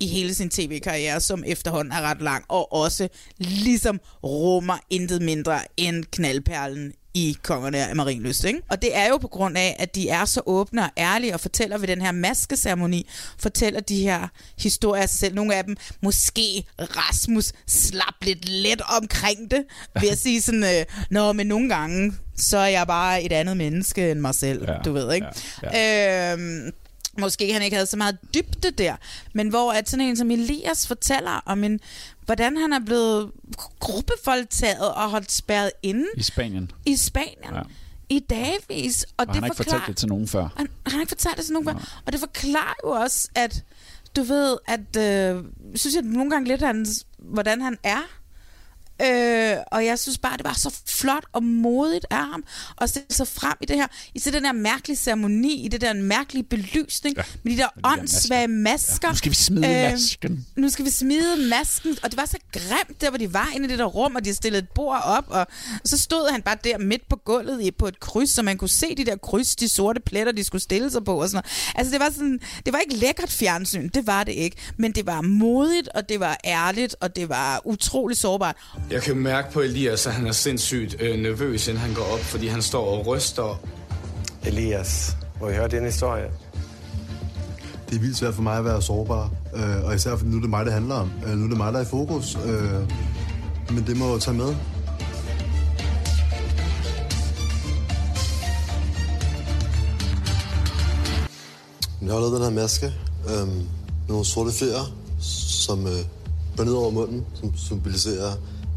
[0.00, 5.60] i hele sin tv-karriere, som efterhånden er ret lang, og også ligesom rummer intet mindre
[5.76, 8.44] end knaldperlen i Kongerne af Marienlyst.
[8.44, 8.60] Ikke?
[8.70, 11.40] Og det er jo på grund af, at de er så åbne og ærlige og
[11.40, 13.08] fortæller ved den her maskeceremoni,
[13.38, 15.34] fortæller de her historier af sig selv.
[15.34, 19.64] Nogle af dem, måske Rasmus slap lidt let omkring det,
[20.00, 23.56] ved at sige sådan, øh, Nå, men nogle gange, så er jeg bare et andet
[23.56, 25.26] menneske end mig selv, ja, du ved, ikke?
[25.62, 26.32] Ja, ja.
[26.32, 26.70] Øhm,
[27.18, 28.96] måske han ikke havde så meget dybde der,
[29.32, 31.80] men hvor at sådan en som Elias fortæller om en,
[32.24, 33.30] hvordan han er blevet
[33.80, 36.70] gruppevoldtaget og holdt spærret inde I Spanien.
[36.86, 37.54] i Spanien.
[37.54, 37.62] Ja
[38.08, 39.02] i dagvis.
[39.04, 40.48] Og, Og det han har ikke fortalt det til nogen før.
[40.56, 42.00] Han, han har ikke fortalt det til nogen før.
[42.06, 43.64] Og det forklarer jo også, at
[44.16, 45.44] du ved, at øh,
[45.74, 48.00] synes jeg nogle gange lidt, hans, hvordan han er.
[49.04, 52.44] Øh, og jeg synes bare, det var så flot og modigt af ham
[52.80, 55.80] at stille sig frem i det her, i til den der mærkelige ceremoni, i det
[55.80, 59.08] der mærkelige belysning, ja, med de der åndssvage masker.
[59.08, 60.46] Ja, nu skal vi smide masken.
[60.56, 63.66] Nu skal vi smide masken, og det var så grimt, der hvor de var inde
[63.66, 65.46] i det der rum, og de stillede et bord op, og
[65.84, 68.68] så stod han bare der midt på gulvet i, på et kryds, så man kunne
[68.68, 71.74] se de der kryds, de sorte pletter, de skulle stille sig på og sådan noget.
[71.74, 75.06] Altså det var sådan, det var ikke lækkert fjernsyn, det var det ikke, men det
[75.06, 78.56] var modigt, og det var ærligt, og det var utrolig sårbart.
[78.94, 82.18] Jeg kan mærke på Elias, at han er sindssygt øh, nervøs, inden han går op,
[82.18, 83.60] fordi han står og ryster.
[84.46, 86.30] Elias, må vi høre din historie?
[87.90, 90.40] Det er vildt svært for mig at være sårbar, øh, og især fordi nu er
[90.40, 91.10] det mig, det handler om.
[91.26, 92.90] Øh, nu er det mig, der er i fokus, øh,
[93.74, 94.54] men det må jeg tage med.
[102.02, 102.86] Jeg har lavet den her maske
[103.28, 103.64] øh, med
[104.08, 104.92] nogle sorte fjer,
[105.66, 106.04] som øh,
[106.56, 108.32] går ned over munden, som symboliserer,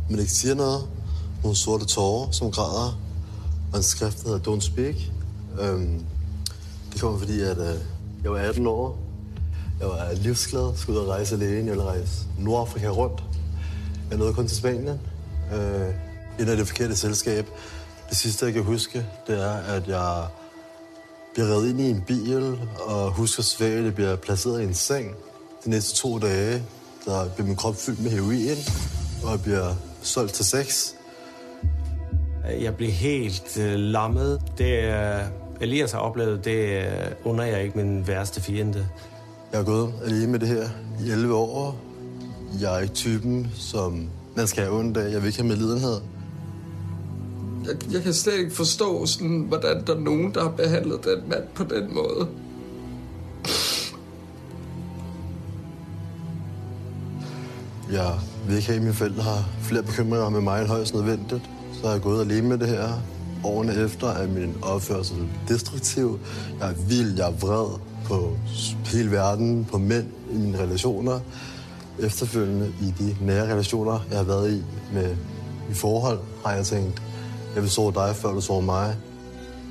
[0.10, 0.88] men ikke siger noget.
[1.43, 2.99] Nogle sorte tårer, som græder,
[3.72, 4.95] og en skrift, der hedder Don't Speak.
[5.60, 6.05] Øhm,
[6.93, 7.76] det kommer fordi, at øh,
[8.24, 8.99] jeg var 18 år.
[9.80, 11.55] Jeg var livsglad, skulle ud og rejse alene.
[11.55, 13.24] Jeg ville rejse Nordafrika rundt.
[14.10, 14.99] Jeg nåede kun til Spanien.
[15.53, 15.93] Øh,
[16.39, 17.47] en af det forkerte selskab.
[18.10, 20.28] Det sidste, jeg kan huske, det er, at jeg
[21.34, 24.74] bliver reddet ind i en bil, og husker svagt, at jeg bliver placeret i en
[24.74, 25.16] seng.
[25.66, 26.64] De næste to dage,
[27.05, 28.58] der bliver min krop fyldt med heroin,
[29.24, 30.91] og jeg bliver solgt til sex.
[32.62, 34.41] Jeg blev helt øh, lammet.
[34.58, 35.22] Det øh,
[35.62, 36.84] Elias har oplevet, det øh,
[37.24, 38.88] under jeg ikke min værste fjende.
[39.52, 40.70] Jeg har gået alene med det her
[41.06, 41.80] i 11 år.
[42.62, 45.12] Jeg er ikke typen, som man skal have ondt af.
[45.12, 46.02] Jeg vil ikke have medlidenhed.
[47.66, 51.30] Jeg, jeg kan slet ikke forstå, sådan, hvordan der er nogen, der har behandlet den
[51.30, 52.28] mand på den måde.
[57.91, 61.41] Jeg vil ikke have, at mine forældre har flere bekymringer med mig end højst nødvendigt.
[61.74, 62.89] Så har jeg gået alene med det her.
[63.43, 65.18] Årene efter er min opførsel
[65.48, 66.20] destruktiv.
[66.60, 68.38] Jeg er vild, jeg er vred på
[68.86, 71.20] hele verden, på mænd i mine relationer.
[72.00, 75.16] Efterfølgende i de nære relationer, jeg har været i med
[75.72, 77.02] i forhold, har jeg tænkt,
[77.56, 78.95] jeg vil sove dig, før du sover mig.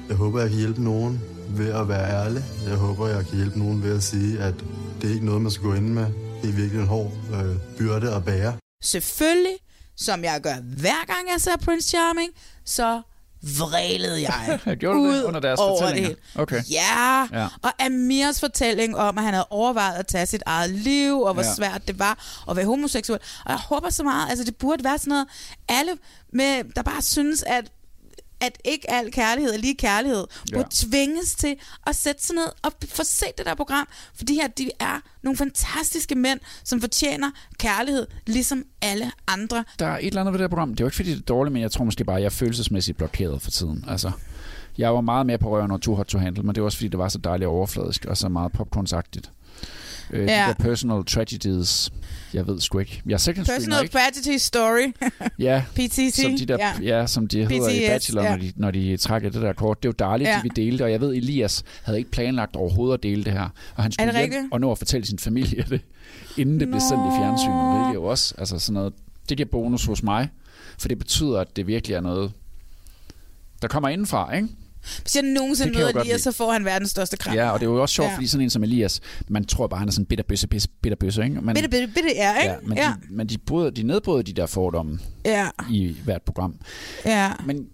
[0.08, 2.44] Jeg håber, jeg kan hjælpe nogen ved at være ærlig.
[2.68, 4.54] Jeg håber, jeg kan hjælpe nogen ved at sige, at
[5.02, 6.06] det er ikke noget, man skal gå ind med.
[6.42, 8.52] Det er virkelig en hård øh, byrde at bære.
[8.82, 9.56] Selvfølgelig,
[9.96, 12.30] som jeg gør hver gang jeg ser Prince Charming,
[12.64, 13.02] så
[13.58, 16.16] vrælede jeg Gjorde ud det under deres over det.
[16.34, 16.62] Okay.
[16.70, 17.28] Ja.
[17.32, 17.48] Ja.
[17.62, 21.42] og Amirs fortælling om, at han havde overvejet at tage sit eget liv, og hvor
[21.42, 21.54] ja.
[21.54, 23.20] svært det var at være homoseksuel.
[23.44, 25.26] Og jeg håber så meget, altså det burde være sådan noget,
[25.68, 25.92] alle,
[26.32, 27.64] med, der bare synes, at
[28.40, 30.56] at ikke al kærlighed er lige kærlighed, Ja.
[30.56, 31.56] burde tvinges til
[31.86, 33.88] at sætte sig ned og få set det der program.
[34.14, 39.64] For de her, de er nogle fantastiske mænd, som fortjener kærlighed, ligesom alle andre.
[39.78, 40.70] Der er et eller andet ved det her program.
[40.70, 42.26] Det er jo ikke, fordi det er dårligt, men jeg tror måske bare, at jeg
[42.26, 43.84] er følelsesmæssigt blokeret for tiden.
[43.88, 44.10] Altså,
[44.78, 46.78] jeg var meget mere på røven over Too Hot to Handle, men det var også,
[46.78, 49.30] fordi det var så dejligt overfladisk og så meget popcornsagtigt.
[50.10, 50.24] Øh, Ja.
[50.24, 51.90] De der personal tragedies,
[52.34, 53.02] jeg ved sgu ikke.
[53.06, 53.92] Jeg second Personal ikke.
[53.92, 54.92] Tragedy Story.
[55.38, 56.22] Ja, PTC.
[56.22, 56.98] som de der, ja.
[56.98, 57.06] Ja.
[57.06, 58.30] som de hedder i PTS, Bachelor, ja.
[58.30, 59.82] når, de, når de trækker det der kort.
[59.82, 60.32] Det er jo dejligt, ja.
[60.32, 60.38] Ja.
[60.38, 63.32] de vil dele det, og jeg ved, Elias havde ikke planlagt overhovedet at dele det
[63.32, 63.48] her.
[63.76, 64.44] Og han skulle hjem rigtigt?
[64.52, 65.80] og nå at fortælle sin familie det,
[66.36, 68.92] inden det blev sendt i fjernsynet, hvilket jo også, altså sådan noget,
[69.28, 70.28] det giver bonus hos mig,
[70.78, 72.32] for det betyder, at det virkelig er noget,
[73.62, 74.48] der kommer indenfra, ikke?
[75.02, 77.34] Hvis jeg nogensinde møder Elias, så får han verdens største kram.
[77.34, 78.14] Ja, og det er jo også sjovt, Ja.
[78.14, 80.46] fordi sådan en som Elias, man tror bare, han er sådan bitter bøsse,
[80.82, 81.40] bitter bøsse, ikke?
[81.40, 82.52] Men, Bitte, bitte, bitte, ja, ikke?
[82.52, 82.94] Ja, men, ja.
[83.08, 85.48] De, men de, bryder, de nedbryder de der fordomme Ja.
[85.70, 86.54] i hvert program.
[87.04, 87.32] ja.
[87.46, 87.66] Men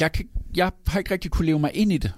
[0.00, 0.24] jeg, kan,
[0.56, 2.12] jeg har ikke rigtig kunne leve mig ind i det.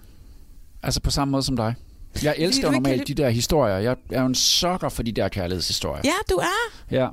[0.83, 1.75] Altså på samme måde som dig.
[2.23, 3.77] Jeg elsker normalt de der historier.
[3.77, 6.01] Jeg er jo en sokker for de der kærlighedshistorier.
[6.05, 6.73] Ja, du er.
[6.91, 7.09] ja.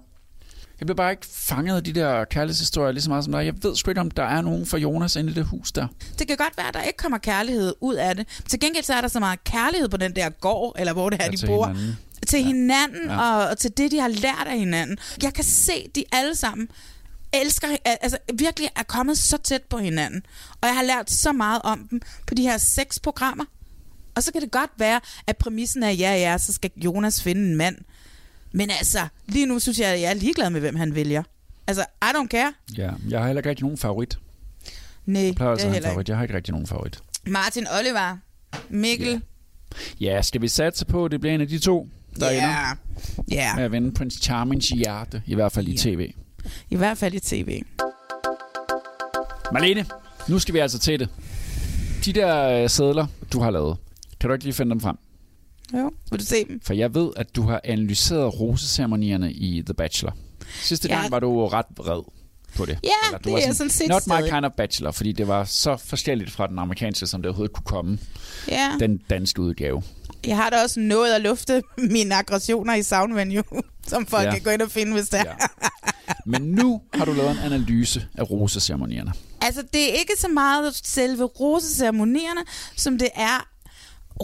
[0.80, 3.46] Jeg bliver bare ikke fanget af de der kærlighedshistorier lige så meget som dig.
[3.46, 5.88] Jeg ved sgu ikke, om der er nogen for Jonas inde i det hus der.
[6.20, 8.28] Det kan godt være, at der ikke kommer kærlighed ud af det.
[8.50, 11.22] Til gengæld så er der så meget kærlighed på den der gård, eller hvor det
[11.22, 11.68] er, Ja, de bor.
[11.68, 11.98] hinanden.
[12.28, 13.22] Til hinanden, Ja.
[13.22, 14.98] Og, og til det, de har lært af hinanden.
[15.24, 16.68] Jeg kan se, de alle sammen
[17.34, 20.22] elsker, altså virkelig er kommet så tæt på hinanden.
[20.62, 23.46] Og jeg har lært så meget om dem på de her seks programmer.
[24.16, 27.42] Og så kan det godt være, at præmissen er, ja, ja, så skal Jonas finde
[27.50, 27.76] en mand.
[28.52, 31.24] Men altså, lige nu synes jeg, at jeg er ligeglad med, hvem han vælger.
[31.68, 32.54] Altså, I don't care.
[32.78, 34.20] Ja, jeg har heller ikke rigtig nogen favorit.
[35.06, 36.10] Nej, Jeg plejer det er heller favorit.
[36.10, 37.00] Jeg har ikke rigtig nogen favorit.
[37.28, 38.18] Martin Oliver,
[38.70, 39.22] Mikkel.
[40.00, 41.88] Ja, skal vi satse på, at det bliver en af de to,
[42.20, 42.38] der Ja.
[42.38, 42.76] ender
[43.32, 46.14] Ja, med at vinde Prince Charmings hjerte, i hvert fald i tv.
[46.70, 47.62] i hvert fald i tv.
[49.54, 49.86] Marlene,
[50.30, 51.10] nu skal vi altså til det.
[52.06, 53.78] De der øh, sædler, du har lavet,
[54.20, 54.96] kan du ikke lige finde dem frem?
[55.74, 56.62] Jo, vil du se dem?
[56.64, 60.16] For jeg ved, at du har analyseret roseceremonierne i The Bachelor.
[60.62, 60.96] Sidste Ja.
[61.00, 62.02] gang var du ret vred
[62.56, 62.80] på det.
[62.84, 64.32] Ja, Eller, du det var er jeg sådan set Not my stadig.
[64.32, 67.64] kind of bachelor, fordi det var så forskelligt fra den amerikanske, som det overhovedet kunne
[67.66, 68.00] komme.
[68.48, 68.72] Ja.
[68.80, 69.84] Den danske udgave.
[70.28, 73.44] Jeg har da også nået at lufte mine aggressioner i soundvenue,
[73.88, 74.28] som folk Ja.
[74.28, 74.34] ja.
[74.34, 75.24] kan gå ind og finde, hvis det er.
[75.26, 75.68] Ja.
[76.26, 79.14] Men nu har du lavet en analyse af roseceremonierne.
[79.42, 82.42] Altså, det er ikke så meget selve roseceremonierne,
[82.76, 83.49] som det er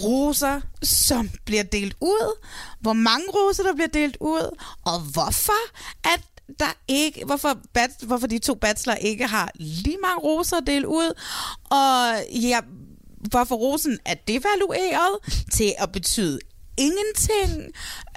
[0.03, 2.39] roser, som bliver delt ud,
[2.79, 5.77] hvor mange roser, der bliver delt ud, og hvorfor
[6.13, 6.21] at
[6.59, 10.87] der ikke, hvorfor, bat, hvorfor de to bachelor ikke har lige mange roser at dele
[10.87, 11.13] ud,
[11.69, 12.59] og ja,
[13.17, 16.39] hvorfor rosen er devalueret til at betyde
[16.77, 17.61] ingenting.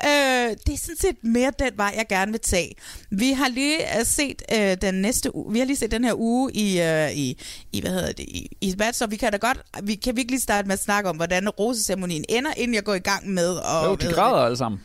[0.05, 2.75] Øh, det er sådan set mere den vej, jeg gerne vil tage.
[3.11, 6.15] Vi har lige øh, set øh, den næste uge, vi har lige set den her
[6.17, 7.39] uge i, øh, i,
[7.73, 9.09] i hvad hedder det, i, i Bachelor.
[9.09, 12.51] Vi kan da godt, vi kan virkelig starte med at snakke om, hvordan roseceremonien ender,
[12.57, 13.49] inden jeg går i gang med.
[13.55, 14.81] Og, Jo, de græder alle sammen.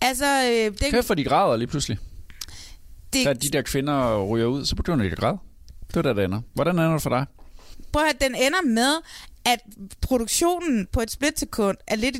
[0.00, 1.98] Altså, øh, det, Kæft for de græder lige pludselig.
[3.12, 5.38] det, Da de der kvinder ryger ud, så begynder de at græde.
[5.88, 6.40] Det er der, det ender.
[6.54, 7.26] Hvordan ender det for dig?
[7.92, 8.94] Prøv at høre, den ender med,
[9.46, 9.60] at
[10.00, 12.16] produktionen på et splitsekund er lidt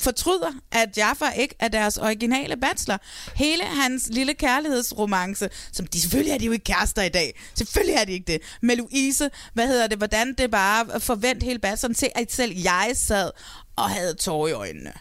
[0.00, 2.98] fortryder, at Jaffa ikke er deres originale bachelor.
[3.34, 7.40] Hele hans lille kærlighedsromance, som de selvfølgelig er de jo ikke kærester i dag.
[7.54, 8.42] Selvfølgelig er de ikke det.
[8.62, 12.90] Med Louise, hvad hedder det, hvordan det bare forvent hele bacheloren til, at selv jeg
[12.94, 13.30] sad
[13.76, 14.92] og havde tårer i øjnene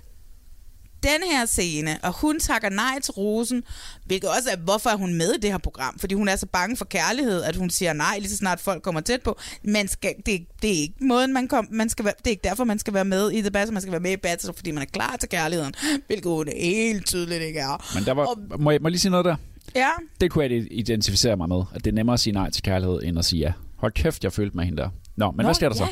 [1.14, 3.64] den her scene, og hun takker nej til Rosen,
[4.06, 6.00] hvilket også er, hvorfor er hun med i det her program?
[6.00, 8.84] Fordi hun er så bange for kærlighed, at hun siger nej, lige så snart folk
[8.84, 9.40] kommer tæt på.
[9.64, 12.44] Man skal, det, det er ikke måden, man, kom, man skal være, det er ikke
[12.44, 13.74] derfor, man skal være med i The Bachelor.
[13.74, 15.74] Man skal være med i Bachelor, fordi man er klar til kærligheden,
[16.08, 17.92] hvilket hun helt tydeligt ikke er.
[17.96, 19.36] Men der var, må, jeg, må jeg lige sige noget der?
[19.76, 19.90] Ja,
[20.22, 23.00] Det kunne jeg identificere mig med, at det er nemmere at sige nej til kærlighed,
[23.04, 23.52] end at sige ja.
[23.76, 24.90] Hold kæft, jeg følte med hende der.
[25.16, 25.84] Nå, men Nå, hvad sker der så?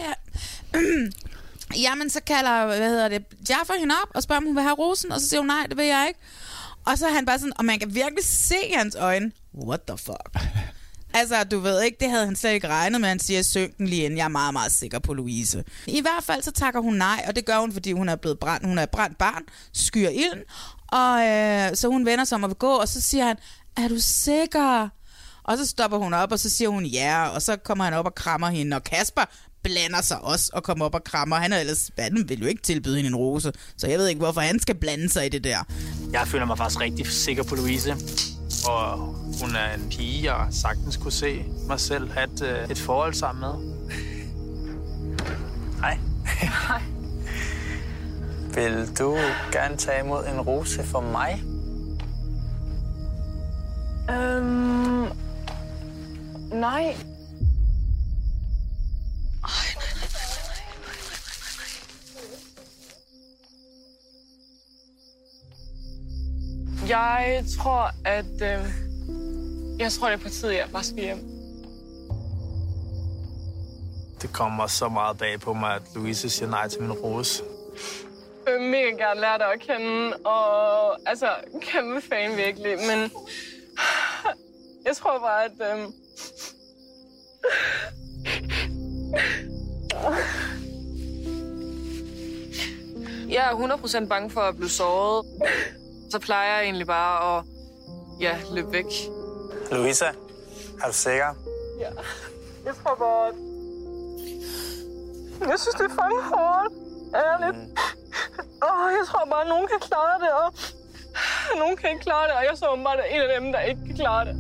[0.74, 0.80] Ja, ja.
[1.76, 4.76] Jamen, så kalder, hvad hedder det, Jaffa hende op og spørger, om hun vil have
[4.76, 6.20] rosen, og så siger hun, nej, det vil jeg ikke.
[6.86, 9.82] Og så er han bare sådan, og man kan virkelig se i hans øjne, what
[9.88, 10.30] the fuck?
[11.20, 13.88] altså, du ved ikke, det havde han slet ikke regnet med, han siger, synk den
[13.88, 15.64] lige inden, jeg er meget, meget sikker på Louise.
[15.88, 18.40] I hvert fald så takker hun nej, og det gør hun, fordi hun er blevet
[18.40, 19.44] brændt, hun er brændt barn,
[19.74, 20.44] skyer ilden,
[20.88, 23.38] og øh, så hun vender sig om vil gå, og så siger han,
[23.78, 24.90] er du sikker?
[25.44, 28.06] Og så stopper hun op, og så siger hun ja, og så kommer han op
[28.06, 29.26] og krammer hende, og Kasper
[29.66, 31.36] blander sig også og kommer op og krammer.
[31.36, 34.20] Han er ellers, han vil jo ikke tilbyde hende en rose, så jeg ved ikke,
[34.20, 35.58] hvorfor han skal blande sig i det der.
[36.12, 37.96] Jeg føler mig faktisk rigtig sikker på Louise.
[38.68, 38.98] Og
[39.42, 43.14] hun er en pige, jeg sagtens kunne se mig selv have et, øh, et forhold
[43.14, 43.54] sammen med.
[45.82, 45.98] Hej.
[46.68, 46.82] Hej.
[48.54, 49.18] Vil du
[49.52, 51.44] gerne tage imod en rose for mig?
[54.10, 55.08] Øhm...
[56.60, 56.96] Nej.
[66.90, 68.42] Jeg tror, at...
[68.42, 68.66] Øh,
[69.80, 71.18] jeg tror, det er på tide, at jeg bare skal hjem.
[74.22, 77.44] Det kommer så meget bag på mig, at Louise siger nej til min rose.
[78.46, 81.30] Jeg vil mega gerne lære dig at kende, og altså,
[81.62, 83.12] kæmpe fan virkelig, men
[84.86, 85.52] jeg tror bare, at...
[85.72, 85.94] Øhm,
[93.30, 95.26] jeg er 100% bange for at blive såret.
[96.12, 97.44] Så plejer jeg egentlig bare at
[98.20, 98.86] ja, løbe væk.
[99.72, 100.06] Louisa,
[100.84, 101.34] er du sikker?
[101.80, 101.90] Ja,
[102.66, 103.36] jeg tror bare, at...
[105.50, 106.74] Jeg synes, det er fandme hårdt.
[107.16, 107.58] Ærligt.
[108.68, 110.54] Åh, jeg tror bare, at nogen kan klare det, og
[111.58, 113.82] nogen kan ikke klare det, og jeg så åbenbart er en af dem, der ikke
[113.86, 114.36] kan klare det.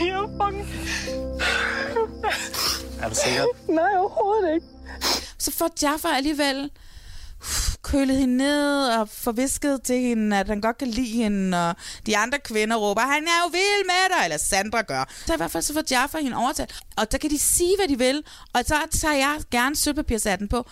[0.00, 0.68] Jeg er fucking...
[3.02, 3.44] Er du sikker?
[3.68, 4.66] Nej, overhovedet ikke.
[5.38, 6.70] Så får Jaffa alligevel
[7.82, 11.76] kølet hende ned og forvisket til hende, at han godt kan lide hende, og
[12.06, 15.04] de andre kvinder råber, han er jo vild med dig, eller Sandra gør.
[15.26, 17.88] Så i hvert fald så får Jaffa hende overtalt, og så kan de sige, hvad
[17.88, 18.22] de vil,
[18.52, 20.66] og så tager jeg gerne sølvpapirshatten på.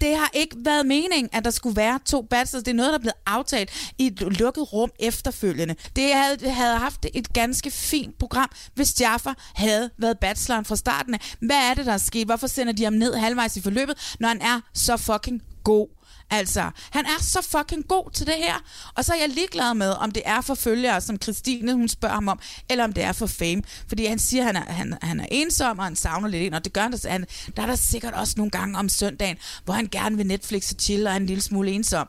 [0.00, 2.64] Det har ikke været meningen, at der skulle være to bachelors.
[2.64, 5.76] Det er noget, der er blevet aftalt i et lukket rum efterfølgende.
[5.96, 11.14] Det havde, havde haft et ganske fint program, hvis Jaffa havde været bacheloren fra starten
[11.14, 11.34] af.
[11.40, 12.26] Hvad er det, der er sket?
[12.26, 15.95] Hvorfor sender de ham ned halvvejs i forløbet, når han er så fucking god?
[16.30, 18.54] Altså, han er så fucking god til det her.
[18.94, 22.14] Og så er jeg ligeglad med, om det er for følgere, som Christine hun spørger
[22.14, 23.62] ham om, eller om det er for fame.
[23.88, 26.54] Fordi han siger, at han er, han, han er ensom, og han savner lidt ind,
[26.54, 29.36] og det gør han, der, han, der er der sikkert også nogle gange om søndagen,
[29.64, 32.08] hvor han gerne vil Netflix og chill, og er en lille smule ensom.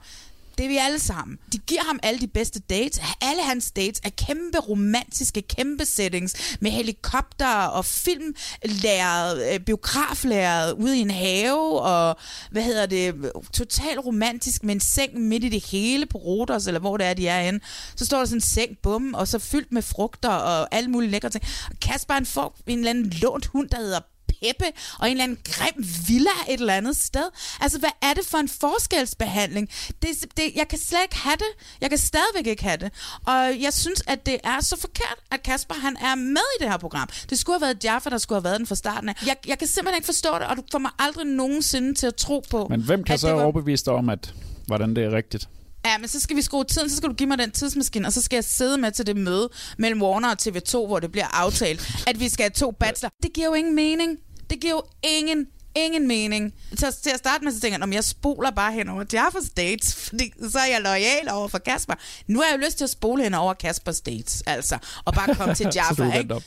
[0.58, 1.38] Det er vi alle sammen.
[1.54, 3.02] De giver ham alle de bedste dates.
[3.22, 10.98] Alle hans dates er kæmpe romantiske, kæmpe settings med helikopter og filmlæret, øh, biograflæret ude
[10.98, 12.18] i en have og
[12.52, 16.80] hvad hedder det, totalt romantisk med en seng midt i det hele på Rodos, eller
[16.80, 17.60] hvor det er, de er henne.
[17.96, 21.12] Så står der sådan en seng, bum, og så fyldt med frugter og alle mulige
[21.12, 21.44] lækre ting.
[21.70, 24.00] Og Kasper han får en eller anden lånt hund, der hedder
[24.42, 24.66] Peppe
[25.00, 27.30] og en eller anden grim villa et eller andet sted.
[27.62, 29.70] Altså, hvad er det for en forskelsbehandling?
[30.02, 30.08] Det,
[30.38, 31.66] det, jeg kan slet ikke have det.
[31.82, 32.92] Jeg kan stadigvæk ikke have det.
[33.26, 36.70] Og jeg synes, at det er så forkert, at Kasper han er med i det
[36.72, 37.10] her program.
[37.30, 39.16] Det skulle have været Jaffa, der skulle have været den fra starten af.
[39.26, 42.16] Jeg, jeg kan simpelthen ikke forstå det, og du får mig aldrig nogensinde til at
[42.16, 44.34] tro på, Men hvem kan så var- overbevise dig om, at
[44.68, 45.50] hvordan det er rigtigt?
[45.86, 48.14] Ja, men så skal vi skrue tiden, så skal du give mig den tidsmaskine, og
[48.14, 51.28] så skal jeg sidde med til det møde mellem Warner og TV2, hvor det bliver
[51.28, 53.10] aftalt, at vi skal have to bachelor.
[53.24, 54.18] Det giver jo ingen mening.
[54.50, 56.54] Det giver jo ingen ingen mening.
[56.76, 59.50] Så til at starte med, så tænker jeg, om jeg spoler bare hen over Jaffers
[59.58, 61.94] dates, fordi så er jeg lojal over for Kasper.
[62.28, 65.36] Nu har jeg jo lyst til at spole hen over Kaspers dates, altså, og bare
[65.36, 66.36] komme til Jaffa, ikke?
[66.36, 66.44] op.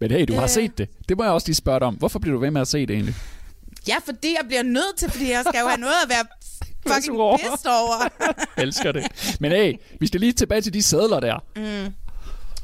[0.00, 0.48] Men hey, du har Øh.
[0.48, 0.88] set det.
[1.08, 1.94] Det må jeg også lige spørge dig om.
[1.94, 3.14] Hvorfor bliver du ved med at se det egentlig?
[3.88, 6.24] Ja, fordi jeg bliver nødt til, fordi jeg skal jo have noget at være
[6.94, 8.08] fucking pissed over.
[8.56, 9.06] Elsker det.
[9.40, 11.44] Men hey, vi skal lige tilbage til de sædler der.
[11.56, 11.94] Mm.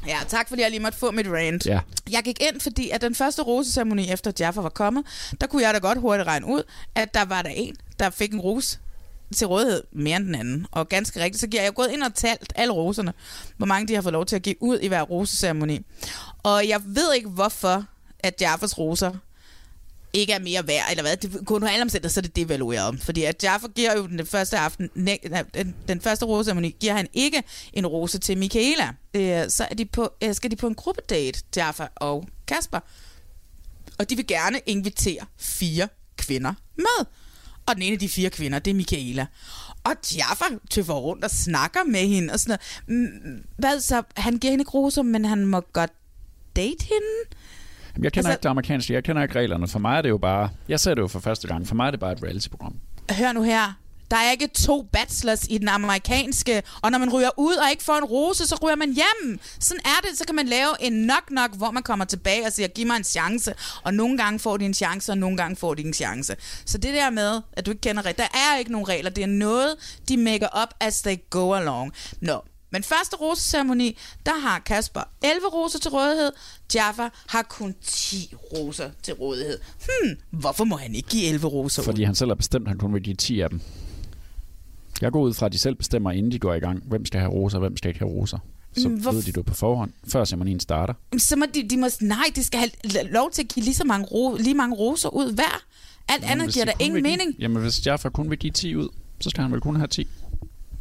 [0.07, 1.65] Ja, tak fordi jeg lige måtte få mit rant.
[1.65, 1.79] Ja.
[2.11, 5.05] Jeg gik ind, fordi at den første roseceremoni efter Jaffa var kommet,
[5.41, 6.63] der kunne jeg da godt hurtigt regne ud,
[6.95, 8.79] at der var der en, der fik en rose
[9.35, 10.65] til rådighed mere end den anden.
[10.71, 13.13] Og ganske rigtigt, så giver jeg gået ind og talt alle roserne,
[13.57, 15.79] hvor mange de har fået lov til at give ud i hver roseceremoni.
[16.43, 17.85] Og jeg ved ikke, hvorfor
[18.19, 19.11] at Jaffas roser
[20.13, 21.17] ikke er mere værd, eller hvad.
[21.17, 23.01] Det, kun under alle omstændigheder, så er det devalueret.
[23.01, 25.17] Fordi at Jaffa giver jo den første aften, ne,
[25.53, 27.43] den, den første roseceremoni, giver han ikke
[27.73, 28.93] en rose til Michaela.
[29.13, 32.79] Øh, så er de på, øh, skal de på en gruppedate, Jaffa og Kasper.
[33.99, 35.87] Og de vil gerne invitere fire
[36.17, 37.05] kvinder med.
[37.65, 39.25] Og den ene af de fire kvinder, det er Michaela.
[39.83, 43.43] Og Jaffa tøffer rundt og snakker med hende og sådan noget.
[43.57, 44.03] Hvad så?
[44.15, 45.91] Han giver hende ikke roser, men han må godt
[46.55, 47.38] date hende?
[48.03, 49.67] Jeg kender Altså- ikke det amerikanske, jeg kender ikke reglerne.
[49.67, 51.87] For mig er det jo bare, jeg ser det jo for første gang, for mig
[51.87, 52.75] er det bare et reality-program.
[53.11, 53.73] Hør nu her.
[54.11, 57.83] Der er ikke to bachelors i den amerikanske, og når man ryger ud og ikke
[57.83, 59.39] får en rose, så ryger man hjem.
[59.59, 60.17] Sådan er det.
[60.17, 63.03] Så kan man lave en knock-knock, hvor man kommer tilbage og siger, giv mig en
[63.03, 63.53] chance.
[63.83, 66.35] Og nogle gange får de en chance, og nogle gange får de en chance.
[66.65, 69.09] Så det der med, at du ikke kender regler, der er ikke nogen regler.
[69.09, 69.75] Det er noget,
[70.09, 71.91] de maker up as they go along.
[72.21, 72.41] Nå,
[72.71, 76.31] men første roseceremoni, der har Kasper 11 roser til rådighed.
[76.75, 79.59] Jaffa har kun 10 roser til rådighed.
[79.85, 81.85] Hmm, hvorfor må han ikke give 11 roser ud?
[81.85, 83.61] Fordi han selv har bestemt, at han kun vil give 10 af dem.
[85.01, 87.19] Jeg går ud fra, at de selv bestemmer, inden de går i gang, hvem skal
[87.19, 88.37] have roser, hvem skal ikke have roser.
[88.77, 90.93] Så hvor- ved de det på forhånd, før ceremonien starter.
[91.17, 93.83] Så må de, de må, nej, de skal have lov til at give lige, så
[93.83, 95.63] mange, ro, lige mange roser ud hver.
[96.07, 97.35] Alt Jamen, andet giver da ingen vil give- mening.
[97.39, 98.89] Jamen, hvis Jaffa kun vil give 10 ud,
[99.21, 100.07] så skal han vel kun have 10.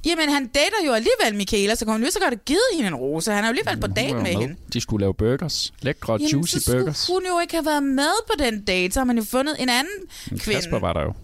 [0.07, 2.89] Jamen, han dater jo alligevel Michaela, så kunne han lige så godt have givet hende
[2.89, 3.33] en rose.
[3.33, 4.57] Han er jo alligevel på date jo med hende.
[4.73, 5.73] De skulle lave burgers.
[5.83, 7.07] Lækre, Jamen, juicy så burgers.
[7.07, 9.69] hun jo ikke have været med på den date, så har man jo fundet en
[9.69, 9.93] anden
[10.31, 10.61] Men kvinde.
[10.61, 11.15] Kasper var der jo.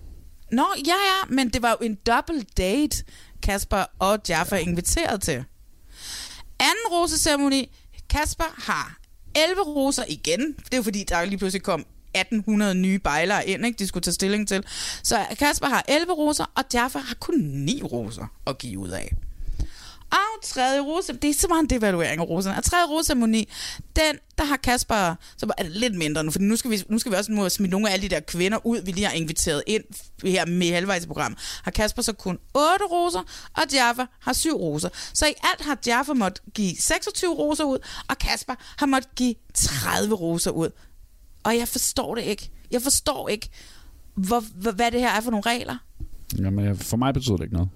[0.52, 3.04] Nå, ja, ja, men det var jo en double date,
[3.42, 5.44] Kasper og Jaffa inviteret til.
[6.58, 7.76] Anden roseceremoni.
[8.10, 8.98] Kasper har
[9.48, 10.40] 11 roser igen.
[10.64, 13.78] Det er jo fordi, der lige pludselig kom 1800 nye bejlere ind, ikke?
[13.78, 14.64] de skulle tage stilling til.
[15.02, 19.12] Så Kasper har 11 roser, og Jaffa har kun 9 roser at give ud af.
[20.14, 22.56] Og tredje rose, det er simpelthen en devaluering af roserne.
[22.56, 23.48] Og tredje rosemoni,
[23.96, 26.98] den, der har Kasper, så er det lidt mindre nu, for nu skal vi, nu
[26.98, 29.12] skal vi også nu smide nogle af alle de der kvinder ud, vi lige har
[29.12, 29.84] inviteret ind
[30.24, 31.60] her med halvvejs i programmet.
[31.62, 33.22] Har Kasper så kun 8 roser,
[33.56, 34.88] og Jaffa har 7 roser.
[35.12, 39.34] Så i alt har Jaffa måtte give 26 roser ud, og Kasper har måtte give
[39.54, 40.70] 30 roser ud.
[41.44, 42.50] Og jeg forstår det ikke.
[42.70, 43.48] Jeg forstår ikke,
[44.14, 45.76] hvor, hvad, hvad det her er for nogle regler.
[46.38, 47.68] Jamen, for mig betyder det ikke noget.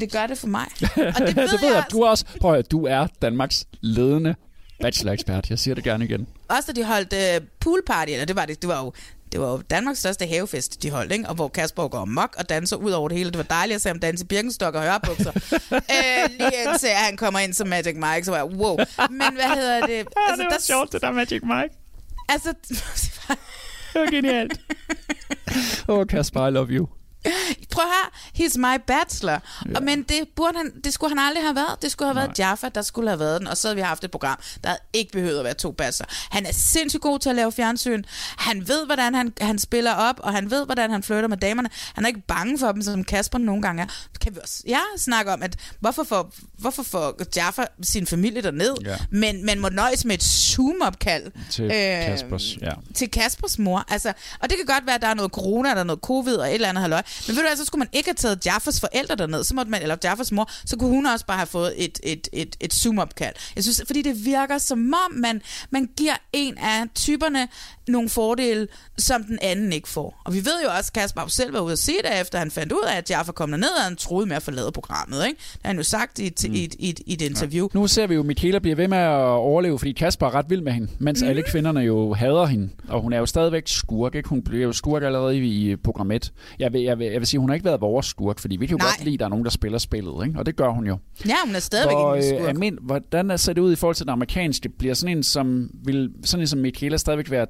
[0.00, 0.66] Det gør det for mig.
[1.16, 1.84] Og det ved, det ved jeg.
[1.92, 4.34] Du er også, prøv at høre, du er Danmarks ledende
[4.80, 5.50] bachelor-ekspert.
[5.50, 6.26] Jeg siger det gerne igen.
[6.48, 8.92] også da de holdt uh, poolparty, eller det var det, det var jo
[9.32, 11.28] det var jo Danmarks største havefest, de holdt, ikke?
[11.28, 13.30] og hvor Kasper går mok og danser ud over det hele.
[13.30, 15.32] Det var dejligt at se ham danse i Birkenstock og hørebukser.
[15.72, 18.76] øh, lige indtil han kommer ind som Magic Mike, så var jeg, wow.
[19.10, 19.96] Men hvad hedder det?
[19.96, 20.60] Altså, det var der...
[20.60, 21.83] sjovt, det der Magic Mike.
[22.28, 22.54] Altså,
[23.92, 24.60] det var genialt.
[25.88, 26.88] Åh, oh, Kasper, I love you.
[27.74, 29.32] Prøv her, he's my bachelor.
[29.32, 29.76] Ja.
[29.76, 31.82] Og, men det, burde han, det skulle han aldrig have været.
[31.82, 32.24] Det skulle have Nej.
[32.24, 33.48] været Jaffa, der skulle have været den.
[33.48, 36.06] Og så havde vi haft et program, der havde ikke behøvet at være to bachelor.
[36.30, 38.02] Han er sindssygt god til at lave fjernsyn.
[38.36, 41.70] Han ved, hvordan han, han spiller op, og han ved, hvordan han flytter med damerne.
[41.94, 43.86] Han er ikke bange for dem, som Kasper nogle gange er.
[44.20, 48.74] Kan vi også ja, snakke om, at hvorfor får, hvorfor får Jaffa sin familie derned,
[48.84, 48.96] ja.
[49.10, 52.72] men man må nøjes med et Zoom-opkald til, øh, Kaspers, ja.
[52.94, 53.84] til Kaspers mor.
[53.88, 56.36] Altså, og det kan godt være, at der er noget corona, der er noget covid
[56.36, 57.02] og et eller andet halløj.
[57.26, 59.70] Men ved du hvad, så skulle man ikke have taget Jaffers forældre derned, så måtte
[59.70, 62.74] man, eller Jaffers mor, så kunne hun også bare have fået et, et, et, et
[62.74, 63.34] Zoom-opkald.
[63.56, 67.48] Jeg synes, fordi det virker som om, man, man giver en af typerne
[67.88, 68.68] nogle fordele,
[68.98, 70.22] som den anden ikke får.
[70.24, 72.50] Og vi ved jo også, at Kasper selv var ude at sige det, efter han
[72.50, 75.26] fandt ud af, at Jaffa kom ned, og han troede med at forlade programmet.
[75.26, 75.38] Ikke?
[75.52, 76.54] Det har han jo sagt i et, mm.
[76.54, 77.68] i et, i et, i et interview.
[77.74, 77.78] Ja.
[77.78, 80.50] Nu ser vi jo, at Michaela bliver ved med at overleve, fordi Kasper er ret
[80.50, 81.28] vild med hende, mens mm.
[81.28, 82.70] alle kvinderne jo hader hende.
[82.88, 84.28] Og hun er jo stadigvæk skurk, ikke?
[84.28, 86.32] Hun bliver jo skurk allerede i programmet.
[86.58, 88.66] Jeg vil, jeg vil, jeg vil sige, hun har ikke været vores skurk, fordi vi
[88.66, 88.86] kan jo Nej.
[88.86, 90.38] godt lide, at der er nogen, der spiller spillet, ikke?
[90.38, 90.98] og det gør hun jo.
[91.26, 92.48] Ja, hun er stadigvæk og, en skurk.
[92.48, 94.68] Øh, men, hvordan er det ud i forhold til den amerikanske?
[94.68, 97.46] Bliver sådan en som, vil, sådan en som Michaela stadigvæk være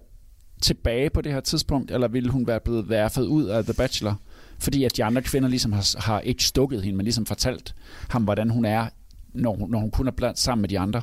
[0.65, 4.15] tilbage på det her tidspunkt, eller ville hun være blevet værfet ud af The Bachelor?
[4.59, 7.75] Fordi at de andre kvinder ligesom har, har ikke stukket hende, men ligesom fortalt
[8.11, 8.87] ham, hvordan hun er,
[9.33, 11.03] når, når hun kun er blandt sammen med de andre.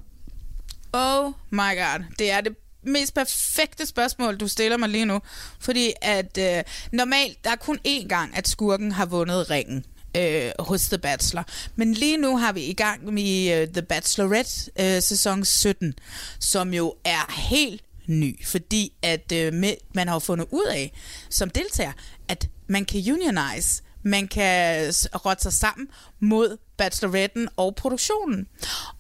[0.93, 5.19] Oh my god, det er det mest perfekte spørgsmål, du stiller mig lige nu.
[5.59, 9.85] Fordi at øh, normalt, der er kun én gang, at skurken har vundet ringen
[10.17, 11.43] øh, hos The Bachelor.
[11.75, 15.93] Men lige nu har vi i gang med øh, The Bachelorette øh, sæson 17,
[16.39, 20.93] som jo er helt ny, fordi at øh, med, man har jo fundet ud af
[21.29, 21.91] som deltager,
[22.27, 24.93] at man kan unionize, man kan
[25.25, 25.87] rotte sig sammen
[26.19, 28.47] mod bacheloretten og produktionen.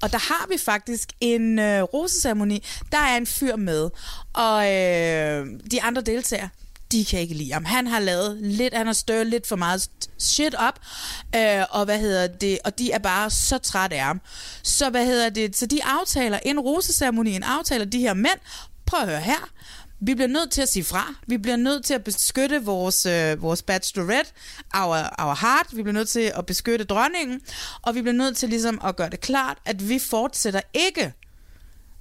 [0.01, 2.63] Og der har vi faktisk en øh, roseceremoni.
[2.91, 3.89] Der er en fyr med,
[4.33, 6.49] og øh, de andre deltagere,
[6.91, 7.65] de kan ikke lide ham.
[7.65, 9.89] Han har lavet lidt, han har større lidt for meget
[10.19, 10.79] shit op,
[11.35, 14.21] øh, og hvad hedder det, og de er bare så trætte af ham.
[14.63, 18.39] Så hvad hedder det, så de aftaler en roseceremoni, en aftaler de her mænd,
[18.91, 19.49] prøv at høre her,
[19.99, 21.13] vi bliver nødt til at sige fra.
[21.27, 24.31] Vi bliver nødt til at beskytte vores, øh, vores bachelorette,
[24.73, 25.67] our, our heart.
[25.73, 27.41] Vi bliver nødt til at beskytte dronningen.
[27.81, 31.13] Og vi bliver nødt til ligesom at gøre det klart, at vi fortsætter ikke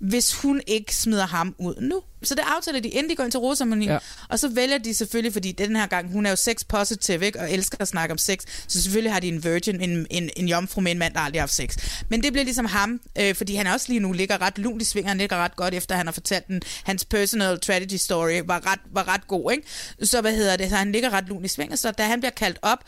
[0.01, 2.03] hvis hun ikke smider ham ud nu.
[2.23, 3.87] Så det aftaler de, inden de går ind til rosermoni.
[3.87, 3.99] Ja.
[4.29, 7.41] Og så vælger de selvfølgelig, fordi den her gang, hun er jo sex positive, ikke?
[7.41, 8.39] og elsker at snakke om sex,
[8.69, 11.41] så selvfølgelig har de en virgin, en, en, en jomfru med en mand, der aldrig
[11.41, 12.03] har haft sex.
[12.09, 14.85] Men det bliver ligesom ham, øh, fordi han også lige nu ligger ret lunt i
[14.85, 16.63] svinger, han ligger ret godt, efter han har fortalt den.
[16.85, 19.67] Hans personal tragedy story var ret, var ret god, ikke?
[20.03, 20.71] Så hvad hedder det?
[20.71, 22.79] Så han ligger ret lunt i svinger, så da han bliver kaldt op,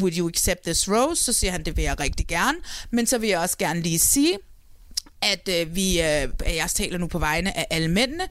[0.00, 1.24] would you accept this rose?
[1.24, 2.58] Så siger han, det vil jeg rigtig gerne.
[2.90, 4.38] Men så vil jeg også gerne lige sige,
[5.22, 8.22] at øh, vi, øh, jeg taler nu på vegne af alle mændene,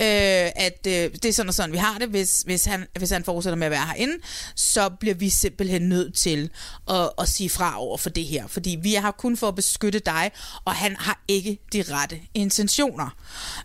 [0.00, 2.08] øh, at øh, det er sådan og sådan, vi har det.
[2.08, 4.14] Hvis, hvis, han, hvis han fortsætter med at være herinde,
[4.54, 6.50] så bliver vi simpelthen nødt til
[6.90, 8.46] at, at sige fra over for det her.
[8.46, 10.30] Fordi vi er her kun for at beskytte dig,
[10.64, 13.16] og han har ikke de rette intentioner.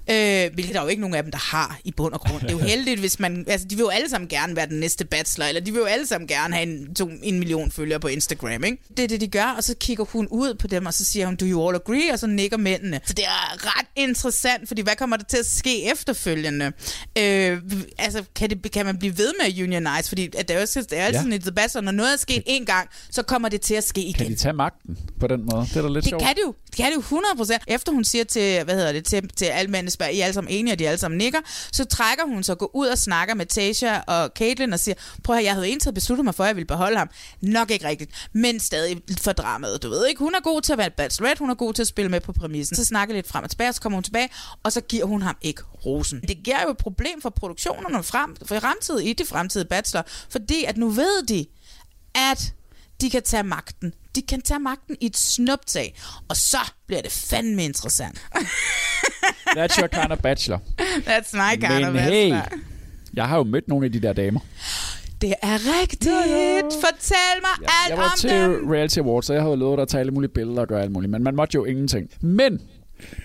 [0.09, 2.41] Øh, hvilket der jo ikke nogen af dem, der har i bund og grund.
[2.41, 3.45] Det er jo heldigt, hvis man...
[3.47, 5.85] Altså, de vil jo alle sammen gerne være den næste bachelor, eller de vil jo
[5.85, 8.77] alle sammen gerne have en, to, en million følgere på Instagram, ikke?
[8.97, 11.25] Det er det, de gør, og så kigger hun ud på dem, og så siger
[11.25, 12.13] hun, do you all agree?
[12.13, 12.99] Og så nikker mændene.
[13.05, 16.65] Så det er ret interessant, fordi hvad kommer der til at ske efterfølgende?
[17.17, 17.61] Øh,
[17.97, 20.09] altså, kan, det, kan man blive ved med at unionize?
[20.09, 21.13] Fordi at det er, også, det er ja.
[21.13, 24.01] sådan et debat, når noget er sket en gang, så kommer det til at ske
[24.01, 24.13] igen.
[24.13, 25.61] Kan de tage magten på den måde?
[25.61, 26.23] Det er da lidt det sjovt.
[26.23, 29.05] Kan det, jo, det kan det jo 100% Efter hun siger til, hvad hedder det,
[29.05, 31.39] til, til alle mændene, spørger, I er alle sammen enige, og de alle sammen nikker,
[31.71, 35.37] så trækker hun så gå ud og snakker med Tasha og Caitlyn og siger, prøv
[35.37, 37.09] at jeg havde egentlig besluttet mig for, at jeg ville beholde ham.
[37.41, 40.19] Nok ikke rigtigt, men stadig for dramaet, du ved ikke.
[40.19, 42.33] Hun er god til at være bachelorette, hun er god til at spille med på
[42.33, 42.58] præmissen.
[42.67, 44.29] Så snakker lidt frem og tilbage, så kommer hun tilbage,
[44.63, 46.21] og så giver hun ham ikke rosen.
[46.21, 50.63] Det giver jo et problem for produktionerne frem, for fremtiden i det fremtidige bachelor, fordi
[50.63, 51.45] at nu ved de,
[52.15, 52.53] at
[53.01, 53.93] de kan tage magten.
[54.15, 55.99] De kan tage magten i et snuptag,
[56.29, 56.57] og så
[56.87, 58.21] bliver det fandme interessant.
[59.57, 60.59] That's your kind of bachelor.
[60.79, 62.35] That's my kind Men of bachelor.
[62.35, 62.59] hey,
[63.13, 64.39] jeg har jo mødt nogle af de der damer.
[65.21, 66.05] Det er rigtigt.
[66.05, 66.61] Ja, ja.
[66.63, 68.69] Fortæl mig ja, alt jeg var om til dem.
[68.69, 70.91] Reality Awards, så jeg havde lovet dig at tage alle mulige billeder og gøre alt
[70.91, 72.09] muligt, men man måtte jo ingenting.
[72.21, 72.61] Men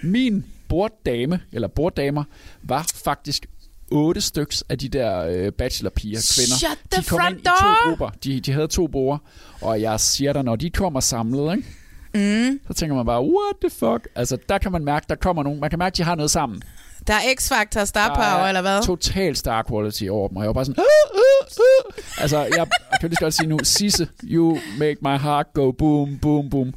[0.02, 2.24] min borddame, eller borddamer,
[2.62, 3.46] var faktisk
[3.90, 6.56] otte styks af de der øh, bachelorpiger, kvinder.
[6.56, 8.10] Shut the de kom front ind i to grupper.
[8.24, 9.18] De, de havde to borde,
[9.60, 11.68] og jeg siger dig, når de kommer samlet, ikke?
[12.14, 12.60] Mm.
[12.66, 14.08] så tænker man bare, what the fuck?
[14.14, 15.60] Altså, der kan man mærke, der kommer nogen.
[15.60, 16.62] Man kan mærke, de har noget sammen.
[17.06, 18.82] Der er X-Factor star power, er eller hvad?
[18.82, 20.84] Total star quality over dem, og jeg var bare sådan...
[20.84, 22.50] "Ah, ah, ah." Altså, jeg,
[22.90, 26.74] jeg kan lige godt sige nu, Sisse, you make my heart go boom, boom, boom.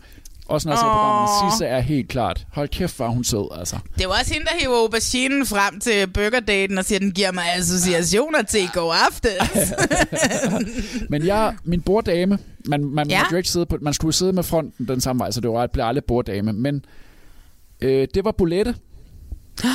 [0.49, 2.47] Også når jeg ser programmet, Sisse er helt klart.
[2.53, 3.77] Hold kæft, var hun sød, altså.
[3.97, 7.43] Det var også hende, der hiver auberginen frem til burgerdaten og siger, den giver mig
[7.57, 9.73] associationer til i går aftes.
[11.09, 13.21] Men jeg, min borddame, man, man, Ja.
[13.31, 15.67] jo ikke sidde på, man skulle sidde med fronten den samme vej, så det var,
[15.67, 16.53] blev aldrig borddame.
[16.53, 16.85] Men
[17.81, 18.75] øh, det var Bolette.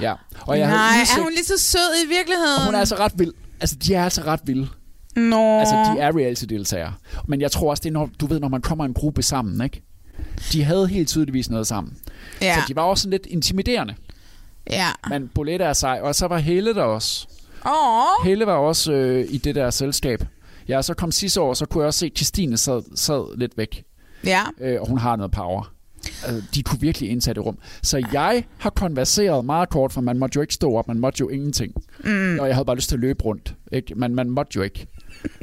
[0.00, 0.14] Ja.
[0.40, 2.64] Og jeg Nej, havde er hun lige så sød i virkeligheden?
[2.64, 3.32] hun er altså ret vild.
[3.60, 4.68] Altså, de er altså ret vilde.
[5.16, 5.58] Nå.
[5.58, 6.92] Altså, de er reality-deltagere.
[7.28, 9.64] Men jeg tror også, det er, når, du ved, når man kommer en gruppe sammen,
[9.64, 9.82] ikke?
[10.52, 11.96] De havde helt tydeligvis noget sammen.
[12.40, 12.54] Ja.
[12.54, 13.94] Så de var også sådan lidt intimiderende.
[14.70, 14.88] Ja.
[15.08, 17.26] Men Bolette er sej, og så var Helle der også.
[17.66, 18.26] Åh.
[18.26, 20.24] Helle var også øh, i det der selskab.
[20.68, 23.58] Ja, så kom sidste år, så kunne jeg også se, at Christine sad, sad lidt
[23.58, 23.84] væk.
[24.24, 24.42] Ja.
[24.60, 25.72] Øh, og hun har noget power.
[26.24, 27.58] Altså, de kunne virkelig indtage det rum.
[27.82, 31.20] Så jeg har konverseret meget kort, for man måtte jo ikke stå op, man måtte
[31.20, 31.74] jo ingenting.
[32.04, 32.38] Mm.
[32.40, 33.54] Og jeg havde bare lyst til at løbe rundt.
[33.72, 33.94] Ikke?
[33.94, 34.86] Men man måtte jo ikke.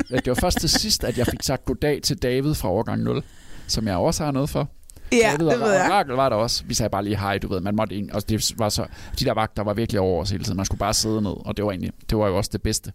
[0.09, 3.23] Det var først til sidst, at jeg fik sagt goddag til David fra overgang 0,
[3.67, 4.69] som jeg også har noget for.
[5.11, 5.87] Ja, David det ved jeg.
[5.91, 6.63] Rakel var der også.
[6.65, 7.61] Vi sagde bare lige hej, du ved.
[7.61, 8.85] Man måtte ikke, og det var så,
[9.19, 10.57] de der vagter var virkelig over os hele tiden.
[10.57, 12.93] Man skulle bare sidde ned, og det var egentlig, det var jo også det bedste.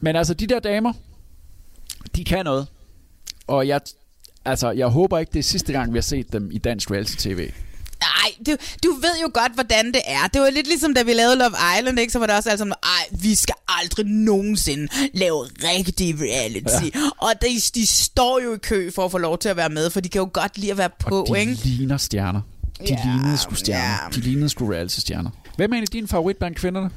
[0.00, 0.92] Men altså, de der damer,
[2.16, 2.66] de kan noget.
[3.46, 3.80] Og jeg,
[4.44, 7.50] altså, jeg håber ikke, det er sidste gang, vi har set dem i dansk reality-tv.
[8.00, 10.26] Nej, du, du ved jo godt, hvordan det er.
[10.32, 12.12] Det var lidt ligesom, da vi lavede Love Island, ikke?
[12.12, 16.96] så var det også alt sådan, ej, vi skal aldrig nogensinde lave rigtig reality.
[16.96, 17.00] Ja.
[17.18, 19.90] Og de, de står jo i kø for at få lov til at være med,
[19.90, 21.52] for de kan jo godt lide at være på, Og de ikke?
[21.52, 22.40] ligner stjerner.
[22.78, 24.10] De Ja, lignede sgu stjerner.
[24.14, 25.30] De lignede sgu reality-stjerner.
[25.56, 26.90] Hvem er egentlig din favorit blandt kvinderne?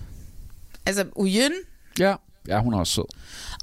[0.86, 1.52] Altså, Uyen,
[2.00, 2.16] Ja.
[2.48, 3.04] Ja, hun er også sød.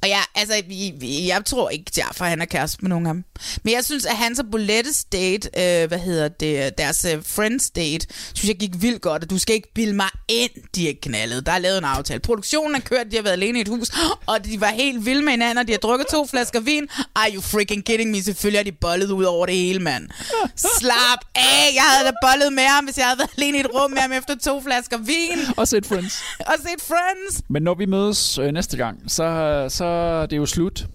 [0.03, 0.94] Og jeg, altså, jeg,
[1.26, 3.24] jeg tror ikke, Jaffa han er kæreste med nogen af dem.
[3.62, 7.70] Men jeg synes, at hans og Bolettes date, øh, hvad hedder det, deres øh, friends
[7.70, 10.92] date, synes jeg gik vildt godt, og du skal ikke bilde mig ind, de er
[11.03, 11.46] knaldet.
[11.46, 12.20] Der er lavet en aftale.
[12.20, 13.88] Produktionen er kørt, de har været alene i et hus,
[14.26, 16.88] og de var helt vilde med hinanden, og de har drukket to flasker vin.
[17.14, 18.22] Are you freaking kidding me?
[18.22, 20.09] Selvfølgelig har de bollet ud over det hele, mand.
[20.57, 21.74] Slap af!
[21.74, 23.98] Jeg havde da bollet med ham, hvis jeg havde været alene i et rum med
[23.98, 25.38] ham efter to flasker vin.
[25.57, 26.22] Og set Friends.
[26.40, 27.42] og set Friends.
[27.48, 30.86] Men når vi mødes øh, næste gang, så, så er det jo slut.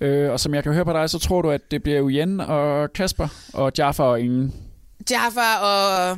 [0.00, 2.40] Øh, og som jeg kan høre på dig, så tror du, at det bliver Jen
[2.40, 4.54] og Kasper og Jaffa og ingen.
[5.10, 6.12] Jaffa og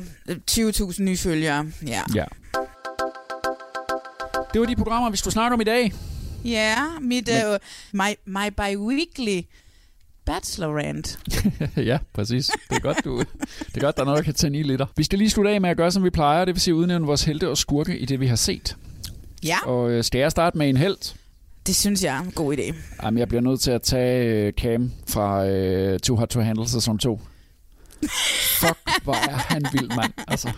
[0.51, 1.65] 20.000 nye følgere.
[1.87, 2.01] Ja.
[2.15, 2.25] Ja.
[4.53, 5.93] Det var de programmer, vi skulle snakke om i dag.
[6.45, 7.57] Ja, mit, uh,
[7.93, 9.41] my, my bi-weekly
[10.25, 11.19] bachelor rant.
[11.89, 12.51] ja, præcis.
[12.69, 13.19] Det er godt, du.
[13.19, 14.81] Det er godt, der er noget, der kan tænde i lidt.
[14.97, 16.45] Vi skal lige slutte af med at gøre, som vi plejer.
[16.45, 18.75] Det vil sige udnævne vores helte og skurke i det, vi har set.
[19.43, 21.15] Ja, Og øh, skal jeg starte med en held?
[21.67, 22.75] Det synes jeg er en god idé.
[23.03, 26.69] Jamen, jeg bliver nødt til at tage øh, Cam fra øh, Too Hot to Handle
[26.69, 27.21] sæson 2.
[28.59, 30.13] Fuck, hvor er han vild, mand.
[30.27, 30.49] Altså.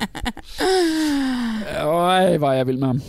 [1.81, 3.01] Øj, hvor er jeg vild med ham.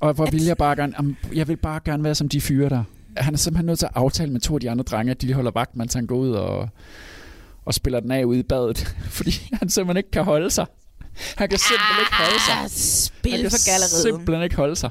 [0.00, 1.16] Og hvor vil jeg bare gerne...
[1.34, 2.84] Jeg vil bare gerne være som de fyre der.
[3.16, 5.34] Han er simpelthen nødt til at aftale med to af de andre drenge, at de
[5.34, 6.68] holder vagt, mens han går ud og,
[7.64, 8.94] og spiller den af ude i badet.
[9.10, 10.66] Fordi han simpelthen ikke kan holde sig.
[11.36, 12.54] Han kan simpelthen ikke holde sig.
[12.64, 14.02] Ah, Spil Han kan for galleriet.
[14.02, 14.90] simpelthen ikke holde sig.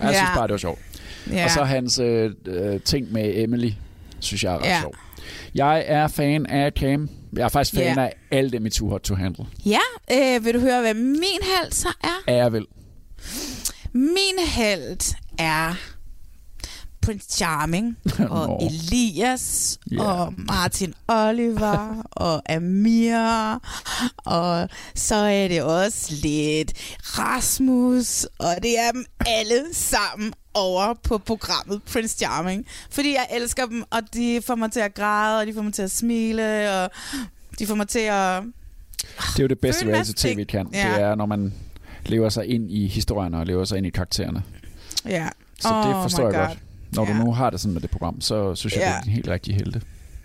[0.00, 0.12] Jeg Ja.
[0.18, 0.78] synes bare, det var sjovt.
[1.32, 1.44] Ja.
[1.44, 3.70] Og så hans øh, øh, ting med Emily,
[4.20, 4.80] synes jeg er ret Ja.
[4.80, 4.94] sjov.
[5.54, 7.08] Jeg er fan af Cam.
[7.36, 8.02] Jeg er faktisk fan Ja.
[8.04, 9.44] af alle dem i Too Hot to Handle.
[9.66, 9.78] Ja,
[10.12, 12.22] øh, vil du høre, hvad min held så er?
[12.26, 12.66] Er jeg vel.
[13.92, 15.74] Min held er
[17.10, 17.96] Prince Charming
[18.30, 18.58] og Nå.
[18.62, 20.02] Elias Ja.
[20.02, 23.58] og Martin Oliver og Amir
[24.16, 26.72] og så er det også lidt
[27.18, 33.66] Rasmus og det er dem alle sammen over på programmet Prince Charming fordi jeg elsker
[33.66, 36.72] dem og de får mig til at græde og de får mig til at smile
[36.84, 36.90] og
[37.58, 38.42] de får mig til at
[39.16, 40.68] Det er jo det bedste reality-tv kan.
[40.72, 40.88] Ja.
[40.94, 41.54] Det er, når man
[42.06, 44.42] lever sig ind i historierne og lever sig ind i karaktererne.
[45.08, 45.28] ja
[45.60, 46.46] Så det Oh forstår my jeg God.
[46.48, 46.58] godt.
[46.92, 47.18] Når du Ja.
[47.18, 48.86] nu har det sådan med det program, så synes jeg, Ja.
[48.88, 49.82] det er en helt rigtig helte.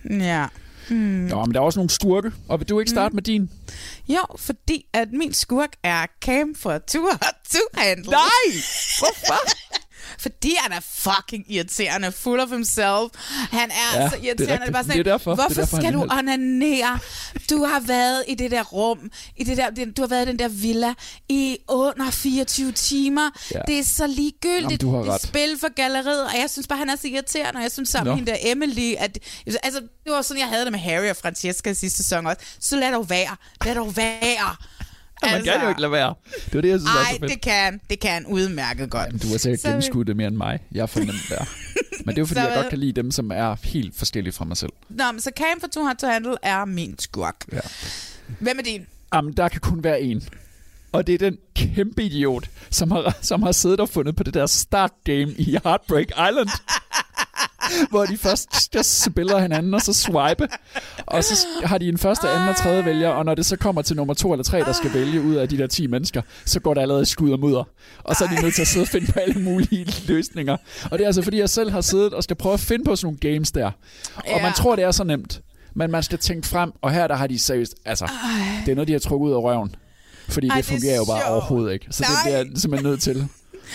[0.10, 0.46] ja
[0.90, 0.96] mm.
[0.96, 2.32] Nå, men der er også nogle skurke.
[2.48, 3.50] Og vil du ikke starte med din?
[4.08, 7.12] Jo, fordi at min skurk er Cam fra Tour
[7.54, 8.12] to Handle.
[8.12, 8.62] Nej!
[9.00, 9.50] Hvorfor?
[10.20, 13.12] Fordi han er fucking irriterende, full of himself.
[13.52, 14.54] Han er Ja, så det er irriterende.
[14.54, 14.74] rigtigt.
[14.74, 15.32] bare sådan, Det er derfor.
[15.32, 17.00] Det er Hvorfor derfor, skal er du onanere?
[17.50, 20.30] Du har været i det der rum, i det der, det- du har været i
[20.30, 20.94] den der villa
[21.30, 23.30] i under 24 timer.
[23.54, 23.60] Ja.
[23.68, 24.84] Det er så ligegyldigt.
[24.84, 27.64] Jamen, det er spil for galleriet, og jeg synes bare, han er så irriterende, og
[27.64, 29.20] jeg synes sammen med hende der Emily, at,
[29.64, 32.42] altså, det var sådan, jeg havde det med Harry og Francesca i sidste sæson også.
[32.60, 33.36] Så lad dog være.
[33.66, 34.56] Lad dog være.
[35.24, 36.14] Man kan jo ikke lade være.
[36.46, 37.32] Det var det, jeg synes Ej, så fedt.
[37.32, 39.06] det kan, det kan udmærket godt.
[39.06, 40.60] Jamen, du har sikkert Så- gennemskuddet det mere end mig.
[40.72, 41.46] Jeg er for nemt der.
[42.06, 44.34] Men det er jo fordi, Så jeg godt kan lide dem, som er helt forskellige
[44.34, 44.72] fra mig selv.
[44.90, 47.36] Nå, men så Cam fra Too Hot to Handle er min skurk.
[47.54, 47.60] Ja.
[48.40, 48.86] Hvem er din?
[49.14, 50.24] Jamen, der kan kun være en.
[50.92, 54.34] Og det er den kæmpe idiot, som har, som har siddet og fundet på det
[54.34, 56.50] der start game i Heartbreak Island.
[57.92, 60.48] hvor de først der spiller hinanden, og så swipe.
[61.06, 63.82] Og så har de en første, anden og tredje vælger, og når det så kommer
[63.82, 66.60] til nummer to eller tre, der skal vælge ud af de der 10 mennesker, så
[66.60, 67.64] går der allerede skud og mudder.
[68.04, 70.58] Og så er de nødt til at sidde og finde på alle mulige løsninger.
[70.92, 72.96] Og det er altså, fordi jeg selv har siddet og skal prøve at finde på
[72.96, 73.72] sådan nogle games der.
[74.16, 75.42] Og man tror, det er så nemt.
[75.76, 78.10] Men man skal tænke frem, og her der har de seriøst, altså,
[78.66, 79.76] det er noget, de har trukket ud af røven.
[80.30, 81.86] Fordi Ej, det det er fungerer jo bare overhovedet ikke.
[81.92, 82.24] Så det Nej.
[82.24, 83.28] bliver jeg simpelthen nødt til.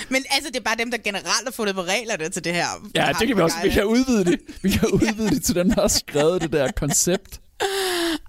[0.08, 2.66] Men altså, det er bare dem, der generelt har fundet på reglerne til det her.
[2.94, 3.56] Ja, det kan vi også.
[3.62, 4.38] Vi kan udvide det.
[4.62, 7.40] Vi kan udvide det til den, der har skrevet det der koncept.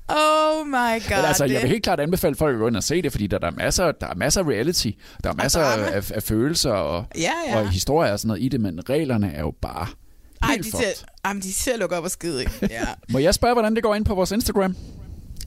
[0.10, 1.18] Oh my god.
[1.18, 3.28] Men altså, jeg vil helt klart anbefale folk at gå ind og se det, fordi
[3.28, 4.88] der, der, er, masser, der er masser af reality.
[5.24, 5.84] Der er masser drama.
[5.88, 7.60] af, af, følelser og, Ja, ja.
[7.60, 9.88] og historier og sådan noget i det, men reglerne er jo bare
[10.44, 12.54] Ej, de ser, jamen, de ser lukke op og skide, ikke?
[12.70, 12.84] Ja.
[13.14, 14.76] Må jeg spørge, hvordan det går ind på vores Instagram?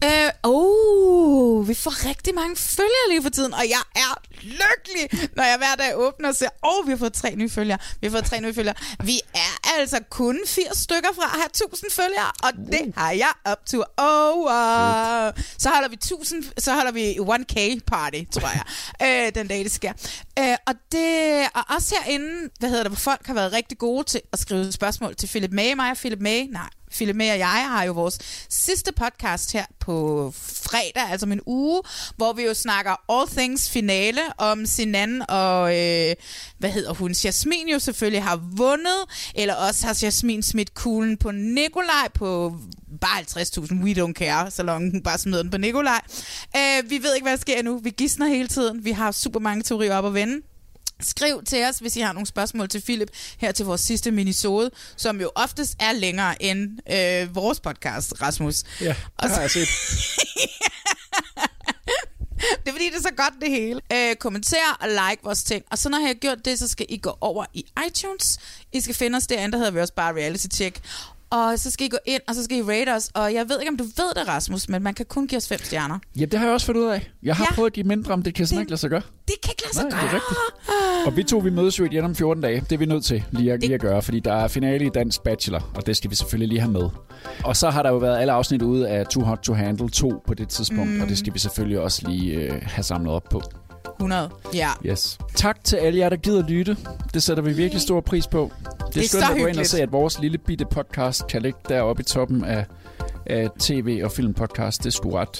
[0.04, 5.44] Øh, oh, vi får rigtig mange følgere lige for tiden, og jeg er lykkelig, når
[5.44, 7.78] jeg hver dag åbner og ser, åh, oh, vi har fået tre nye følgere.
[8.00, 8.74] Vi har fået tre nye følgere.
[9.04, 13.32] Vi er altså kun 80 stykker fra at have 1000 følgere, og det har jeg
[13.44, 15.32] op til over.
[15.58, 18.64] Så holder vi 1000, så holder vi 1K party, tror jeg,
[19.26, 19.92] øh, den dag det sker.
[20.38, 24.04] Øh, og det og også herinde, hvad hedder det, hvor folk har været rigtig gode
[24.04, 27.66] til at skrive spørgsmål til Philip May, mig og Philip May, nej, Filme og jeg
[27.68, 28.18] har jo vores
[28.48, 31.82] sidste podcast her på fredag, altså om en uge,
[32.16, 36.14] hvor vi jo snakker All Things finale om Sinan og, øh,
[36.58, 41.30] hvad hedder hun, Jasmin jo selvfølgelig har vundet, eller også har Jasmin smidt kuglen på
[41.30, 42.56] Nikolaj på
[43.00, 46.00] bare 50.000, we don't care, så længe hun bare smider den på Nikolaj.
[46.56, 47.78] Øh, vi ved ikke, hvad der sker nu.
[47.78, 48.84] Vi gissner hele tiden.
[48.84, 50.40] Vi har super mange teorier op at vende.
[51.00, 54.70] Skriv til os, hvis I har nogle spørgsmål til Philip her til vores sidste minisode,
[54.96, 58.62] som jo oftest er længere end øh, vores podcast, Rasmus.
[58.80, 59.68] Ja, det har jeg set.
[62.64, 63.80] Det er fordi, det er så godt det hele.
[63.92, 65.64] Øh, kommenter og like vores ting.
[65.70, 68.38] Og så når jeg har gjort det, så skal I gå over i iTunes.
[68.72, 70.80] I skal finde os derinde, der hedder vi også bare Reality Check.
[71.30, 73.10] Og så skal I gå ind, og så skal I rate os.
[73.14, 75.48] Og jeg ved ikke, om du ved det, Rasmus, men man kan kun give os
[75.48, 75.98] fem stjerner.
[76.16, 77.10] Ja, det har jeg også fundet ud af.
[77.22, 77.54] Jeg har ja.
[77.54, 79.02] prøvet at give mindre, om det kan sådan ikke lade sig gøre.
[79.28, 80.00] Det kan ikke lade sig Nej, gøre.
[80.02, 80.38] det er rigtigt.
[81.06, 82.60] Og vi to, vi mødes jo igen om 14 dage.
[82.60, 84.88] Det er vi nødt til lige at, lige at gøre, fordi der er finale i
[84.88, 86.88] Dansk Bachelor, og det skal vi selvfølgelig lige have med.
[87.44, 90.22] Og så har der jo været alle afsnit ude af Too Hot to Handle 2
[90.26, 91.00] på det tidspunkt, Mm.
[91.00, 93.42] og det skal vi selvfølgelig også lige øh, have samlet op på.
[94.00, 94.30] 100.
[94.54, 94.68] Ja.
[94.86, 95.18] Yes.
[95.34, 96.76] Tak til alle jer, der gider lytte.
[97.14, 98.50] Det sætter vi virkelig stor pris på.
[98.60, 100.64] Det er, Det er skønt så at gå ind og se, at vores lille bitte
[100.70, 102.66] podcast kan ligge deroppe i toppen af,
[103.26, 104.80] af tv- og filmpodcast.
[104.80, 105.32] Det er sgu ret...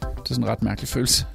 [0.00, 1.26] Det er sådan en ret mærkelig følelse.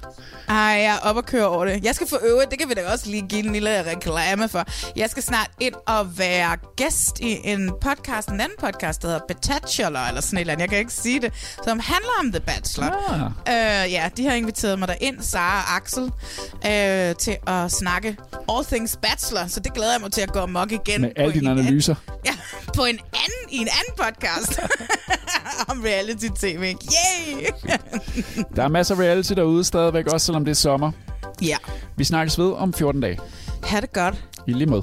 [0.52, 1.84] Ej, jeg er op og køre over det.
[1.84, 4.64] Jeg skal få øvrigt, det kan vi da også lige give en lille reklame for.
[4.96, 9.20] Jeg skal snart ind og være gæst i en podcast, en anden podcast, der hedder
[9.28, 11.32] Bachelor, eller sådan et eller andet, jeg kan ikke sige det,
[11.64, 13.34] som handler om The Bachelor.
[13.46, 13.84] Ah.
[13.84, 16.02] Øh, ja, de har inviteret mig derind, Sara og Axel,
[16.66, 18.16] øh, til at snakke
[18.48, 21.00] All Things Bachelor, så det glæder jeg mig til at gå amok igen.
[21.00, 21.94] Med alle dine analyser.
[22.26, 22.32] Ja,
[22.76, 24.60] på en anden, i en anden podcast
[25.70, 26.62] om reality-tv.
[26.62, 27.46] Yay!
[28.56, 30.92] Der er masser af reality derude stadigvæk, også selvom det er sommer.
[31.42, 31.56] ja,
[31.96, 33.18] Vi snakkes ved om 14 dage.
[33.64, 34.24] ha' det godt.
[34.46, 34.82] I lige måde.